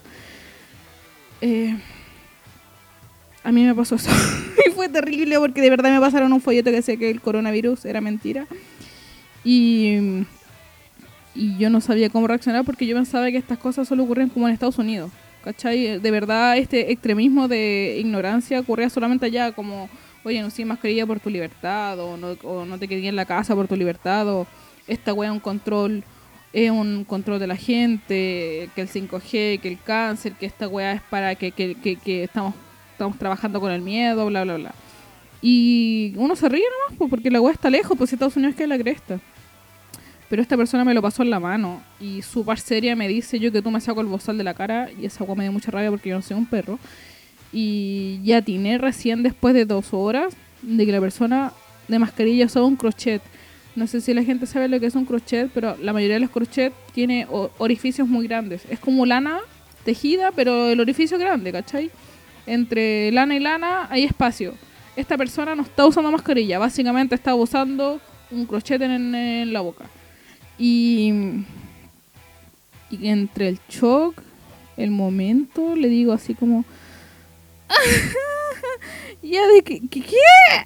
[1.40, 1.76] Eh,
[3.44, 4.10] a mí me pasó eso.
[4.66, 7.84] y fue terrible porque de verdad me pasaron un folleto que decía que el coronavirus
[7.84, 8.46] era mentira.
[9.44, 10.24] Y,
[11.34, 14.48] y yo no sabía cómo reaccionar porque yo pensaba que estas cosas solo ocurrían como
[14.48, 15.10] en Estados Unidos.
[15.42, 15.98] ¿Cachai?
[15.98, 19.88] De verdad, este extremismo de ignorancia ocurría solamente allá, como,
[20.22, 23.24] oye, no uses mascarilla por tu libertad, o no, o no te quedes en la
[23.24, 24.46] casa por tu libertad, o
[24.86, 26.04] esta wea es un control,
[26.52, 30.92] es un control de la gente, que el 5G, que el cáncer, que esta wea
[30.92, 32.54] es para que, que, que, que estamos,
[32.92, 34.74] estamos trabajando con el miedo, bla, bla, bla.
[35.42, 38.62] Y uno se ríe nomás, pues, porque la wea está lejos, pues Estados Unidos que
[38.62, 39.20] es la cresta.
[40.30, 43.52] Pero esta persona me lo pasó en la mano y súper seria me dice yo
[43.52, 45.70] que tú me saco el bozal de la cara y esa agua me dio mucha
[45.70, 46.78] rabia porque yo no soy un perro.
[47.52, 51.52] Y ya atiné recién después de dos horas de que la persona
[51.88, 53.20] de mascarilla usaba un crochet.
[53.74, 56.20] No sé si la gente sabe lo que es un crochet, pero la mayoría de
[56.20, 57.26] los crochet tiene
[57.58, 58.62] orificios muy grandes.
[58.70, 59.40] Es como lana
[59.84, 61.90] tejida, pero el orificio grande, ¿cachai?
[62.46, 64.54] Entre lana y lana hay espacio.
[64.94, 69.86] Esta persona no está usando mascarilla, básicamente está usando un crochet en, la boca.
[70.58, 71.12] Y,
[72.90, 74.20] entre el shock,
[74.76, 76.64] el momento, le digo así como...
[79.22, 80.04] ya de que, que-.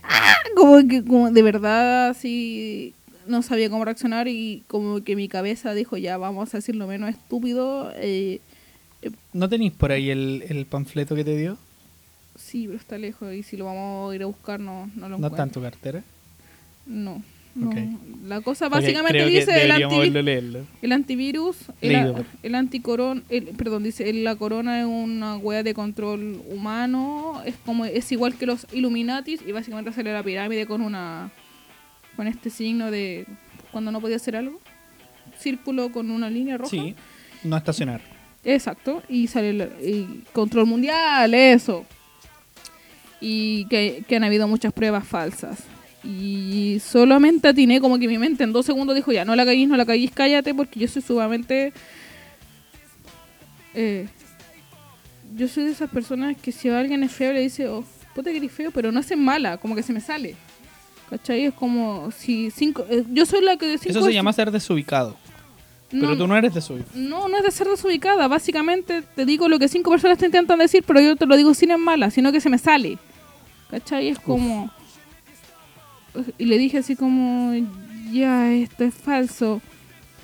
[0.03, 2.95] Ah, Como que como de verdad así
[3.29, 6.89] no sabía cómo reaccionar y como que mi cabeza dijo ya vamos a decir lo
[6.89, 7.93] menos estúpido.
[7.97, 8.41] eh,
[9.33, 11.59] ¿No tenéis por ahí el panfleto que te dio?
[12.39, 15.18] Sí, pero está lejos y si lo vamos a ir a buscar no, no lo
[15.18, 15.28] No encuentro.
[15.28, 16.03] está en tu cartera.
[16.87, 17.22] No.
[17.55, 17.72] no.
[18.26, 20.59] La cosa básicamente dice el, deberíamos antivi- verlo, leerlo.
[20.82, 25.62] el antivirus, el, Leído, el anticorona, el, perdón, dice el- la corona es una wea
[25.62, 30.66] de control humano, es como es igual que los Illuminatis y básicamente sale la pirámide
[30.66, 31.30] con una
[32.16, 33.26] con este signo de
[33.72, 34.61] cuando no podía hacer algo,
[35.39, 36.70] círculo con una línea roja.
[36.70, 36.95] Sí,
[37.45, 38.01] no estacionar.
[38.45, 41.84] Exacto, y sale el y control mundial, eso.
[43.20, 45.60] Y que, que han habido muchas pruebas falsas.
[46.04, 49.68] Y solamente atiné como que mi mente en dos segundos dijo, ya, no la caguís,
[49.68, 51.72] no la caguís, cállate, porque yo soy sumamente...
[53.74, 54.06] eh,
[55.34, 58.36] yo soy de esas personas que si alguien es feo le dice, oh, puta que
[58.36, 60.36] eres feo, pero no hace mala, como que se me sale.
[61.10, 61.46] ¿Cachai?
[61.46, 62.86] Es como si cinco...
[62.88, 63.74] eh, yo soy la que...
[63.74, 65.16] Eso cinco- se llama ser desubicado.
[65.91, 66.91] Pero No, tú no eres desubicado.
[66.95, 68.26] no, no es de ser desubicada.
[68.28, 71.55] Básicamente te digo lo que cinco personas te intentan decir, pero yo te lo digo
[71.55, 72.99] sin en mala, sino que se me sale.
[73.70, 74.09] ¿Cachai?
[74.09, 74.70] Es como...
[76.39, 77.53] Y le dije así como,
[78.11, 79.61] ya, esto es falso.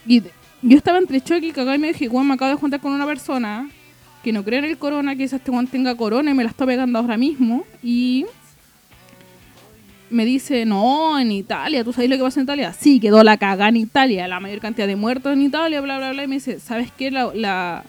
[0.07, 0.23] Y
[0.63, 2.93] yo estaba entre shock y cagado y me dije, igual me acabo de juntar con
[2.93, 3.69] una persona
[4.25, 6.65] que no cree en el corona, quizás este weón tenga corona y me la está
[6.65, 7.65] pegando ahora mismo.
[7.83, 8.25] Y
[10.13, 12.73] me dice, no, en Italia, ¿tú sabes lo que pasa en Italia?
[12.73, 16.13] Sí, quedó la cagada en Italia, la mayor cantidad de muertos en Italia, bla, bla,
[16.13, 16.25] bla.
[16.25, 17.11] Y me dice, ¿sabes qué?
[17.11, 17.85] La, la-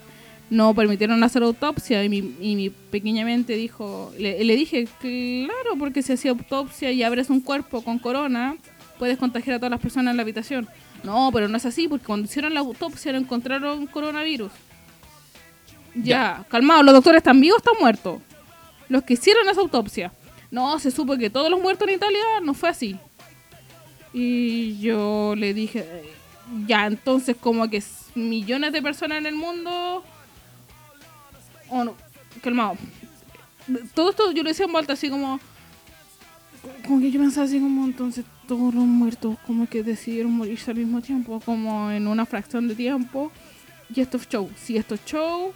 [0.49, 2.03] no permitieron hacer autopsia.
[2.03, 6.91] Y mi, y mi pequeña mente dijo, le, le dije, claro, porque si hacía autopsia
[6.91, 8.55] y abres un cuerpo con corona,
[8.99, 10.67] puedes contagiar a todas las personas en la habitación.
[11.03, 14.51] No, pero no es así, porque cuando hicieron la autopsia no encontraron coronavirus.
[15.95, 18.21] Ya, calmado, ¿los doctores están vivos o están muertos?
[18.89, 20.11] Los que hicieron esa autopsia.
[20.53, 22.95] No, se supo que todos los muertos en Italia no fue así.
[24.13, 25.83] Y yo le dije,
[26.67, 27.81] ya, entonces como que
[28.13, 30.03] millones de personas en el mundo...
[31.69, 31.95] O no,
[32.43, 32.77] calmado.
[33.95, 35.39] Todo esto yo lo decía en vuelta así como...
[36.85, 40.77] Como que yo pensaba así como entonces todos los muertos como que decidieron morirse al
[40.77, 43.31] mismo tiempo, como en una fracción de tiempo.
[43.91, 44.51] Y esto es show.
[44.55, 45.51] Si esto es show,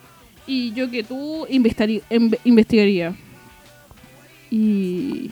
[0.47, 3.15] y yo que tú investigaría.
[4.49, 5.31] Y,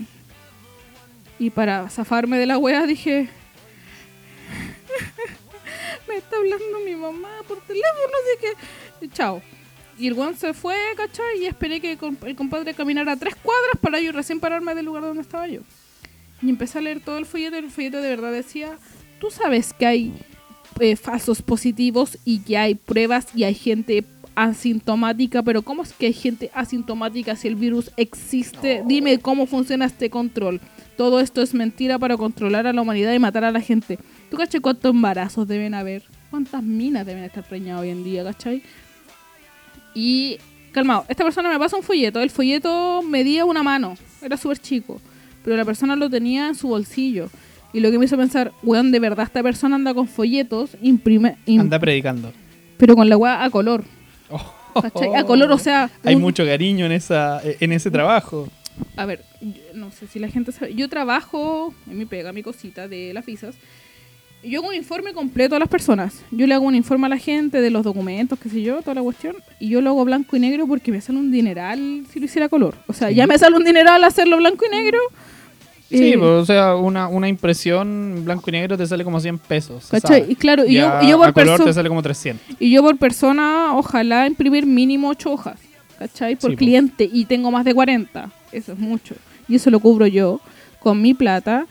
[1.39, 3.29] y para zafarme de la wea dije,
[6.07, 8.13] me está hablando mi mamá por teléfono,
[8.99, 9.41] así chao.
[9.97, 11.41] Y el weón se fue, ¿cachai?
[11.41, 15.21] Y esperé que el compadre caminara tres cuadras para yo recién pararme del lugar donde
[15.21, 15.61] estaba yo.
[16.41, 18.77] Y empecé a leer todo el folleto el folleto de verdad decía,
[19.19, 20.13] tú sabes que hay
[20.79, 24.03] eh, falsos positivos y que hay pruebas y hay gente
[24.35, 28.83] asintomática, pero ¿cómo es que hay gente asintomática si el virus existe?
[28.85, 30.59] Dime cómo funciona este control.
[30.97, 33.99] Todo esto es mentira para controlar a la humanidad y matar a la gente.
[34.31, 36.03] ¿Tú cachai cuántos embarazos deben haber?
[36.29, 38.61] ¿Cuántas minas deben estar preñadas hoy en día, cachai?
[39.93, 40.37] Y,
[40.71, 42.19] calmado, esta persona me pasa un folleto.
[42.21, 44.99] El folleto medía una mano, era súper chico,
[45.43, 47.29] pero la persona lo tenía en su bolsillo.
[47.73, 51.37] Y lo que me hizo pensar, weón, de verdad esta persona anda con folletos, imprime,
[51.45, 52.31] im- Anda predicando.
[52.77, 53.83] pero con la weá a color.
[54.81, 55.15] ¿Cachai?
[55.15, 55.89] A color, o sea...
[56.03, 58.47] Hay un- mucho cariño en esa en ese trabajo.
[58.97, 59.23] A ver,
[59.73, 60.73] no sé si la gente sabe.
[60.73, 63.55] Yo trabajo en mi pega, mi cosita de las visas.
[64.43, 66.21] Yo hago un informe completo a las personas.
[66.29, 68.93] Yo le hago un informe a la gente de los documentos, qué sé yo, toda
[68.93, 69.35] la cuestión.
[69.59, 72.47] Y yo lo hago blanco y negro porque me sale un dineral si lo hiciera
[72.47, 72.75] color.
[72.87, 73.15] O sea, Sí.
[73.15, 74.99] ya me sale un dineral hacerlo blanco y negro.
[75.89, 79.37] Sí, Eh, pues, o sea, una, una impresión blanco y negro te sale como 100
[79.37, 79.87] pesos.
[79.91, 80.25] ¿Cachai?
[80.29, 82.55] Y claro, y yo- Ya y yo por a color perso- te sale como 300.
[82.59, 85.59] Y yo por persona, ojalá imprimir mínimo 8 hojas,
[85.99, 86.35] ¿cachai?
[86.37, 86.59] Por Sí, po.
[86.59, 88.31] cliente y tengo más de 40.
[88.51, 89.15] Eso es mucho.
[89.47, 90.41] Y eso lo cubro yo
[90.79, 91.65] con mi plata.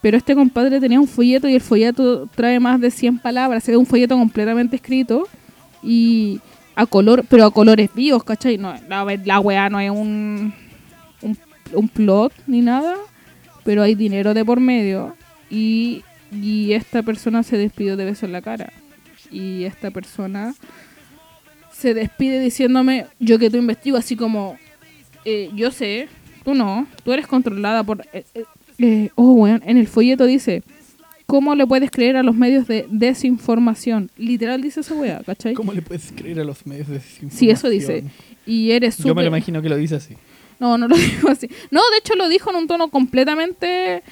[0.00, 3.68] Pero este compadre tenía un folleto y el folleto trae más de 100 palabras.
[3.68, 5.28] Es un folleto completamente escrito
[5.82, 6.40] y
[6.74, 8.56] a color, pero a colores vivos, ¿cachai?
[8.56, 10.54] No, la, la weá no es un,
[11.20, 11.36] un,
[11.74, 12.94] un plot ni nada,
[13.64, 15.14] pero hay dinero de por medio.
[15.50, 16.02] Y,
[16.32, 18.72] y esta persona se despidió de beso en la cara.
[19.30, 20.54] Y esta persona
[21.72, 24.58] se despide diciéndome, yo que tú investigo, así como,
[25.24, 26.08] eh, yo sé,
[26.44, 28.06] tú no, tú eres controlada por...
[28.12, 28.44] eh, eh,
[28.78, 30.62] eh, oh, weón, en el folleto dice,
[31.26, 34.10] ¿cómo le puedes creer a los medios de desinformación?
[34.16, 35.54] Literal dice esa weá, ¿cachai?
[35.54, 37.38] ¿Cómo le puedes creer a los medios de desinformación?
[37.38, 38.04] Sí, eso dice.
[38.46, 39.08] Y eres súper...
[39.08, 40.16] Yo me lo imagino que lo dice así.
[40.60, 41.48] No, no lo dijo así.
[41.70, 44.02] No, de hecho lo dijo en un tono completamente...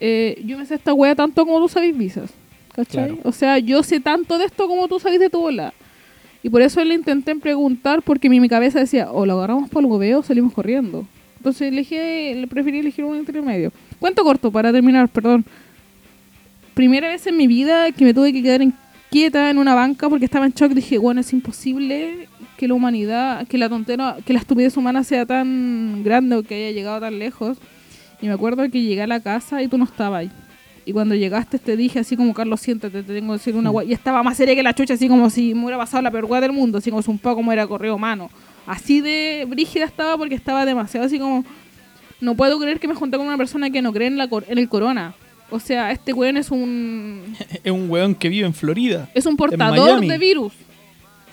[0.00, 2.30] eh, yo me sé esta wea tanto como tú sabes visas.
[2.74, 3.06] ¿Cachai?
[3.08, 3.20] Claro.
[3.24, 5.72] O sea, yo sé tanto de esto como tú sabes de tu bola.
[6.42, 9.82] Y por eso le intenté preguntar porque mi, mi cabeza decía, o lo agarramos por
[9.82, 11.04] el hueveo o salimos corriendo.
[11.38, 13.72] Entonces elegí, le preferí elegir un intermedio.
[13.98, 15.44] Cuento corto para terminar, perdón.
[16.74, 18.74] Primera vez en mi vida que me tuve que quedar en-
[19.10, 20.72] quieta en una banca porque estaba en shock.
[20.72, 25.26] Dije, bueno, es imposible que la humanidad, que la tontera, que la estupidez humana sea
[25.26, 27.58] tan grande o que haya llegado tan lejos.
[28.20, 30.30] Y me acuerdo que llegué a la casa y tú no estabas ahí.
[30.84, 33.90] Y cuando llegaste te dije así como, Carlos, siéntate, te tengo que decir una guay.
[33.90, 36.26] Y estaba más seria que la chucha, así como si me hubiera pasado la peor
[36.26, 38.30] guay del mundo, así como un poco como era correo mano.
[38.66, 41.44] Así de brígida estaba porque estaba demasiado así como...
[42.20, 44.44] No puedo creer que me junté con una persona que no cree en, la cor-
[44.48, 45.14] en el corona.
[45.50, 47.34] O sea, este weón es un...
[47.64, 49.08] Es un weón que vive en Florida.
[49.14, 50.52] Es un portador de virus.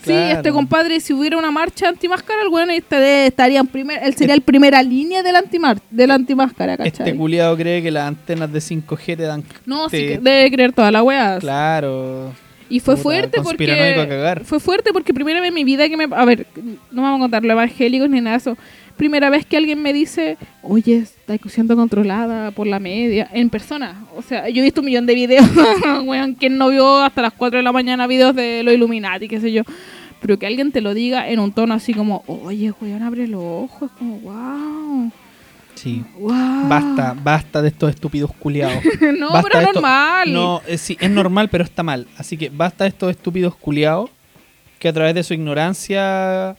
[0.03, 4.13] Sí, este compadre, si hubiera una marcha antimáscara, el weón este- estaría en primer, él
[4.16, 7.07] sería el primera línea del antimar, de la antimáscara, ¿cachai?
[7.07, 9.43] Este culiado cree que las antenas de 5G te dan...
[9.66, 11.39] no, sí, te- que debe creer toda la weá.
[11.39, 12.32] Claro.
[12.70, 13.66] Y fue Puta, fuerte porque
[14.07, 14.43] cagar.
[14.43, 16.45] fue fuerte porque primera vez en mi vida que me a ver,
[16.91, 18.57] no vamos a contar lo evangélicos ni nada de eso.
[18.97, 24.05] Primera vez que alguien me dice, "Oye, está siendo controlada por la media en persona."
[24.15, 25.45] O sea, yo he visto un millón de videos,
[26.05, 29.39] weón, ¿quién no vio hasta las 4 de la mañana videos de los Illuminati, qué
[29.41, 29.63] sé yo?
[30.21, 33.43] Pero que alguien te lo diga en un tono así como, "Oye, weón, abre los
[33.43, 35.11] ojos", es como, "Wow."
[35.75, 36.01] Sí.
[36.17, 36.67] Wow.
[36.69, 38.81] Basta, basta de estos estúpidos culiados.
[39.19, 40.31] no, Basta pero esto- normal.
[40.33, 42.07] No, eh, sí, es normal, pero está mal.
[42.17, 44.09] Así que basta de estos estúpidos culiados
[44.79, 46.55] que a través de su ignorancia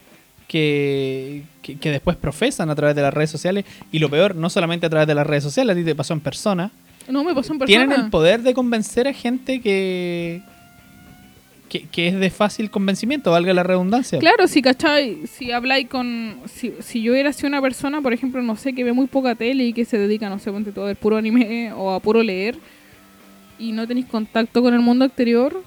[0.47, 3.65] que, que, que después profesan a través de las redes sociales.
[3.91, 6.13] Y lo peor, no solamente a través de las redes sociales, a ti te pasó
[6.13, 6.71] en persona.
[7.09, 7.85] No me pasó en persona.
[7.87, 10.41] Tienen el poder de convencer a gente que,
[11.69, 14.19] que, que es de fácil convencimiento, valga la redundancia.
[14.19, 16.37] Claro, si cachai, si habláis con.
[16.45, 19.35] Si, si yo hubiera sido una persona, por ejemplo, no sé, que ve muy poca
[19.35, 21.99] tele y que se dedica, no sé, ponte todo a ver puro anime o a
[21.99, 22.55] puro leer
[23.59, 25.63] y no tenéis contacto con el mundo exterior,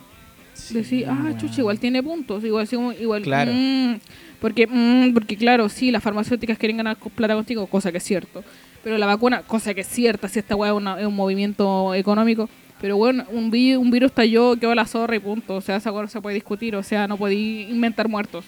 [0.55, 1.39] Sí, decís, ah, weón.
[1.39, 2.69] chucha, igual tiene puntos, igual,
[3.01, 3.53] igual, Claro.
[3.55, 3.95] mm,
[4.41, 8.43] porque, mm, porque claro, sí, las farmacéuticas quieren ganar plata contigo, cosa que es cierto,
[8.83, 12.49] pero la vacuna, cosa que es cierta, si esta weá es, un movimiento económico,
[12.81, 15.91] pero bueno, un, vi- un virus estalló, quedó la zorra y punto, o sea, esa
[15.91, 18.45] cosa no se puede discutir, o sea, no podéis inventar muertos,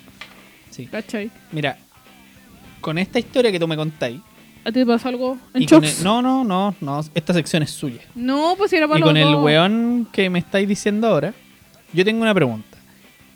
[0.70, 0.86] Sí.
[0.86, 1.30] ¿cachai?
[1.50, 1.76] Mira,
[2.80, 4.20] con esta historia que tú me contáis.
[4.64, 7.00] ¿A ti te pasó algo en el- no, no, no, no.
[7.14, 8.00] Esta sección es suya.
[8.14, 11.34] No, pues si era para Y los con el weón que me estáis diciendo ahora,
[11.92, 12.71] yo tengo una pregunta.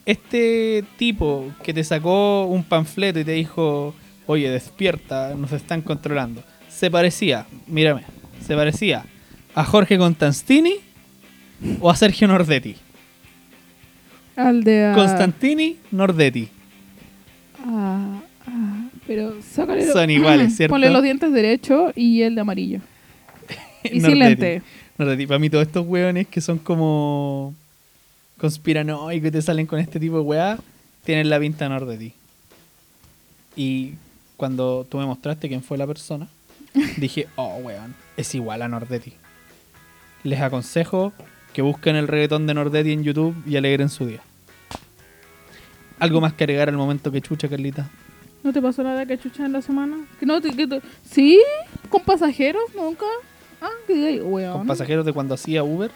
[0.06, 3.92] Este tipo que te sacó un panfleto y te dijo,
[4.26, 8.04] oye, despierta, nos están controlando, ¿se parecía, mírame,
[8.40, 9.04] se parecía
[9.54, 10.74] a Jorge Constantini
[11.80, 12.76] o a Sergio Nordetti?
[14.36, 14.92] Al de...
[14.94, 16.48] Constantini, Nordetti.
[17.64, 19.90] ah, ah, pero sácale...
[19.90, 20.72] Son iguales, ¿cierto?
[20.72, 22.80] Ponle los dientes derechos y el de amarillo.
[23.82, 24.18] Y sin Nordetti.
[24.18, 24.62] lente.
[24.98, 25.26] Nordetti.
[25.26, 27.54] Para mí todos estos weones que son como
[28.38, 30.58] conspiranoicos y te salen con este tipo de weá,
[31.04, 32.12] tienen la pinta de Nordetti.
[33.56, 33.94] Y
[34.36, 36.28] cuando tú me mostraste quién fue la persona,
[36.98, 39.14] dije, oh, weón, es igual a Nordetti.
[40.24, 41.12] Les aconsejo
[41.52, 44.20] que busquen el reggaetón de Nordetti en YouTube y alegren su día.
[45.98, 47.88] ¿Algo más que agregar al momento que chucha, Carlita?
[48.42, 49.96] ¿No te pasó nada que chucha en la semana?
[50.20, 51.40] ¿Que no te, que te- ¿Sí?
[51.88, 52.62] ¿Con pasajeros?
[52.74, 53.06] ¿Nunca?
[53.62, 54.58] Ah, que diga, weón.
[54.58, 55.90] Con pasajeros de cuando hacía Uber.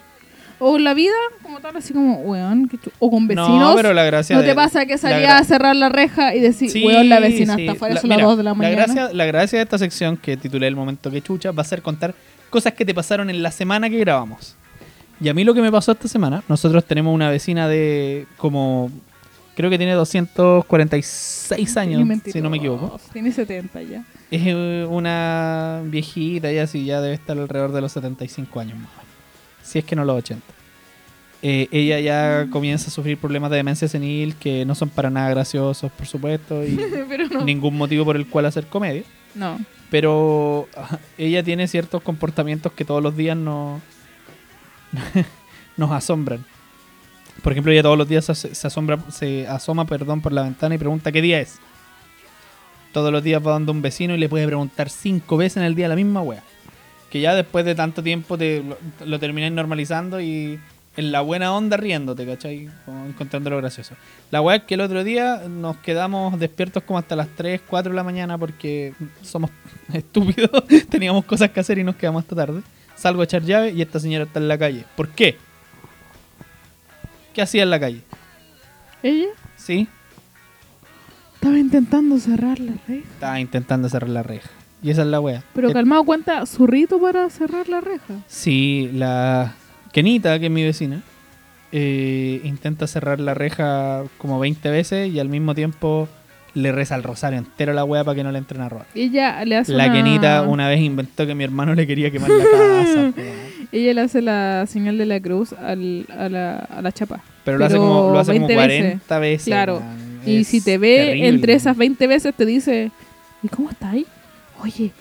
[0.63, 2.67] O la vida, como tal, así como, weón.
[2.69, 3.49] que O con vecinos.
[3.59, 5.89] No, pero la gracia ¿No de- te pasa que la salía gra- a cerrar la
[5.89, 8.75] reja y decir, weón, la vecina está afuera, son las mira, 2 de la mañana?
[8.85, 11.81] gracia, la gracia de esta sección que titulé El momento que chucha va a ser
[11.81, 12.13] contar
[12.51, 14.55] cosas que te pasaron en la semana que grabamos.
[15.19, 18.89] Y a mí lo que me pasó esta semana, nosotros tenemos una vecina de como,
[19.55, 22.99] creo que tiene 246 años, si no me equivoco.
[23.13, 24.03] Tiene 70 ya.
[24.29, 28.89] Es eh, una viejita, ya sí, ya debe estar alrededor de los 75 años más.
[29.63, 30.41] Si es que no los 80.
[31.43, 35.31] Eh, ella ya comienza a sufrir problemas de demencia senil que no son para nada
[35.31, 36.79] graciosos, por supuesto, y
[37.31, 37.43] no.
[37.43, 39.03] ningún motivo por el cual hacer comedia.
[39.33, 39.59] No.
[39.89, 40.67] Pero
[41.17, 43.81] ella tiene ciertos comportamientos que todos los días no,
[45.77, 46.45] nos asombran.
[47.41, 50.75] Por ejemplo, ella todos los días se, se asombra, se asoma perdón, por la ventana
[50.75, 51.59] y pregunta qué día es.
[52.93, 55.73] Todos los días va dando un vecino y le puede preguntar cinco veces en el
[55.73, 56.43] día la misma wea.
[57.11, 60.59] Que ya después de tanto tiempo te, lo, lo termináis normalizando y
[60.97, 62.69] en la buena onda riéndote, ¿cachai?
[62.85, 63.95] Como encontrándolo gracioso.
[64.29, 67.91] La wea es que el otro día nos quedamos despiertos como hasta las 3, 4
[67.91, 69.51] de la mañana porque somos
[69.93, 70.51] estúpidos,
[70.89, 72.61] teníamos cosas que hacer y nos quedamos hasta tarde.
[72.95, 74.85] Salgo a echar llave y esta señora está en la calle.
[74.95, 75.37] ¿Por qué?
[77.33, 78.01] ¿Qué hacía en la calle?
[79.01, 79.87] Ella ¿Sí?
[81.35, 83.07] estaba intentando cerrar la reja.
[83.13, 84.49] Estaba intentando cerrar la reja.
[84.83, 85.43] Y esa es la wea.
[85.53, 88.15] Pero Eh, calmado, cuenta su rito para cerrar la reja.
[88.27, 89.53] Sí, la
[89.91, 91.01] Kenita, que es mi vecina,
[91.71, 96.09] eh, intenta cerrar la reja como 20 veces y al mismo tiempo
[96.53, 98.85] le reza el rosario entero a la wea para que no le entren a robar.
[98.93, 99.93] Ella le hace La una...
[99.93, 103.11] Kenita una vez inventó que mi hermano le quería quemar la casa.
[103.15, 103.21] po.
[103.71, 107.21] Ella le hace la señal de la cruz al- a, la, a la chapa.
[107.45, 108.81] Pero lo hace Pero como, lo hace como 20 veces.
[108.81, 109.45] 40 veces.
[109.45, 109.79] Claro.
[109.79, 110.19] man.
[110.25, 111.27] Y Es si te ve terrible.
[111.29, 112.91] entre esas 20 veces, te dice,
[113.41, 114.05] ¿y cómo estáis?
[114.63, 114.91] Oye,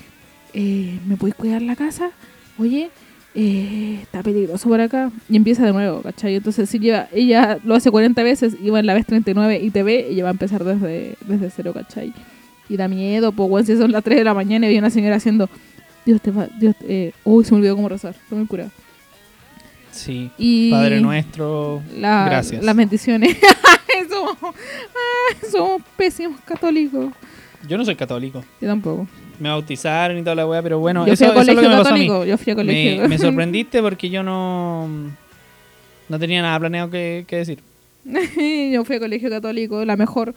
[0.54, 2.10] eh, ¿me podéis cuidar la casa?
[2.58, 2.90] Oye,
[3.34, 5.10] eh, está peligroso por acá.
[5.28, 6.34] Y empieza de nuevo, ¿cachai?
[6.36, 9.82] Entonces, si lleva, ella lo hace 40 veces va en la vez 39 y te
[9.82, 12.12] ve, ella va a empezar desde, desde cero, ¿cachai?
[12.68, 14.90] Y da miedo, pues, bueno, si son las 3 de la mañana y hay una
[14.90, 15.48] señora haciendo,
[16.06, 18.70] Dios te va, Dios, eh, uy, se me olvidó cómo rezar, estoy muy curado.
[19.90, 20.30] Sí.
[20.38, 22.62] Y Padre nuestro, la- gracias.
[22.64, 23.36] Las bendiciones.
[24.08, 24.54] somos,
[25.50, 27.12] somos pésimos católicos.
[27.68, 28.42] Yo no soy católico.
[28.60, 29.06] Yo tampoco.
[29.40, 31.54] Me bautizaron y toda la wea, pero bueno, yo eso, fui a eso es lo
[31.54, 32.06] colegio que me pasó a mí.
[32.06, 32.24] católico.
[32.26, 33.02] Yo fui a colegio.
[33.02, 34.88] Me, me sorprendiste porque yo no
[36.08, 37.60] no tenía nada planeado que, que decir.
[38.72, 40.34] yo fui a colegio católico, la mejor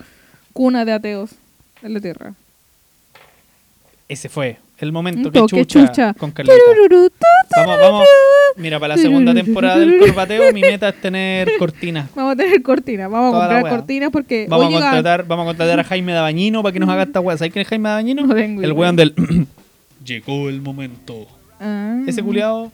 [0.54, 1.32] cuna de ateos
[1.82, 2.34] en la tierra.
[4.08, 6.14] Ese fue el momento que chucha, chucha.
[6.14, 6.56] con Carlita.
[7.56, 8.08] Vamos, vamos.
[8.58, 12.08] Mira, para la segunda temporada del Corbateo, mi meta es tener cortina.
[12.16, 13.08] Vamos a tener cortina.
[13.08, 16.62] Vamos Toda a comprar cortinas porque Vamos a contratar, vamos a contratar a Jaime Dabañino
[16.62, 17.38] para que nos haga esta weá.
[17.38, 18.28] ¿Sabes quién es Jaime Dabañino?
[18.28, 19.14] No tengo el weón del
[20.06, 21.28] Llegó el momento.
[21.60, 22.02] Ah.
[22.06, 22.72] Ese culiado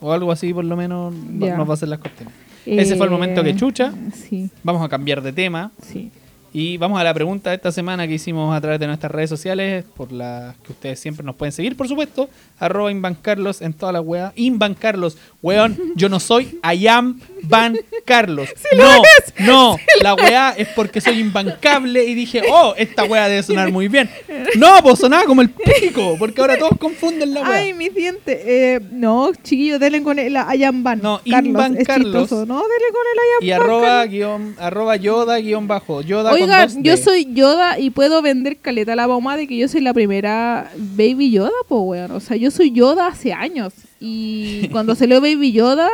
[0.00, 2.32] o algo así por lo menos nos va a hacer las cortinas.
[2.66, 3.92] Ese fue el momento que chucha.
[4.14, 5.70] Sí, Vamos a cambiar de tema.
[5.82, 6.10] sí.
[6.54, 9.30] Y vamos a la pregunta de esta semana que hicimos a través de nuestras redes
[9.30, 12.28] sociales, por las que ustedes siempre nos pueden seguir, por supuesto.
[12.58, 14.34] Arroba Inbancarlos en toda la weá.
[14.36, 18.50] Inbancarlos, weón, yo no soy I am Van Carlos.
[18.76, 19.02] no,
[19.46, 23.88] no, la weá es porque soy imbancable y dije, oh, esta weá debe sonar muy
[23.88, 24.10] bien.
[24.56, 27.52] No, pues sonaba como el pico, porque ahora todos confunden la weá.
[27.54, 28.38] Ay, mis dientes.
[28.44, 31.00] Eh, no, chiquillos, denle con el Ayan Van.
[31.00, 32.22] No, Carlos, Invan es Carlos.
[32.22, 32.44] chistoso.
[32.44, 36.02] No, denle con el Ayan y Van, arroba, guion, arroba Yoda guion bajo.
[36.02, 39.68] Yoda Oigan, yo soy Yoda y puedo vender caleta a la mamá de que yo
[39.68, 42.10] soy la primera Baby Yoda, pues, weón.
[42.12, 43.72] O sea, yo soy Yoda hace años.
[44.00, 45.88] Y cuando salió Baby Yoda,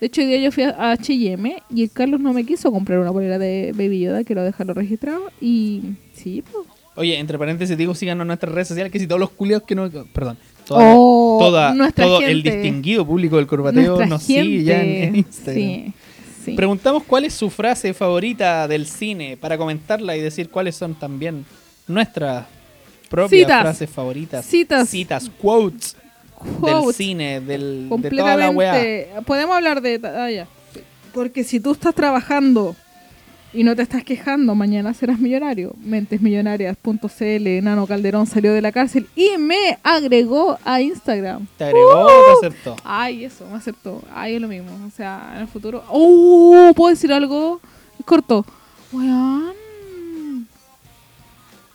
[0.00, 2.98] de hecho, hoy día yo fui a H&M y el Carlos no me quiso comprar
[3.00, 5.30] una polera de Baby Yoda, quiero dejarlo registrado.
[5.40, 5.82] Y
[6.14, 6.66] sí, pues.
[6.96, 9.74] Oye, entre paréntesis digo, síganos en nuestras redes sociales, que si todos los culiados que
[9.74, 9.88] no...
[9.90, 10.36] Perdón.
[10.66, 15.16] Toda, Oh, toda- nuestra todo el distinguido público del corbateo Nuestra nos sigue ya en.
[15.16, 15.56] Instagram.
[15.56, 15.92] Sí,
[16.44, 16.52] sí.
[16.54, 21.44] Preguntamos cuál es su frase favorita del cine para comentarla y decir cuáles son también
[21.86, 22.46] nuestras
[23.08, 23.60] propias Citas.
[23.62, 24.44] frases favoritas.
[24.46, 24.88] Citas.
[24.88, 25.96] Citas, quotes,
[26.62, 29.20] del cine, del, de toda la weá.
[29.26, 30.00] Podemos hablar de.
[30.04, 30.46] Ah, ya.
[31.12, 32.76] Porque si tú estás trabajando
[33.52, 35.74] y no te estás quejando, mañana serás millonario.
[35.80, 41.46] Mentesmillonarias.cl, Nano Calderón salió de la cárcel y me agregó a Instagram.
[41.58, 42.76] ¿Te agregó o te aceptó?
[42.84, 44.02] Ay, eso, me aceptó.
[44.14, 44.70] Ay, es lo mismo.
[44.86, 45.82] O sea, en el futuro.
[45.88, 46.72] ¡Oh!
[46.76, 47.60] ¿Puedo decir algo?
[47.98, 48.44] Es corto.
[48.92, 49.52] Weón,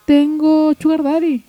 [0.05, 1.43] tengo Sugar Daddy.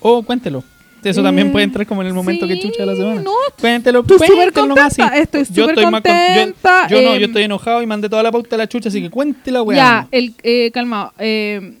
[0.00, 0.62] Oh, cuéntelo.
[1.04, 3.20] Eso también Eh, puede entrar como en el momento que chucha de la semana.
[3.22, 5.20] no, cuéntelo, estoy cuéntelo nomás, contenta, sí.
[5.22, 8.22] estoy Yo súper con- yo- contenta, Yo, no, eh, yo estoy enojado y mandé toda
[8.22, 9.76] la pauta a la chucha, así que cuéntela, weá.
[9.76, 11.12] Ya, el, eh, calmado.
[11.18, 11.74] eh,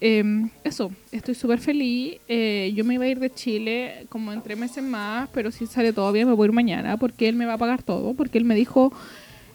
[0.00, 0.22] eh,
[0.64, 2.18] eso, estoy súper feliz.
[2.28, 5.66] eh, yo me iba a ir de Chile como en tres meses más, pero si
[5.66, 8.12] sale todo bien me voy a ir mañana porque él me va a pagar todo.
[8.14, 8.92] Porque él me dijo,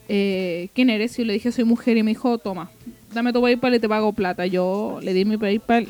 [0.10, 1.14] eh, ¿quién eres?
[1.18, 1.96] Y yo le dije, soy mujer.
[1.98, 2.72] Y me dijo, toma,
[3.14, 4.46] dame tu PayPal y te pago plata.
[4.48, 5.88] Yo le di mi PayPal,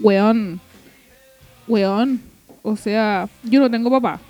[0.00, 0.60] weón,
[1.68, 2.22] weón.
[2.62, 4.20] O sea, yo no tengo papá.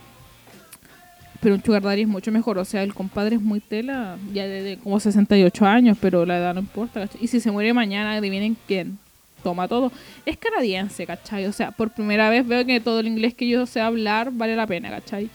[1.41, 2.59] Pero un sugar daddy es mucho mejor.
[2.59, 6.55] O sea, el compadre es muy tela, ya de, como 68 años, pero la edad
[6.55, 7.01] no importa.
[7.01, 7.23] ¿cachai?
[7.23, 8.99] Y si se muere mañana, adivinen quién.
[9.43, 9.91] Toma todo.
[10.25, 11.47] Es canadiense, ¿cachai?
[11.47, 14.55] O sea, por primera vez veo que todo el inglés que yo sé hablar vale
[14.55, 15.29] la pena, ¿cachai?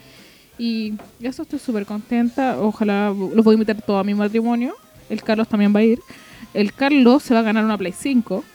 [0.57, 2.57] Y eso estoy súper contenta.
[2.59, 4.75] Ojalá los voy a invitar todo a mi matrimonio.
[5.09, 5.99] El Carlos también va a ir.
[6.53, 8.45] El Carlos se va a ganar una Play 5.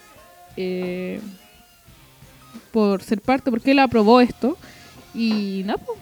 [0.57, 1.21] eh,
[2.73, 4.57] por ser parte, porque él aprobó esto.
[5.15, 5.99] Y nada, pues.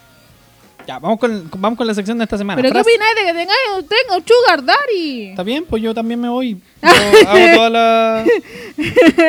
[0.88, 2.60] Ya, vamos con, vamos con la sección de esta semana.
[2.60, 5.26] ¿Pero qué opináis de que tengáis un, tenga un sugar daddy?
[5.30, 6.60] Está bien, pues yo también me voy.
[6.82, 8.26] Yo hago, toda la-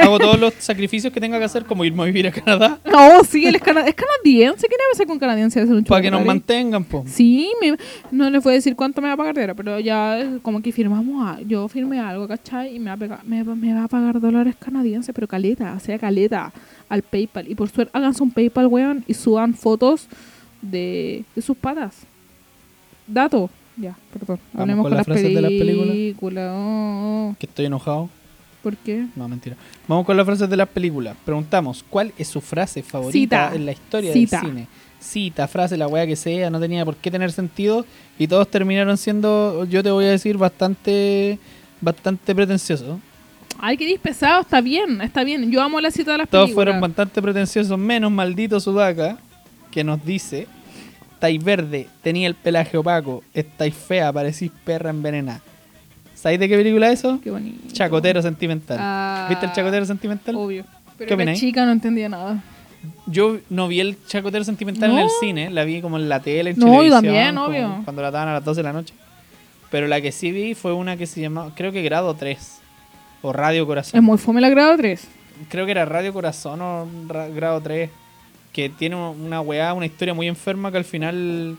[0.02, 3.22] hago todos los sacrificios que tenga que hacer, como irme a vivir a Canadá, No,
[3.24, 4.66] sí, él es, cana- es canadiense.
[4.66, 7.10] ¿Qué debe hacer con canadiense ser un para que nos mantengan, pues.
[7.12, 7.76] Sí, me-
[8.10, 10.62] no les voy a decir cuánto me va a pagar de hora, pero ya como
[10.62, 12.74] que firmamos, a- yo firmé algo, ¿cachai?
[12.76, 15.74] Y me va, a pegar- me, va- me va a pagar dólares canadienses, pero caleta,
[15.76, 16.50] o sea, caleta,
[16.92, 17.50] al PayPal.
[17.50, 20.08] Y por suerte, háganse un PayPal, weón, y suban fotos
[20.60, 22.02] de, de sus patas.
[23.06, 23.48] Dato.
[23.78, 24.38] Ya, perdón.
[24.52, 25.88] Hablemos con con, las frases de las películas.
[25.88, 26.50] películas.
[26.54, 27.36] oh, oh.
[27.38, 28.10] Que estoy enojado.
[28.62, 29.06] ¿Por qué?
[29.16, 29.56] No, mentira.
[29.88, 31.16] Vamos con las frases de las películas.
[31.24, 33.56] Preguntamos, ¿cuál es su frase favorita Cita.
[33.56, 34.40] en la historia Cita.
[34.42, 34.68] del cine?
[35.00, 37.86] Cita, frase, la weá que sea, no tenía por qué tener sentido.
[38.18, 41.38] Y todos terminaron siendo, yo te voy a decir, bastante
[41.80, 43.00] bastante pretenciosos.
[43.64, 45.48] Ay, qué pesado, está bien, está bien.
[45.52, 46.54] Yo amo la cita de las Todos películas.
[46.66, 49.18] fueron bastante pretenciosos, menos maldito Sudaka,
[49.70, 50.48] que nos dice:
[51.14, 55.40] Estáis verde, tenía el pelaje opaco, estáis fea, parecís perra envenenada.
[56.12, 57.20] ¿Sabéis de qué película es eso?
[57.22, 57.72] Qué bonito.
[57.72, 58.78] Chacotero sentimental.
[58.80, 60.34] Ah, ¿Viste el chacotero sentimental?
[60.34, 60.64] Obvio.
[60.98, 62.42] Pero ¿Qué la chica no entendía nada.
[63.06, 66.50] Yo no vi el chacotero sentimental en el cine, la vi como en la tele,
[66.50, 67.80] en No, televisión, también, obvio.
[67.84, 68.92] Cuando la daban a las 12 de la noche.
[69.70, 72.58] Pero la que sí vi fue una que se llamaba, creo que Grado 3.
[73.22, 73.96] O Radio Corazón.
[73.98, 75.08] Es muy fome la grado 3.
[75.48, 77.90] creo que era Radio Corazón o Ra- Grado 3,
[78.52, 81.56] que tiene una weá, una historia muy enferma que al final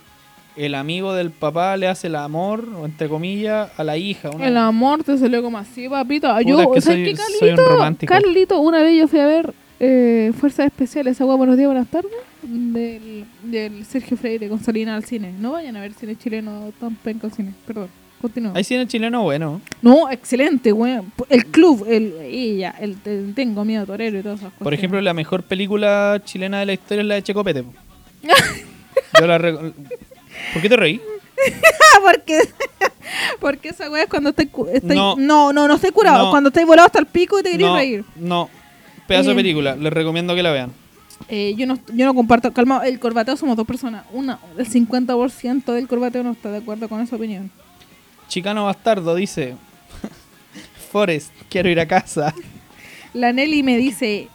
[0.56, 4.30] el amigo del papá le hace el amor, o entre comillas, a la hija.
[4.30, 6.28] una- El amor te salió como así, papito.
[6.28, 7.66] Puta, yo, es que ¿sabes qué, un Carlito?
[7.72, 8.14] romántico.
[8.14, 12.12] Carlito, una vez yo fui a ver eh, Fuerzas Especiales, agua buenos días, buenas tardes,
[12.44, 15.34] del, del Sergio Freire con Salina al cine.
[15.40, 17.54] No vayan a ver cine chileno tan penca al cine.
[17.66, 17.88] Perdón,
[18.24, 18.54] continúa.
[18.56, 19.62] Hay cine chileno bueno.
[19.84, 21.00] No, excelente, güey.
[21.30, 24.64] El club, el, ella, el, el Tengo Miedo Torero y todas esas cosas.
[24.64, 27.64] Por ejemplo, la mejor película chilena de la historia es la de Checopete.
[29.20, 31.00] Yo la ¿Por qué te reí?
[32.04, 32.40] porque,
[33.40, 35.16] porque esa weá es cuando estáis cu- estáis- No.
[35.18, 35.54] no.
[35.54, 36.26] no, no, estoy curado.
[36.26, 36.32] No.
[36.32, 38.06] Cuando estáis volado hasta el pico y te queréis No, reír.
[38.16, 38.50] no.
[39.08, 39.76] Pedazo de película.
[39.76, 40.72] Les recomiendo que la vean.
[41.30, 44.06] Eh, yo, no, yo no comparto, calma, el corbateo somos dos personas.
[44.12, 47.50] Una, el 50% del corbateo no está de acuerdo con esa opinión.
[48.28, 49.56] Chicano Bastardo dice...
[50.92, 52.34] Forrest, quiero ir a casa.
[53.14, 54.28] La Nelly me dice,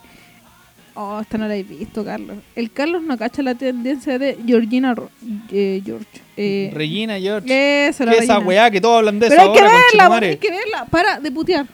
[0.95, 2.39] oh, esta no la he visto, Carlos.
[2.57, 5.11] El Carlos no cacha la tendencia de Georgina Ro-
[5.53, 6.07] eh, George.
[6.37, 7.87] Eh, Regina George.
[7.89, 10.37] eso, la ¿Qué esa weá que todos hablan de Pero hay que ahora, verla, hay
[10.37, 10.85] que verla.
[10.91, 11.67] Para de putear.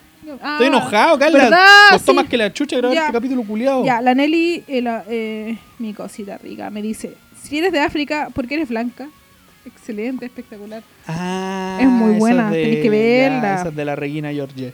[0.42, 1.66] Ah, Estoy enojado, Carla.
[1.90, 2.16] Costó Sí.
[2.16, 3.02] más que la chucha grabar Ya.
[3.02, 3.84] este capítulo culiado.
[3.84, 8.28] Ya, la Nelly, eh, la- eh, mi cosita rica, me dice, si eres de África,
[8.34, 9.08] ¿por qué eres blanca?
[9.66, 10.82] Excelente, espectacular.
[11.06, 13.54] Ah, Es muy buena, de- tenés que verla.
[13.60, 14.72] esa es de la Regina George.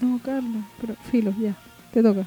[0.00, 1.54] No, Carlos, pero filo, ya,
[1.92, 2.26] te toca.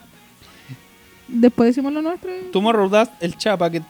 [1.27, 2.29] Después decimos lo nuestro.
[2.35, 3.81] y- Tomorrow Dust, el chapa que.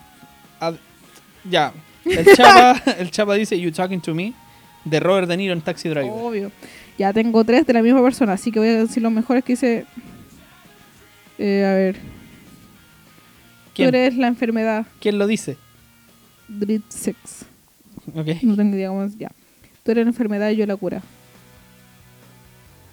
[1.48, 1.72] ya.
[2.04, 4.34] El chapa, el chapa dice You Talking to Me
[4.84, 6.10] de Robert De Niro en Taxi Driver.
[6.12, 6.52] Obvio.
[6.98, 9.54] Ya tengo tres de la misma persona, así que voy a decir los mejores que
[9.54, 9.86] hice.
[11.38, 11.96] Eh, a ver.
[13.74, 13.90] ¿Quién?
[13.90, 14.86] Tú eres la enfermedad.
[15.00, 15.56] ¿Quién lo dice?
[16.46, 16.82] Dread
[18.04, 18.16] Sex.
[18.16, 18.42] Ok.
[18.42, 19.16] No tengo idea cómo es.
[19.18, 19.30] Ya.
[19.82, 21.02] Tú eres la enfermedad y yo la cura.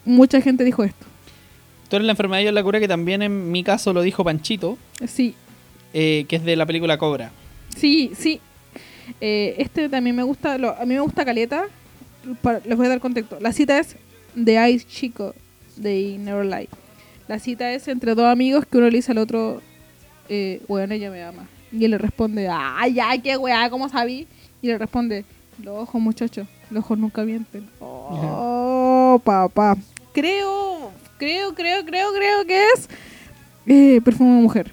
[0.05, 1.05] Mucha gente dijo esto.
[1.89, 4.23] Tú eres la enfermedad y yo la cura que también en mi caso lo dijo
[4.23, 5.35] Panchito, Sí,
[5.93, 7.31] eh, que es de la película Cobra.
[7.75, 8.39] sí, sí.
[9.19, 10.57] Eh, este también me gusta.
[10.57, 11.65] lo- a mí me gusta Caleta.
[12.41, 13.38] Para- les voy a dar contexto.
[13.41, 13.97] La cita es
[14.35, 15.35] de Ice Chico
[15.75, 16.69] de Never Lie.
[17.27, 19.61] La cita es entre dos amigos que uno le dice al otro,
[20.29, 21.47] eh, weón, ella me ama.
[21.73, 24.27] Y él le responde, ay, ay, qué weá, ¿cómo sabí?
[24.61, 25.25] Y le responde,
[25.63, 27.67] los ojos, muchachos, los ojos nunca mienten.
[27.79, 29.75] Oh, papá.
[30.13, 32.89] Creo, creo, creo, creo, creo que es
[33.65, 34.71] Eh, Perfume de mujer.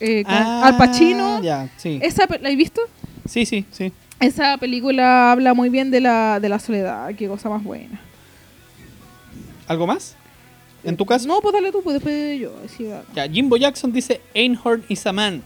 [0.00, 1.40] Eh, con Ah, Al Pacino.
[1.42, 1.98] Ya, sí.
[2.02, 2.80] Esa, ¿La has visto?
[3.26, 3.92] Sí, sí, sí.
[4.20, 7.14] Esa película habla muy bien de la, de la soledad.
[7.16, 8.00] Qué cosa más buena.
[9.66, 10.14] ¿Algo más?
[10.82, 11.26] ¿En tu caso?
[11.26, 12.52] No, pues dale tú, pues después yo.
[12.90, 13.02] va.
[13.14, 15.42] Ya, Jimbo Jackson dice Einhorn is a man.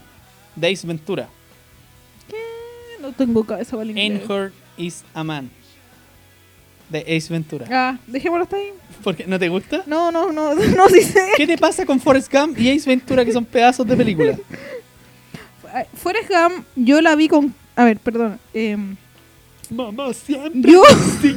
[0.55, 1.29] De Ace Ventura.
[3.09, 3.89] No tengo cabeza para.
[3.89, 5.49] Einhorn is a man.
[6.89, 7.65] De Ace Ventura.
[7.71, 8.69] Ah, dejémoslo hasta ahí.
[9.03, 9.25] ¿Por qué?
[9.25, 9.83] ¿No te gusta?
[9.85, 11.19] No, no, no, no sí sé.
[11.37, 14.37] ¿Qué te pasa con Forrest Gump y Ace Ventura que son pedazos de película?
[15.95, 17.53] Forrest Gump, yo la vi con.
[17.75, 18.39] A ver, perdón.
[18.53, 18.95] em,
[19.69, 20.81] Mamá siempre yo.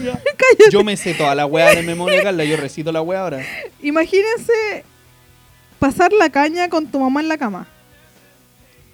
[0.71, 2.45] Yo me sé toda la weá de memoria, Carla.
[2.45, 3.45] Yo recito la weá ahora.
[3.83, 4.85] Imagínense
[5.79, 7.67] pasar la caña con tu mamá en la cama.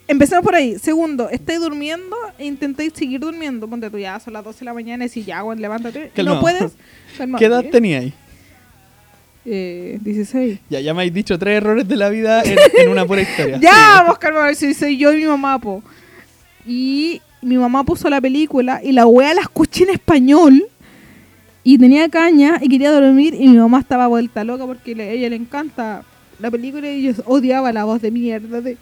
[0.09, 0.79] Empecemos por ahí.
[0.79, 3.69] Segundo, estáis durmiendo e intentáis seguir durmiendo.
[3.69, 6.11] Ponte tú ya, son las 12 de la mañana y si ya, bueno, levántate.
[6.25, 6.73] No puedes.
[7.39, 8.15] ¿Qué edad tenía ahí?
[9.45, 10.59] Eh, 16.
[10.69, 13.59] Ya, ya me habéis dicho tres errores de la vida en, en una pura historia.
[13.61, 15.83] Ya, vamos, calma, a ver si soy yo y mi mamá, po.
[16.67, 20.67] Y mi mamá puso la película y la wea la escuché en español.
[21.65, 25.11] Y tenía caña y quería dormir y mi mamá estaba vuelta loca porque le- a
[25.13, 26.03] ella le encanta
[26.39, 28.79] la película y yo odiaba la voz de mierda de...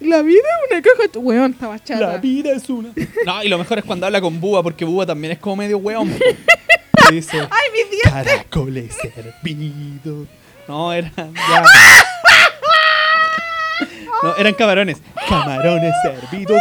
[0.00, 1.02] La vida es una caja...
[1.12, 1.18] de-".
[1.18, 2.00] Weón, estaba chata.
[2.00, 2.90] La vida es una.
[3.24, 5.78] No, y lo mejor es cuando habla con Búa, porque Búa también es como medio
[5.78, 6.08] weón.
[6.10, 6.18] po.
[7.08, 8.32] Y Dice, ¡Ay, mis dientes!
[8.32, 10.26] caracoles hervidos.
[10.66, 11.12] No, eran.
[11.16, 11.64] Ya.
[14.22, 14.98] No, eran camarones.
[15.28, 16.58] Camarones hervidos.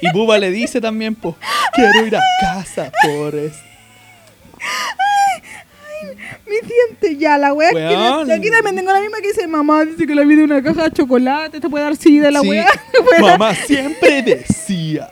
[0.00, 1.34] Y Búa le dice también, pues,
[1.74, 3.56] quiero ir a casa, Forrest.
[6.46, 7.70] Mis dientes, ya, la wea.
[7.72, 8.30] Weón.
[8.30, 10.84] Aquí también tengo la misma que dice, mamá, dice que la vida es una caja
[10.84, 12.66] de chocolate, te puede dar sida la Sí, wea.
[13.20, 15.10] Mamá siempre decía.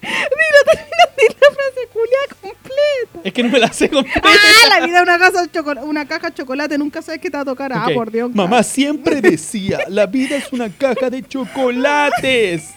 [0.00, 3.20] Dilo, termina de la frase culia completa.
[3.24, 4.20] Es que no me la sé completa.
[4.22, 7.30] Ah, la vida es una, casa de chocolate, una caja de chocolate, nunca sabes qué
[7.30, 7.72] te va a tocar.
[7.72, 7.94] Ah, Ok.
[7.94, 8.30] por Dios.
[8.34, 12.70] Mamá siempre decía, la vida es una caja de chocolates.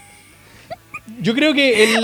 [1.21, 1.95] Yo creo que el,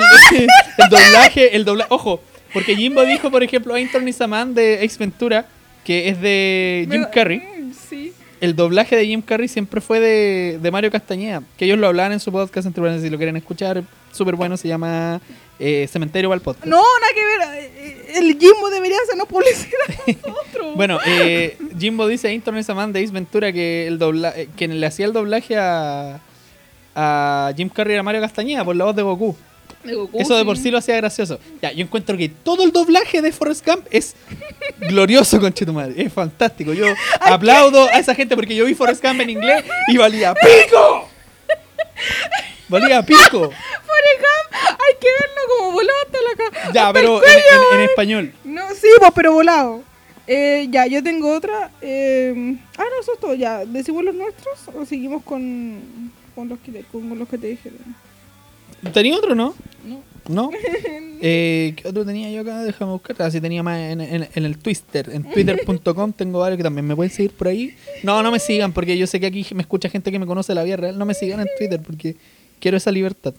[0.78, 2.22] el doblaje, el doblaje, ojo,
[2.54, 5.46] porque Jimbo dijo, por ejemplo, Ainton is a Man de Ace Ventura,
[5.84, 7.40] que es de Jim Carrey.
[7.40, 8.14] Mm, Sí.
[8.42, 12.12] El doblaje de Jim Carrey siempre fue de, de Mario Castañeda, que ellos lo hablaban
[12.12, 15.22] en su podcast, entre paréntesis, si lo quieren escuchar, súper bueno, se llama
[15.60, 16.66] eh, Cementerio para el podcast.
[16.68, 17.64] No, nada que ver.
[17.78, 20.76] eh, El Jimbo debería hacernos publicidad a nosotros.
[20.76, 24.34] Bueno, eh, Jimbo dice a Ainton is a Man de Ace Ventura que el dobla
[24.36, 26.20] eh, quien le hacía el doblaje a,
[26.96, 29.38] a Jim Carrey era Mario Castañeda por la voz de Goku.
[29.88, 31.40] De Goku, Eso de por sí lo hacía gracioso.
[31.62, 34.16] Ya, yo encuentro que todo el doblaje de Forrest Gump es
[34.80, 36.02] glorioso, conchetumadre.
[36.04, 36.74] Es fantástico.
[36.74, 36.86] Yo
[37.20, 41.10] aplaudo a esa gente porque yo vi Forrest Gump en inglés y valía pico.
[42.70, 43.20] Valía pico.
[43.52, 46.72] Forrest Gump, hay que verlo como volado hasta la cara.
[46.74, 48.34] Ya, pero en, en- en español.
[48.44, 49.84] No, sí, pues, pero volado.
[50.26, 51.70] Eh, ya, yo tengo otra.
[51.82, 52.34] eh,
[52.78, 53.34] ah, no, eso es todo.
[53.36, 57.48] Ya, ¿decimos los nuestros o seguimos con, con, los, que, te- con los que te
[57.48, 57.80] dijeron?
[58.94, 59.54] ¿Tenía otro, no?
[60.28, 60.50] No.
[61.26, 62.66] Eh, ¿Qué otro tenía yo acá?
[62.66, 63.16] Déjame buscar.
[63.22, 65.10] Ah, sí, tenía más en, en- en el Twitter.
[65.14, 67.74] En twitter.com tengo varios que también me pueden seguir por ahí.
[68.04, 70.52] No, no me sigan porque yo sé que aquí me escucha gente que me conoce
[70.52, 70.98] de la vida real.
[71.00, 72.18] No me sigan en Twitter porque
[72.60, 73.34] quiero esa libertad.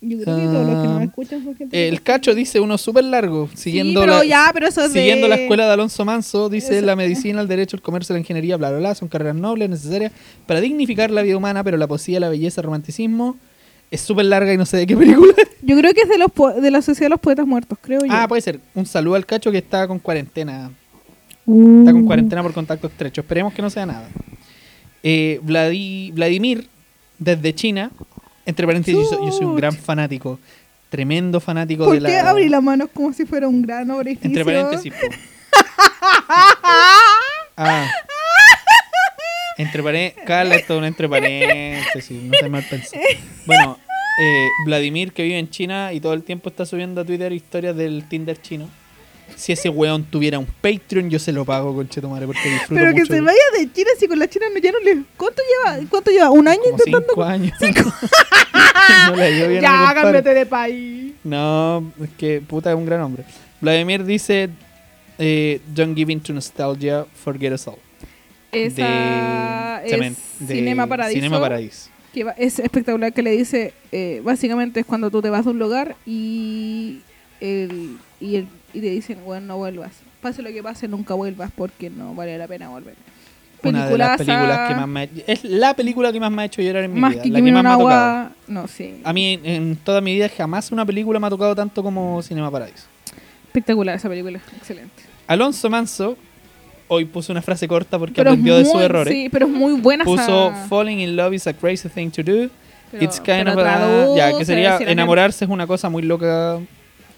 [0.00, 2.58] Yo creo que todos los que nos Ah, escuchan son gente que El cacho dice
[2.58, 3.48] uno súper largo.
[3.54, 6.78] Siguiendo, sí, pero la, ya, pero eso de- siguiendo la escuela de Alonso Manso, dice
[6.78, 6.86] Eso.
[6.86, 8.94] la medicina, el derecho, el comercio, la ingeniería, bla, bla, bla.
[8.96, 10.10] Son carreras nobles, necesarias
[10.48, 13.36] para dignificar la vida humana, pero la poesía, la belleza, el romanticismo
[13.90, 15.32] es súper larga y no sé de qué película.
[15.62, 18.00] Yo creo que es de, los po- de la Sociedad de los Poetas Muertos, creo
[18.00, 18.06] yo.
[18.10, 18.60] Ah, puede ser.
[18.74, 20.70] Un saludo al cacho que está con cuarentena.
[21.44, 21.80] Uh.
[21.80, 23.20] Está con cuarentena por contacto estrecho.
[23.20, 24.08] Esperemos que no sea nada.
[25.02, 26.68] Eh, Vladi- Vladimir,
[27.18, 27.90] desde China,
[28.44, 30.38] entre paréntesis, yo soy, yo soy un gran fanático.
[30.88, 32.08] Tremendo fanático ¿Por de la.
[32.08, 34.26] qué abrí las manos como si fuera un gran orificio?
[34.28, 35.06] Entre paréntesis, po.
[37.58, 37.86] Ah.
[39.58, 40.24] Entre paréntesis.
[40.26, 42.22] Carla, esto es un entre paréntesis.
[42.22, 43.02] No se mal pensado.
[43.46, 43.78] Bueno,
[44.20, 47.76] eh, Vladimir, que vive en China y todo el tiempo está subiendo a Twitter historias
[47.76, 48.68] del Tinder chino.
[49.34, 53.00] Si ese weón tuviera un Patreon, yo se lo pago, conchetumare, porque disfruto Pero que
[53.00, 53.12] mucho.
[53.12, 55.02] se vaya de China si con la China no, ya no le...
[55.16, 55.86] ¿Cuánto lleva?
[55.90, 56.30] ¿Cuánto lleva?
[56.30, 57.08] ¿Un año Como intentando?
[57.08, 57.52] cinco años.
[59.08, 59.94] no bien ya, compadre.
[60.00, 61.12] cámbiate de país.
[61.24, 63.24] No, es que puta es un gran hombre.
[63.60, 64.48] Vladimir dice:
[65.18, 67.78] eh, Don't give in to nostalgia, forget us all.
[68.64, 71.16] Esa es de Cinema Paradiso.
[71.16, 71.90] Cinema Paradiso.
[72.12, 75.50] que va- es espectacular que le dice, eh, básicamente es cuando tú te vas de
[75.50, 77.00] un lugar y,
[77.40, 79.92] el, y, el, y te dicen, bueno, no vuelvas.
[80.22, 82.94] Pase lo que pase, nunca vuelvas porque no vale la pena volver.
[83.62, 86.44] Una de las películas que más me ha, es la película que más me ha
[86.44, 88.30] hecho llorar en mi más vida, que la que más me ha tocado.
[88.48, 89.00] No, sí.
[89.02, 92.22] A mí en, en toda mi vida jamás una película me ha tocado tanto como
[92.22, 92.84] Cinema Paradiso.
[93.46, 95.02] Espectacular esa película, excelente.
[95.26, 96.16] Alonso Manso
[96.88, 99.12] hoy puso una frase corta porque Pero aprendió de sus errores.
[99.12, 102.22] Sí, pero es muy buena Puso esa- falling in love is a crazy thing to
[102.22, 102.48] do.
[102.90, 104.14] pero- It's kind of a...
[104.16, 106.58] Ya, que sería enamorarse es una cosa muy loca.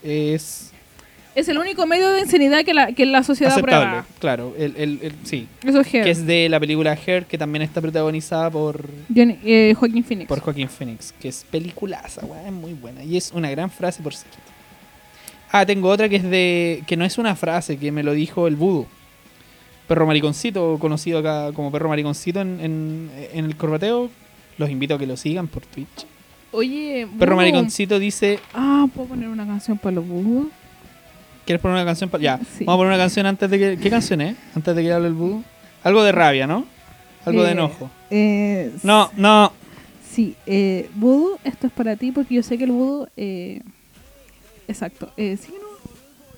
[0.02, 0.70] Es
[1.34, 4.54] Es el único medio de insanidad que la, que la sociedad aceptable, claro.
[4.58, 5.46] El, el- el- sí.
[5.64, 6.04] Eso es Hair.
[6.04, 10.28] Que es de la película Hair, que también está protagonizada por, Johnny- eh, Joaquín Phoenix.
[10.28, 11.12] por Joaquín Phoenix.
[11.20, 13.04] Que es peliculaza, weón, es muy buena.
[13.04, 14.24] Y es una gran frase por sí.
[15.52, 16.82] Ah, tengo otra que es de...
[16.86, 18.86] Que no es una frase, que me lo dijo el Voodoo.
[19.88, 24.10] Perro Mariconcito, conocido acá como Perro Mariconcito en, en, en el corbateo.
[24.58, 26.06] Los invito a que lo sigan por Twitch.
[26.52, 27.36] Oye, Perro.
[27.36, 28.38] Mariconcito dice...
[28.54, 30.46] Ah, ¿puedo poner una canción para los búhos?
[31.46, 32.10] ¿Quieres poner una canción?
[32.10, 32.64] pa- Ya, Sí.
[32.64, 33.78] vamos a poner una canción antes de que...
[33.78, 34.36] ¿Qué canción es?
[34.54, 35.42] Antes de que hable el Voodoo.
[35.84, 36.66] Algo de rabia, ¿no?
[37.24, 37.90] Algo de Eh, enojo.
[38.10, 39.52] Eh, No, no.
[40.10, 43.08] Sí, eh, Voodoo, esto es para ti porque yo sé que el Voodoo...
[43.16, 43.60] Eh,
[44.66, 45.10] exacto.
[45.16, 45.68] Eh, sí, no.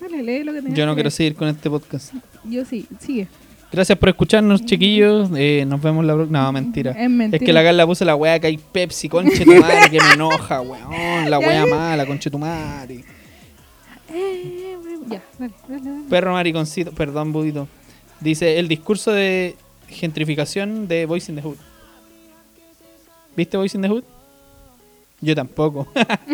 [0.07, 1.11] Dale, lee lo que Yo no que quiero leer.
[1.11, 2.13] seguir con este podcast.
[2.43, 3.27] Yo sí, sigue.
[3.71, 5.29] Gracias por escucharnos, chiquillos.
[5.35, 6.43] Eh, nos vemos la próxima.
[6.43, 6.91] No, mentira.
[6.91, 7.37] Es mentira.
[7.37, 10.13] Es que la Carla puso la wea que hay Pepsi, conche tu madre, que me
[10.13, 11.29] enoja, weón.
[11.29, 11.65] La ya.
[11.65, 13.05] mala, conche tu madre.
[14.13, 14.77] Eh,
[15.07, 16.09] ya, dale, dale, dale.
[16.09, 17.67] Perro mariconcito, perdón, budito.
[18.19, 19.55] Dice el discurso de
[19.87, 21.57] gentrificación de Boys in the Hood.
[23.37, 24.03] ¿Viste Boys in the Hood?
[25.21, 25.87] Yo tampoco.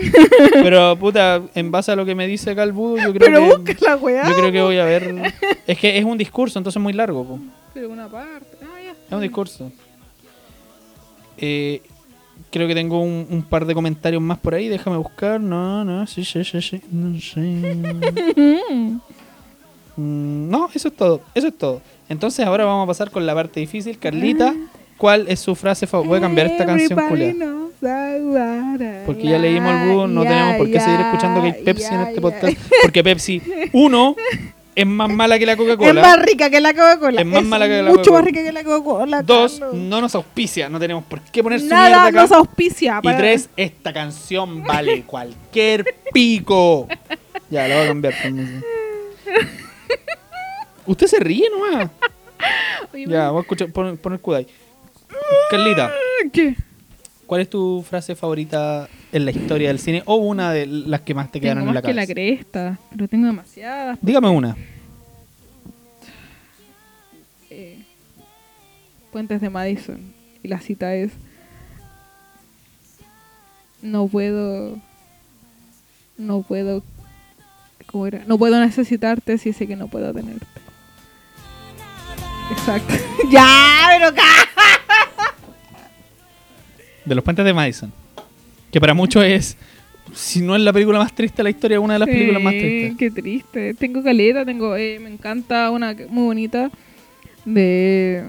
[0.54, 3.90] Pero puta, en base a lo que me dice Voodoo, yo creo Pero que busca
[3.90, 4.28] la weá.
[4.30, 5.34] yo creo que voy a ver.
[5.68, 7.40] Es que es un discurso, entonces es muy largo, po.
[7.74, 8.58] Pero una parte.
[8.64, 8.92] Ah, ya.
[8.92, 9.72] Es un discurso.
[11.38, 11.82] Eh,
[12.50, 14.70] creo que tengo un, un par de comentarios más por ahí.
[14.70, 15.40] Déjame buscar.
[15.42, 16.82] No, no, sí, sí, sí, sí.
[16.92, 17.42] No sé.
[20.00, 21.22] Mm, no, eso es todo.
[21.34, 21.82] Eso es todo.
[22.08, 23.98] Entonces ahora vamos a pasar con la parte difícil.
[23.98, 24.54] Carlita,
[24.96, 26.10] ¿cuál es su frase favorita?
[26.10, 27.34] Voy a cambiar esta canción, Everybody culia.
[27.34, 31.64] knows Porque ya leímos el búho, no ya, tenemos por qué seguir escuchando que hay
[31.64, 32.58] Pepsi en este podcast.
[32.82, 33.42] Porque Pepsi,
[33.74, 34.16] uno,
[34.76, 36.02] es más mala que la Es Coca-Cola.
[36.02, 37.22] más rica que la Coca-Cola.
[37.22, 38.22] Es más mala que la Mucho más Coca-Cola.
[38.26, 39.22] rica que la Coca-Cola.
[39.22, 40.70] Dos, no nos auspicia.
[40.70, 42.22] No tenemos por qué poner su Nada mierda acá.
[42.22, 43.00] nos auspicia.
[43.04, 46.88] Y tres, esta canción vale cualquier pico.
[47.50, 48.14] Ya, la voy a cambiar.
[48.22, 48.66] permiso.
[50.86, 51.90] Usted se ríe nomás.
[53.08, 54.48] Ya, voy a escuchar, pon, pon el Kudai.
[55.52, 55.92] Carlita,
[56.32, 56.56] ¿Qué?
[57.28, 60.02] ¿Cuál es tu frase favorita en la historia del cine?
[60.06, 62.14] O una de las que más te Tengo quedaron en más la que la cabeza.
[62.14, 64.00] cresta, pero tengo demasiadas.
[64.02, 64.56] Dígame una.
[67.50, 67.84] eh,
[69.12, 70.00] Puentes de Madison.
[70.44, 71.12] Y la cita es...
[73.82, 74.78] No puedo...
[76.18, 76.84] No puedo...
[77.88, 78.24] ¿Cómo era?
[78.28, 80.46] No puedo necesitarte si sé que no puedo tenerte.
[82.52, 82.94] Exacto.
[83.32, 84.14] ya, pero
[87.08, 87.92] De los puentes de Madison.
[88.72, 89.58] Que para muchos es,
[90.14, 92.54] si no es la película más triste de la historia, una de las películas más
[92.54, 92.98] tristes.
[92.98, 93.74] Qué triste.
[93.76, 94.76] Tengo caleta, tengo...
[94.76, 96.70] eh, me encanta una muy bonita
[97.46, 98.24] de...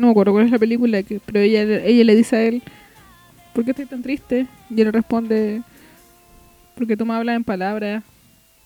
[0.00, 2.62] No me acuerdo cuál es la película, que, pero ella, ella le dice a él,
[3.54, 4.46] ¿por qué estoy tan triste?
[4.68, 5.62] Y él le responde,
[6.74, 8.02] porque tú me hablas en palabras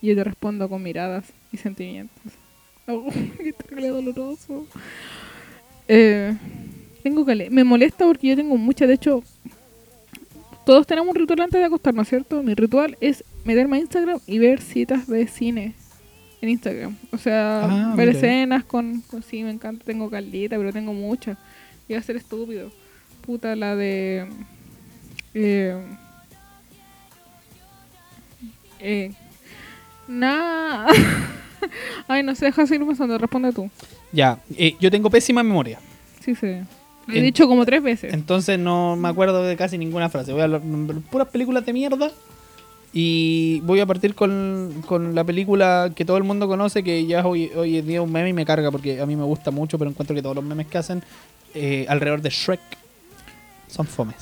[0.02, 2.16] y yo te respondo con miradas y sentimientos.
[2.92, 3.08] Oh,
[3.38, 4.66] qué terrible doloroso.
[5.86, 6.34] Eh,
[7.02, 9.22] tengo cale Me molesta porque yo tengo mucha, de hecho,
[10.66, 12.42] todos tenemos un ritual antes de acostarnos, ¿cierto?
[12.42, 15.74] Mi ritual es meterme a Instagram y ver citas de cine
[16.42, 16.96] en Instagram.
[17.12, 18.18] O sea, Ah, ver mira.
[18.18, 21.36] escenas con, con sí, me encanta, tengo caldita, pero tengo muchas.
[21.88, 22.70] Voy a ser estúpido.
[23.22, 24.26] Puta, la de...
[25.34, 25.76] Eh,
[28.80, 29.12] eh,
[30.08, 30.86] nah.
[32.08, 33.70] Ay, no sé, deja de seguir pensando, responde tú.
[34.12, 35.78] Ya, eh, yo tengo pésima memoria.
[36.24, 36.56] Sí, sí.
[37.12, 38.12] Lo he dicho como tres veces.
[38.14, 40.32] Entonces no me acuerdo de casi ninguna frase.
[40.32, 40.60] Voy a hablar
[41.10, 42.10] puras películas de mierda.
[42.92, 47.24] Y voy a partir con, con la película que todo el mundo conoce, que ya
[47.24, 49.52] hoy, hoy en día es un meme y me carga porque a mí me gusta
[49.52, 51.02] mucho, pero encuentro que todos los memes que hacen
[51.54, 52.58] eh, alrededor de Shrek
[53.68, 54.16] son fomes.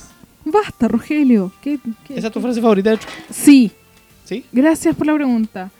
[0.45, 1.51] Basta, Rogelio.
[1.63, 3.09] ¿Qué, qué- ¿Esa es tu frase favorita de Shrek?
[3.31, 3.71] Sí,
[4.25, 4.45] ¿Sí?
[4.51, 5.71] gracias por la pregunta.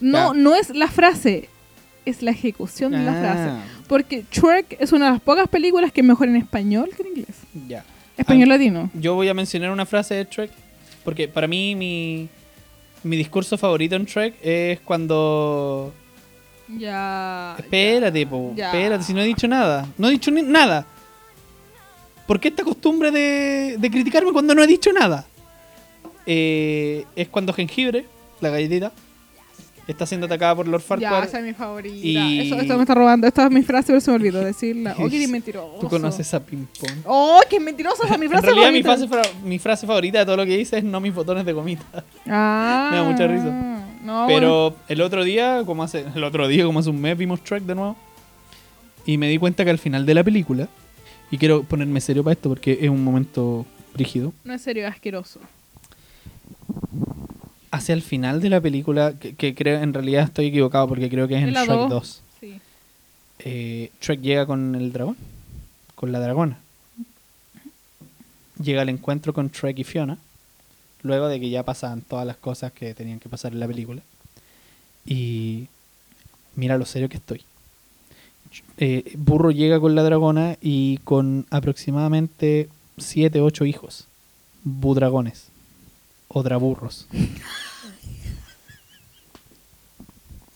[0.00, 1.48] No, no es la frase,
[2.04, 3.50] es la ejecución de la Ah, frase.
[3.88, 7.08] Porque Shrek es una de las pocas películas que es mejor en español que en
[7.08, 7.36] inglés.
[7.68, 7.84] Ya.
[8.16, 8.90] Español Ah, latino.
[8.94, 10.50] Yo voy a mencionar una frase de Shrek
[11.04, 12.28] porque para mí mi,
[13.04, 15.92] mi discurso favorito en Shrek es cuando...
[16.68, 17.54] Ya.
[17.58, 18.66] Espérate, po, Ya.
[18.72, 19.86] espérate, si no he dicho nada.
[19.98, 20.84] No he dicho ni- nada.
[22.26, 25.26] ¿Por qué esta costumbre de, de criticarme cuando no he dicho nada?
[26.26, 28.06] Eh, es cuando Jengibre,
[28.40, 28.90] la galletita,
[29.92, 31.24] está siendo atacada por Lord Ya, Farquaad.
[31.24, 31.96] esa es mi favorita.
[32.06, 33.26] Y- Eso, esto me está robando.
[33.26, 34.94] Esta es mi frase, pero se me olvidó decirla.
[34.98, 35.78] Oh, que eres mentiroso.
[35.80, 36.90] Tú conoces a Ping Pong.
[37.04, 38.04] Oh, qué mentiroso.
[38.04, 39.08] Esa es mi En frase realidad mi favorita.
[39.08, 41.52] frase, fra- mi frase favorita de todo lo que dice es no mis botones de
[41.52, 41.84] gomita.
[42.28, 42.88] Ah.
[42.90, 43.84] Me da mucha risa.
[44.04, 44.28] No, bueno.
[44.28, 47.62] Pero el otro día, como hace el otro día, como hace un mes, vimos Shrek
[47.64, 47.96] de nuevo.
[49.04, 50.68] Y me di cuenta que al final de la película,
[51.30, 53.64] y quiero ponerme serio para esto porque es un momento
[53.94, 55.40] rígido, No es serio, es asqueroso.
[57.70, 61.28] Hacia el final de la película, que, que creo en realidad estoy equivocado porque creo
[61.28, 61.90] que es en Shrek dos.
[61.90, 62.22] 2.
[62.40, 62.60] Sí.
[63.40, 65.16] eh, Shrek llega con el dragón,
[65.94, 66.58] con la dragona.
[68.62, 70.16] Llega al encuentro con Shrek y Fiona,
[71.02, 74.00] luego de que ya pasaban todas las cosas que tenían que pasar en la película.
[75.04, 75.66] Y
[76.54, 77.42] mira lo serio que estoy.
[78.78, 84.06] Eh, Burro llega con la dragona y con aproximadamente 7, 8 hijos.
[84.64, 85.45] Budragones.
[86.28, 87.06] O draburros.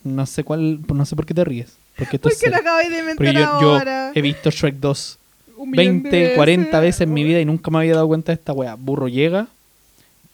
[0.04, 1.76] No sé cuál, no sé por qué te ríes.
[1.96, 2.70] Porque esto ¿Por es qué lo serio.
[2.70, 3.80] acabáis de Porque inventar yo,
[4.14, 5.18] he visto Shrek 2
[5.58, 8.32] Un millón de 20, 40 veces en mi vida y nunca me había dado cuenta
[8.32, 8.76] de esta wea.
[8.76, 9.48] Burro llega,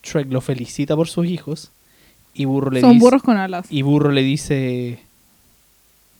[0.04, 1.70] Shrek lo felicita por sus hijos
[2.34, 3.66] y Burro le Son dice burros con alas.
[3.70, 5.00] y Burro le dice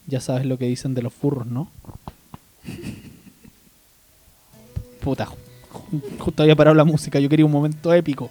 [0.07, 1.69] ya sabes lo que dicen de los burros, ¿no?
[5.01, 8.29] Puta, ju- justo había parado la música, yo quería un momento épico.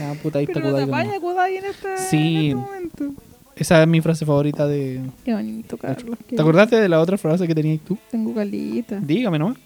[0.00, 2.16] Ah, puta, ahí está Pero Kudai apaña Kudai en este, Sí.
[2.16, 3.22] en este momento.
[3.54, 5.00] Esa es mi frase favorita de...
[5.24, 6.18] Qué bonito, Carlos.
[6.26, 7.98] ¿Te acordaste de la otra frase que tenías tú?
[8.10, 8.98] Tengo calita.
[9.00, 9.58] Dígame nomás.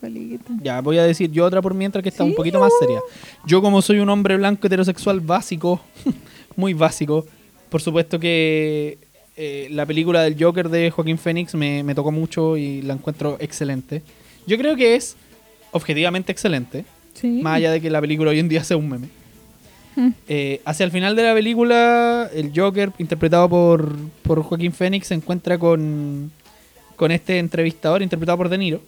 [0.00, 0.52] calita.
[0.62, 3.00] Ya, voy a decir yo otra por mientras que está un Sí, poquito más seria.
[3.46, 5.80] Yo como soy un hombre blanco heterosexual básico,
[6.56, 7.24] muy básico,
[7.70, 8.98] por supuesto que
[9.36, 13.36] eh, la película del Joker de Joaquín Phoenix me, me tocó mucho y la encuentro
[13.40, 14.02] excelente.
[14.46, 15.16] Yo creo que es
[15.72, 16.84] objetivamente excelente,
[17.14, 17.40] Sí.
[17.42, 19.08] más allá de que la película hoy en día sea un meme.
[19.96, 20.08] Mm.
[20.28, 25.14] Eh, hacia el final de la película, el Joker, interpretado por, por Joaquín Phoenix, se
[25.14, 26.32] encuentra con,
[26.96, 28.80] con este entrevistador, interpretado por De Niro.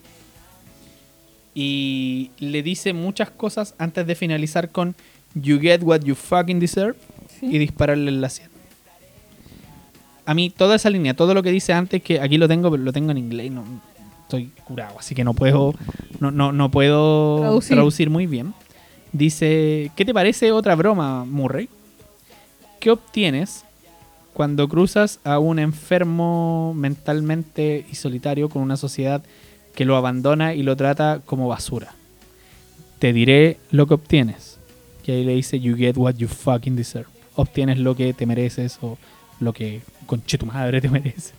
[1.54, 4.94] Y le dice muchas cosas antes de finalizar con
[5.34, 6.96] You get what you fucking deserve
[7.40, 7.46] Sí.
[7.52, 8.48] y dispararle en la sien.
[10.24, 12.82] A mí, toda esa línea, todo lo que dice antes, que aquí lo tengo, pero
[12.82, 13.64] lo tengo en inglés, no
[14.22, 15.74] estoy curado, así que no puedo,
[16.18, 17.76] no, no, no puedo Traducir.
[17.76, 18.54] traducir muy bien.
[19.12, 21.68] Dice, ¿qué te parece otra broma, Murray?
[22.80, 23.64] ¿Qué obtienes
[24.34, 29.22] cuando cruzas a un enfermo mentalmente y solitario con una sociedad
[29.74, 31.94] que lo abandona y lo trata como basura?
[32.98, 34.58] Te diré lo que obtienes.
[35.06, 37.08] Y ahí le dice, you get what you fucking deserve.
[37.36, 38.98] Obtienes lo que te mereces o
[39.40, 41.32] lo que conche tu madre te mereces.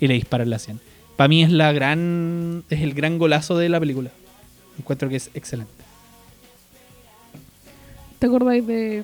[0.00, 0.80] Y le dispara en la sien.
[1.16, 4.10] Para mí es la gran es el gran golazo de la película.
[4.78, 5.79] Encuentro que es excelente.
[8.20, 9.02] ¿Te acordáis de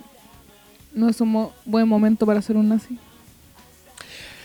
[0.94, 2.97] no es un mo- buen momento para ser un nazi?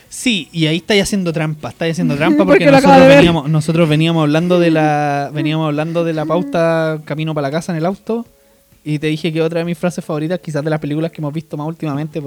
[0.10, 4.60] Sí, y ahí estáis haciendo trampa, estáis haciendo trampa porque, nosotros, veníamos, nosotros veníamos hablando
[4.60, 8.26] de la veníamos hablando de la pauta camino para la casa en el auto
[8.84, 11.31] y te dije que otra de mis frases favoritas, quizás de las películas que hemos
[11.34, 12.19] visto más últimamente,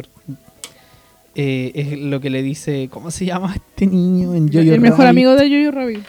[1.34, 5.06] eh, es lo que le dice, ¿cómo se llama este niño en Jojo el mejor
[5.06, 6.04] amigo de Jojo Rabbit.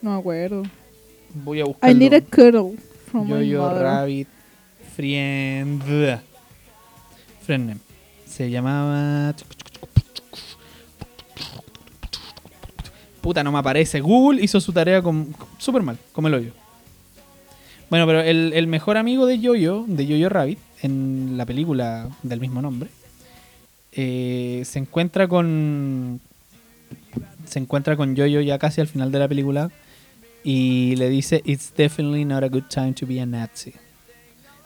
[0.00, 0.62] No me acuerdo.
[1.34, 1.98] Voy a I buscarlo.
[1.98, 2.76] need a cuddle
[3.10, 3.78] from Jojo.
[3.82, 4.28] Rabbit
[4.94, 5.82] Friend
[7.42, 7.80] Friend name.
[8.26, 9.34] Se llamaba
[13.20, 14.00] Puta, no me aparece.
[14.00, 16.52] Google hizo su tarea con súper mal, como el hoyo.
[17.88, 22.60] Bueno, pero el, mejor amigo de Jojo, de Jojo Rabbit, en la película del mismo
[22.60, 22.90] nombre,
[23.92, 26.20] eh, se encuentra con.
[27.46, 29.70] Se encuentra con Jojo ya casi al final de la película
[30.42, 33.72] y le dice: It's definitely not a good time to be a Nazi.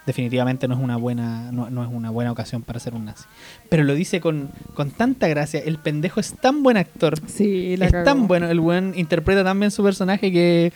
[0.08, 3.24] Definitivamente no es una buena, no, no es una buena ocasión para ser un nazi.
[3.68, 5.60] Pero lo dice con, con tanta gracia.
[5.60, 8.04] El pendejo es tan buen actor Sí, la es cagó.
[8.04, 10.72] tan bueno, el buen interpreta tan bien su personaje que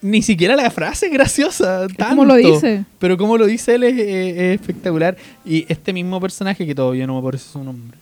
[0.00, 1.86] ni siquiera la frase es graciosa.
[2.08, 2.84] ¿Cómo lo dice?
[2.98, 5.16] Pero como lo dice él es, es- es espectacular.
[5.44, 7.98] Y este mismo personaje, que todavía no me parece su nombre,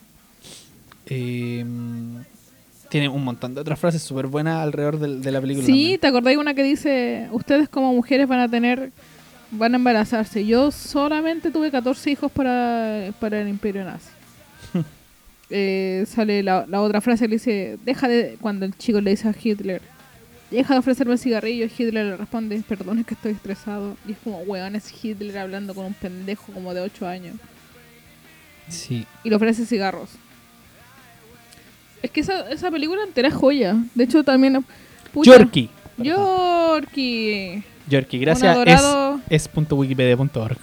[1.06, 1.64] eh,
[2.88, 5.66] tiene un montón de otras frases súper buenas alrededor de, la película.
[5.66, 6.00] Sí, también.
[6.00, 8.92] ¿te acordáis una que dice, ustedes como mujeres van a tener,
[9.50, 10.44] van a embarazarse?
[10.46, 14.10] Yo solamente tuve 14 hijos para, para el imperio nazi.
[15.48, 19.28] Eh, sale la, la otra frase, le dice, deja de, cuando el chico le dice
[19.28, 19.80] a Hitler,
[20.50, 23.96] deja de ofrecerme el cigarrillo, Hitler le responde, perdón, es que estoy estresado.
[24.08, 27.36] Y es como, weón, es Hitler hablando con un pendejo como de 8 años.
[28.68, 29.06] Sí.
[29.22, 30.10] Y le ofrece cigarros.
[32.02, 33.76] Es que esa, esa película entera es joya.
[33.94, 34.64] De hecho, también...
[35.12, 35.70] pucha, Yorkie.
[35.98, 37.62] Yorkie.
[37.88, 38.56] Yorkie, gracias.
[38.66, 38.82] Es,
[39.28, 40.58] es punto wikipedia.org.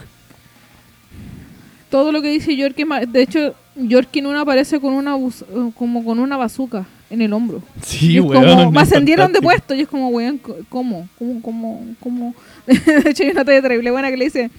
[1.90, 6.20] Todo lo que dice Yorkie, de hecho, Yorkie una aparece con una eh, como con
[6.20, 7.62] una bazuca en el hombro.
[7.84, 8.44] Sí, weón.
[8.44, 9.44] como, me ascendieron de fantástico.
[9.44, 10.40] puesto y es como, weón,
[10.70, 11.08] ¿cómo?
[11.20, 11.42] ¿Cómo?
[11.44, 11.86] ¿Cómo?
[12.00, 12.36] ¿Cómo?
[12.66, 14.50] de hecho, hay una talla terrible buena que le dice,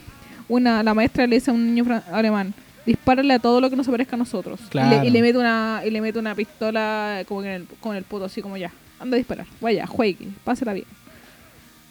[0.49, 2.55] una, la maestra le dice a un niño alemán,
[2.87, 4.61] dispárale a todo lo que no se parezca a nosotros.
[4.61, 5.05] Y le- Claro.
[5.05, 8.05] Y, le, mete una y le mete una pistola como que en el, con el
[8.05, 8.71] poto, así como ya,
[9.01, 9.47] anda a disparar.
[9.61, 10.87] Vaya, juegue, pásela bien.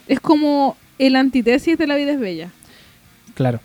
[0.07, 2.49] Es como el antítesis de la vida es bella.
[3.35, 3.59] Claro.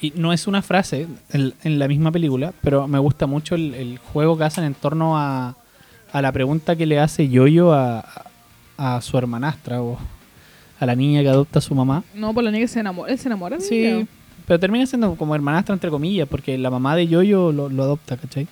[0.00, 3.74] Y no es una frase en, en la misma película, pero me gusta mucho el,
[3.74, 5.54] el juego que hacen en torno a,
[6.12, 8.04] a la pregunta que le hace Yoyo a,
[8.76, 9.98] a su hermanastra o
[10.80, 12.02] a la niña que adopta a su mamá.
[12.16, 13.12] No, por la niña que se enamora.
[13.12, 14.06] Él se enamora de Sí, ella.
[14.44, 18.16] pero termina siendo como hermanastra entre comillas, porque la mamá de Yoyo lo, lo adopta,
[18.16, 18.48] ¿cachai?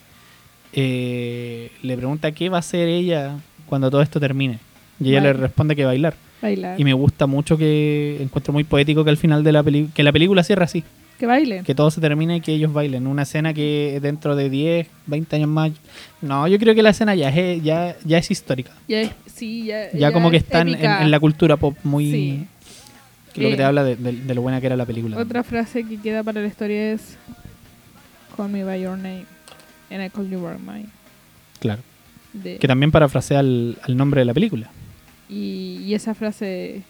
[0.72, 4.60] Eh, le pregunta qué va a hacer ella cuando todo esto termine.
[5.00, 6.14] Y ella le responde que bailar.
[6.42, 6.80] Bailar.
[6.80, 10.02] Y me gusta mucho que encuentro muy poético que al final de la película, que
[10.02, 10.82] la película cierra así,
[11.18, 11.62] Que baile.
[11.64, 13.06] que todo se termine y que ellos bailen.
[13.06, 15.72] Una escena que dentro de 10, 20 años más...
[16.22, 18.70] No, yo creo que la escena ya es, ya, ya es histórica.
[18.88, 22.10] Ya es- sí, ya, Ya, como que es está en, en la cultura pop muy...
[22.10, 22.46] Sí.
[23.34, 24.86] Que es lo que Eh, te habla de, de- de lo buena que era la
[24.86, 25.18] película.
[25.18, 27.16] Otra frase que queda para la historia es
[28.36, 29.24] Call me by your name
[29.90, 30.88] and I call you by mine.
[31.60, 31.82] Claro.
[32.32, 34.70] De- Que también parafrasea al, al nombre de la película.
[35.30, 36.82] Y, y esa frase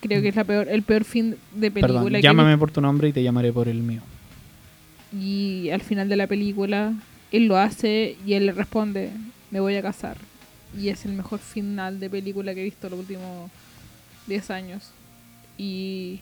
[0.00, 2.70] creo que es la peor, el peor fin de película Perdón, que he llámame por
[2.70, 4.02] tu nombre y te llamaré por el mío.
[5.18, 6.92] y al final de la película
[7.32, 9.10] él lo hace y él le responde
[9.50, 10.16] me voy a casar
[10.78, 13.50] y es el mejor final de película que he visto los últimos
[14.26, 14.90] 10 años
[15.58, 16.20] y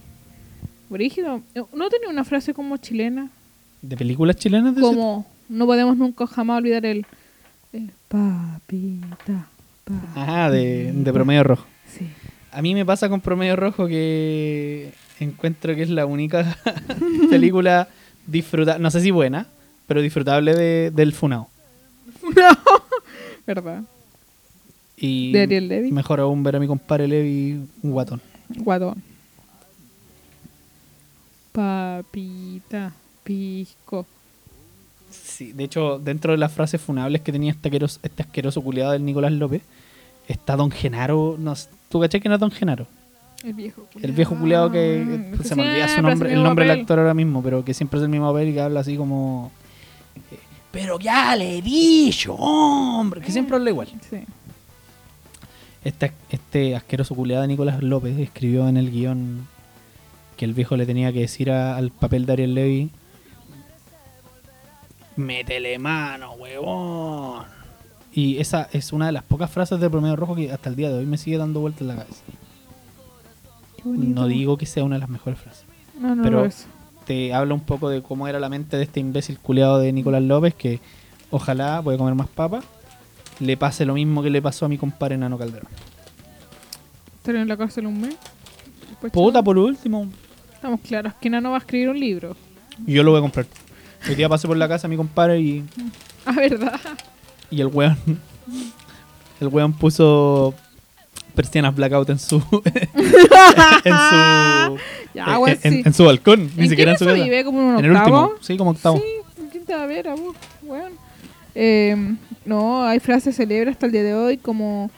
[0.91, 1.43] Brígido,
[1.75, 3.31] ¿no tenía una frase como chilena?
[3.83, 4.75] ¿De películas chilenas?
[4.79, 7.05] como no podemos nunca jamás olvidar el,
[8.09, 9.49] papita.
[10.15, 11.67] Ah, de, de Promedio Rojo.
[11.87, 12.09] Sí.
[12.53, 16.57] A mí me pasa con Promedio Rojo que encuentro que es la única
[17.31, 17.89] película
[18.27, 19.47] disfrutable, no sé si buena,
[19.87, 21.49] pero disfrutable de, del Funao.
[23.47, 23.83] ¿Verdad?
[24.97, 25.93] Y De Ariel Levy.
[25.93, 28.21] mejor aún ver a mi compadre Levi un guatón.
[28.57, 29.03] Guatón.
[31.53, 32.93] Papita,
[33.25, 34.07] pisco.
[35.39, 38.91] Sí, de hecho, dentro de las frases funables que tenía este asqueroso, este asqueroso culiado
[38.91, 39.63] del Nicolás López,
[40.27, 41.37] está Don Genaro.
[41.39, 41.55] No,
[41.89, 42.87] ¿Tú caché que no es Don Genaro?
[43.45, 44.99] El viejo El viejo culiado que
[45.39, 48.01] Mm, se me olvida su nombre, el nombre del actor ahora mismo, pero que siempre
[48.01, 49.53] es el mismo papel y que habla así como.
[50.33, 50.39] eh,
[50.73, 53.21] Pero ya le he dicho, hombre.
[53.21, 53.87] Que siempre habla igual.
[54.11, 54.17] Sí.
[55.85, 59.47] Este, este asqueroso culiado de Nicolás López escribió en el guion
[60.37, 62.91] que el viejo le tenía que decir a- al papel de Ariel Levy:
[65.19, 67.43] Métele mano, huevón.
[68.13, 70.89] Y esa es una de las pocas frases de Promedio Rojo que hasta el día
[70.91, 72.23] de hoy me sigue dando vueltas en la cabeza.
[73.85, 75.65] No digo que sea una de las mejores frases.
[76.01, 76.67] No, no pero- es.
[77.05, 80.23] te habla un poco de cómo era la mente de este imbécil culeado de Nicolás
[80.23, 80.81] López, que
[81.31, 82.65] ojalá, voy a comer más papas,
[83.41, 85.69] le pase lo mismo que le pasó a mi compadre Nano Calderón.
[87.19, 88.17] Estar en la cárcel un mes.
[89.13, 90.09] Puta, por último,
[90.55, 92.37] Estamos claros que Nano va a escribir un libro.
[92.87, 93.47] yo lo voy a comprar.
[94.07, 95.65] Hoy día pasé por la casa mi compadre y,
[96.27, 96.79] Ah, ¿verdad?
[97.51, 97.97] y el weón,
[99.41, 100.55] el weón puso
[101.35, 102.37] persianas blackout en su,
[103.85, 104.79] en su,
[105.15, 105.83] Ya, güey, en, en- sí.
[105.87, 107.25] en su balcón, ni ¿En siquiera en su piso casa.
[107.25, 107.45] vive?
[107.45, 108.99] ¿Como en un En el último, sí, como octavo.
[108.99, 110.37] Sí, ¿quién te va a ver a vos?
[110.63, 110.93] Weón.
[111.55, 111.97] Eh,
[112.45, 114.91] no, hay frases célebres hasta el día de hoy como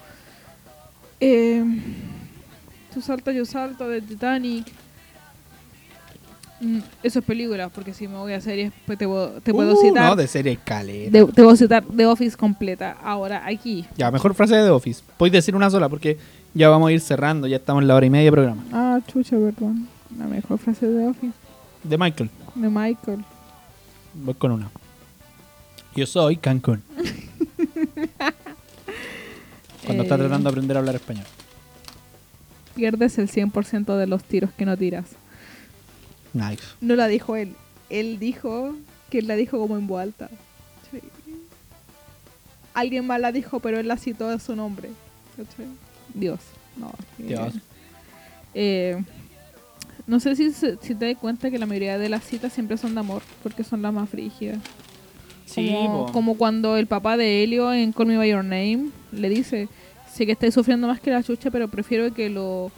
[1.21, 1.65] eh,
[2.93, 4.67] tú saltas, yo salto de Titanic.
[6.61, 9.73] Mm, eso es película, porque si me voy a series pues te, puedo- te puedo
[9.73, 11.11] Uh, citar No, de serie caleta.
[11.11, 12.97] de- te puedo citar The Office completa.
[13.03, 13.87] Ahora aquí.
[13.97, 15.03] Ya, mejor frase de The Office.
[15.17, 16.19] Puedes decir una sola porque
[16.53, 18.63] ya vamos a ir cerrando, ya estamos en la hora y media de programa.
[18.73, 19.89] Ah, chucha, perdón.
[20.19, 21.33] La mejor frase de The Office
[21.85, 22.31] De Michael.
[22.55, 23.25] de Michael.
[24.13, 24.71] Voy con una.
[25.97, 26.83] Yo soy Cancún.
[29.85, 30.19] Cuando está Eh.
[30.19, 31.25] tratando de aprender a hablar español.
[32.75, 35.07] Pierdes el 100% de los tiros que no tiras.
[36.33, 36.63] Nice.
[36.81, 37.55] No la dijo él.
[37.89, 38.75] Él dijo
[39.11, 40.31] que él la dijo como en voz alta.
[40.91, 41.01] Sí.
[42.75, 44.91] Alguien más la dijo, pero él la citó a su nombre.
[45.37, 45.67] ¿Cachai?
[46.15, 46.41] Dios.
[46.77, 46.93] No.
[47.19, 47.55] Dios.
[48.55, 49.03] Eh,
[50.07, 53.01] no sé si, te das cuenta que la mayoría de las citas siempre son de
[53.01, 54.59] amor, porque son las más frígidas.
[55.55, 56.13] como, po.
[56.13, 59.69] como cuando el papá de Helio en Call Me By Your Name le dice,
[60.13, 62.73] sé que estás sufriendo más que la chucha, pero prefiero que lo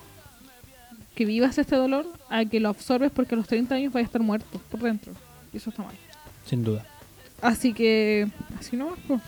[1.15, 4.07] que vivas este dolor a que lo absorbes porque a los 30 años vaya a
[4.07, 5.13] estar muerto por dentro.
[5.53, 5.95] Y eso está mal.
[6.47, 6.87] Sin duda.
[7.41, 8.29] Así que,
[8.59, 9.21] así no pues.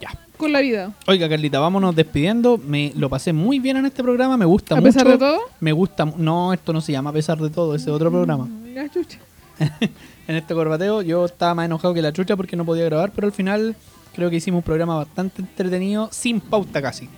[0.00, 0.10] Ya.
[0.36, 0.92] Con la vida.
[1.06, 2.58] Oiga, Carlita, vámonos despidiendo.
[2.58, 4.36] Me lo pasé muy bien en este programa.
[4.36, 4.92] Me gusta A mucho.
[4.92, 5.38] pesar de todo.
[5.60, 6.04] Me gusta.
[6.16, 7.74] No, esto no se llama a pesar de todo.
[7.74, 8.44] Ese es otro programa.
[8.44, 9.18] mm, La chucha.
[10.28, 13.26] En este corbateo yo estaba más enojado que la chucha porque no podía grabar, pero
[13.26, 13.74] al final
[14.14, 17.08] creo que hicimos un programa bastante entretenido, sin pauta casi.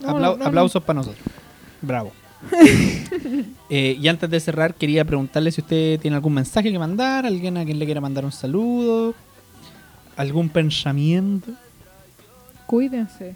[0.00, 1.24] No, Aplau- no, no, aplausos para nosotros.
[1.82, 2.12] Bravo.
[3.68, 7.56] Eh, y antes de cerrar, quería preguntarle si usted tiene algún mensaje que mandar, alguien
[7.56, 9.12] a quien le quiera mandar un saludo,
[10.16, 11.50] algún pensamiento.
[12.66, 13.34] Cuídense.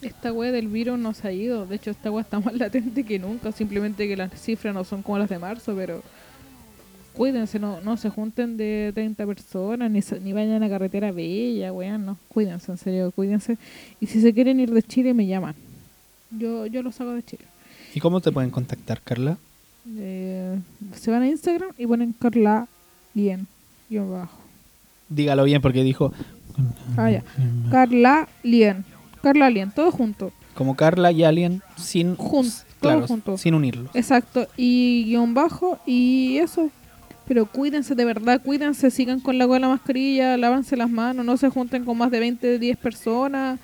[0.00, 1.66] Esta wea del virus no se ha ido.
[1.66, 3.52] De hecho, esta wea está más latente que nunca.
[3.52, 6.02] Simplemente que las cifras no son como las de marzo, pero
[7.14, 12.06] cuídense, no, no se junten de 30 personas, ni, ni vayan a carretera bella, weón,
[12.06, 12.18] no.
[12.28, 13.58] Cuídense, en serio, cuídense.
[14.00, 15.54] Y si se quieren ir de Chile, me llaman.
[16.30, 17.44] Yo, yo los hago de Chile.
[17.98, 19.38] ¿Y cómo te pueden contactar, Carla?
[19.98, 20.56] Eh,
[20.94, 22.68] se van a Instagram y ponen Carla
[23.12, 23.48] Lien,
[23.90, 24.38] yo bajo.
[25.08, 26.12] Dígalo bien porque dijo
[26.96, 27.24] Ah, ya.
[27.72, 28.84] Carla Lien.
[29.20, 30.30] Carla Lien, todo junto.
[30.54, 32.48] como Carla y Alien sin Jun-
[32.80, 33.36] claro, junto.
[33.36, 33.90] sin unirlos.
[33.94, 36.70] Exacto, y guion bajo y eso.
[37.26, 41.36] Pero cuídense de verdad, cuídense, sigan con la con la mascarilla, lávanse las manos, no
[41.36, 43.58] se junten con más de 20, 10 personas.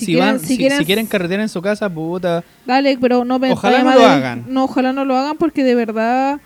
[0.00, 2.42] Si, quieren- van, si, si quieren carretera en su casa, puta.
[2.66, 4.44] Dale, pero no Ojalá no lo hagan.
[4.48, 6.40] No, ojalá no lo hagan porque de verdad.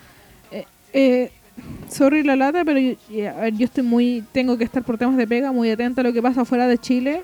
[0.50, 1.30] Eh, eh,
[1.88, 4.24] sorry la lata, pero yo estoy muy.
[4.32, 6.78] Tengo que estar por temas de pega, muy atenta a lo que pasa fuera de
[6.78, 7.22] Chile.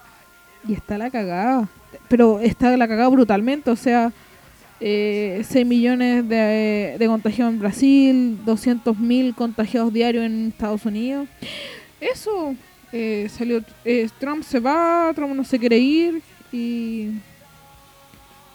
[0.66, 1.68] Y está la cagada.
[2.08, 3.70] Pero está la cagada brutalmente.
[3.70, 4.12] O sea,
[4.80, 11.26] eh, 6 millones de, de contagiados en Brasil, 200 mil contagiados diarios en Estados Unidos.
[12.00, 12.54] Eso.
[12.92, 13.62] Eh, salió.
[13.84, 16.22] eh, Trump se va, Trump no se quiere ir.
[16.52, 17.10] Y.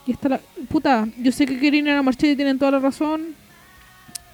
[0.06, 0.40] Y está la.
[0.68, 3.34] Puta, yo sé que quieren ir a la marcha y tienen toda la razón.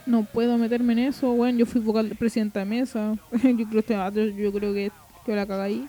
[0.06, 3.14] No puedo meterme en eso, bueno, yo fui vocal de presidenta de mesa.
[3.32, 4.90] yo creo que yo, creo que,
[5.24, 5.86] que la caga ahí.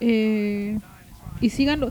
[0.00, 0.78] Eh,
[1.40, 1.90] y sigan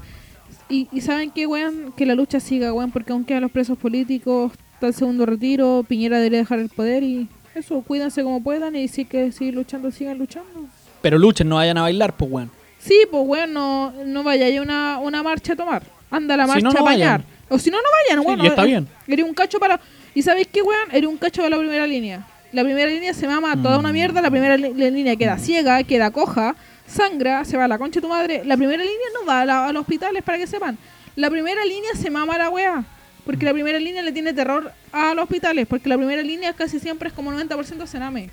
[0.69, 3.77] y, y saben que weón, que la lucha siga, weón, porque aunque a los presos
[3.77, 8.75] políticos está el segundo retiro, Piñera debería dejar el poder y eso, cuídense como puedan
[8.75, 10.67] y hay que seguir luchando, sigan luchando.
[11.01, 12.49] Pero luchen, no vayan a bailar, pues bueno.
[12.79, 15.83] Sí, pues bueno, no, no vaya a una, una marcha a tomar.
[16.09, 17.23] Anda a la Si marcha no, no a bañar.
[17.49, 18.43] O si no, no vayan, Sí, bueno.
[18.43, 18.87] y está bien.
[19.07, 19.79] Eres un cacho para...
[20.13, 20.89] ¿Y sabéis qué, weón?
[20.91, 22.25] Eres un cacho de la primera línea.
[22.51, 23.93] La primera línea se mama toda una Mm.
[23.93, 26.55] mierda, la primera línea queda ciega, queda coja,
[26.87, 28.41] sangra, se va a la concha de tu madre.
[28.45, 30.77] La primera línea no va a, la- a los hospitales, para que sepan.
[31.15, 32.83] La primera línea se mama a la weá.
[33.25, 35.67] Porque la primera línea le tiene terror a los hospitales.
[35.67, 38.29] Porque la primera línea casi siempre es como 90% cename.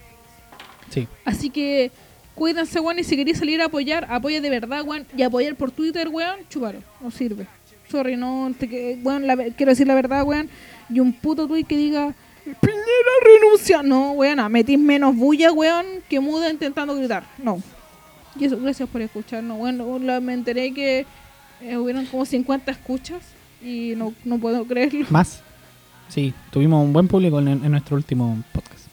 [0.91, 1.09] Sí.
[1.25, 1.91] Así que
[2.35, 5.07] cuídense, weón, y si queréis salir a apoyar, apoya de verdad, weón.
[5.17, 6.79] Y apoyar por Twitter, weón, chúpalo.
[7.01, 7.47] No sirve.
[7.91, 10.49] Sorry, no, te, weón, la quiero decir la verdad, weón.
[10.91, 13.83] Y un puto tweet que diga, Piñera renuncia.
[13.83, 17.25] No, weón, ah, metís menos bulla, weón, que muda intentando gritar.
[17.39, 17.63] No.
[18.39, 19.79] Y eso, gracias por escucharnos, weón.
[19.79, 21.07] No, la- me enteré que
[21.63, 23.23] eh, hubieron como 50 escuchas
[23.63, 25.07] y no, no puedo creerlo.
[25.11, 25.41] Más.
[26.09, 28.85] Sí, tuvimos un buen público en, en nuestro último podcast.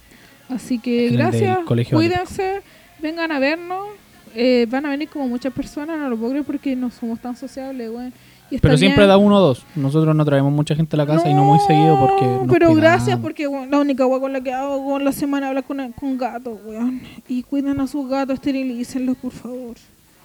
[0.48, 1.60] Así que En gracias,
[1.92, 2.62] cuídense,
[3.02, 3.88] vengan a vernos.
[4.34, 7.36] Eh, van a venir como muchas personas, no lo puedo creer porque no somos tan
[7.36, 8.14] sociables, weón.
[8.49, 9.10] Y está Pero siempre bien.
[9.10, 9.65] da uno o dos.
[9.76, 12.26] Nosotros no traemos mucha gente a la casa y no muy seguido porque.
[12.26, 12.78] nos pero cuidamos.
[12.78, 15.91] gracias porque la única weá con la que hago con la semana es hablar con,
[15.94, 17.02] con gatos, weón.
[17.28, 19.76] Y cuiden a sus gatos, esterilícenlos, por favor.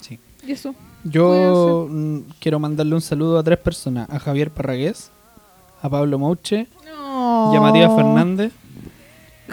[0.00, 0.18] Sí.
[0.46, 0.74] Y eso.
[1.04, 5.10] Yo mm, quiero mandarle un saludo a tres personas: a Javier Parragués,
[5.82, 7.52] a Pablo Mouche No.
[7.52, 8.52] y a Matías Fernández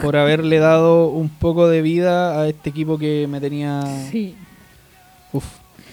[0.00, 3.82] por haberle dado un poco de vida a este equipo que me tenía.
[4.10, 4.34] Sí.
[5.32, 5.44] Uf.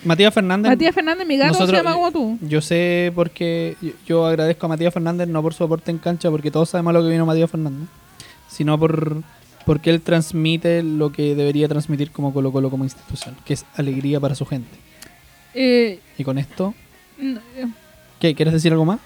[0.04, 0.72] Matías Fernández.
[0.72, 2.38] Matías Fernández, mi gato, nosotros- se llama como tú.
[2.42, 6.30] Yo sé porque yo- yo agradezco a Matías Fernández no por su aporte en cancha,
[6.32, 7.88] porque todos sabemos lo que vino Matías Fernández,
[8.48, 9.18] sino por
[9.64, 14.20] porque él transmite lo que debería transmitir como Colo Colo como institución, que es alegría
[14.20, 14.76] para su gente.
[15.54, 16.74] Eh, Y con esto,
[17.20, 17.68] no, eh,
[18.20, 18.34] ¿qué?
[18.34, 19.00] ¿Quieres decir algo más?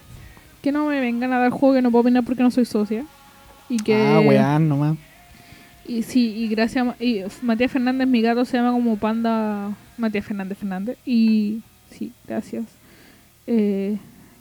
[0.62, 3.06] que no me vengan a dar juego que no puedo opinar porque no soy socia.
[3.70, 3.96] Y que...
[3.96, 4.98] Ah, weón, nomás.
[5.88, 10.26] Y sí, y gracias a y Matías Fernández, mi gato se llama como Panda Matías
[10.26, 10.98] Fernández Fernández.
[11.06, 11.62] Y
[11.92, 12.66] sí, gracias.
[13.46, 13.98] Eh,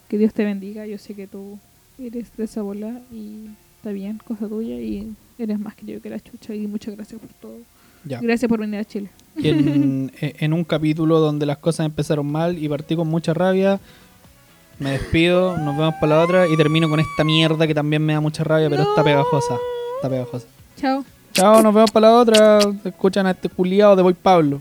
[0.08, 0.86] que Dios te bendiga.
[0.86, 1.58] Yo sé que tú
[1.98, 4.76] eres de esa bola y está bien, cosa tuya.
[4.80, 6.54] Y eres más que yo que la chucha.
[6.54, 7.58] Y muchas gracias por todo.
[8.04, 8.20] Ya.
[8.20, 9.10] Gracias por venir a Chile.
[9.36, 13.80] En, e- en un capítulo donde las cosas empezaron mal y partí con mucha rabia,
[14.78, 18.12] me despido, nos vemos para la otra y termino con esta mierda que también me
[18.12, 19.56] da mucha rabia, pero está pegajosa.
[19.96, 20.46] Está pegajosa.
[20.76, 21.04] Chao.
[21.32, 22.58] Chao, nos vemos para la otra.
[22.84, 24.60] Escuchan a este culiado de Boy Pablo.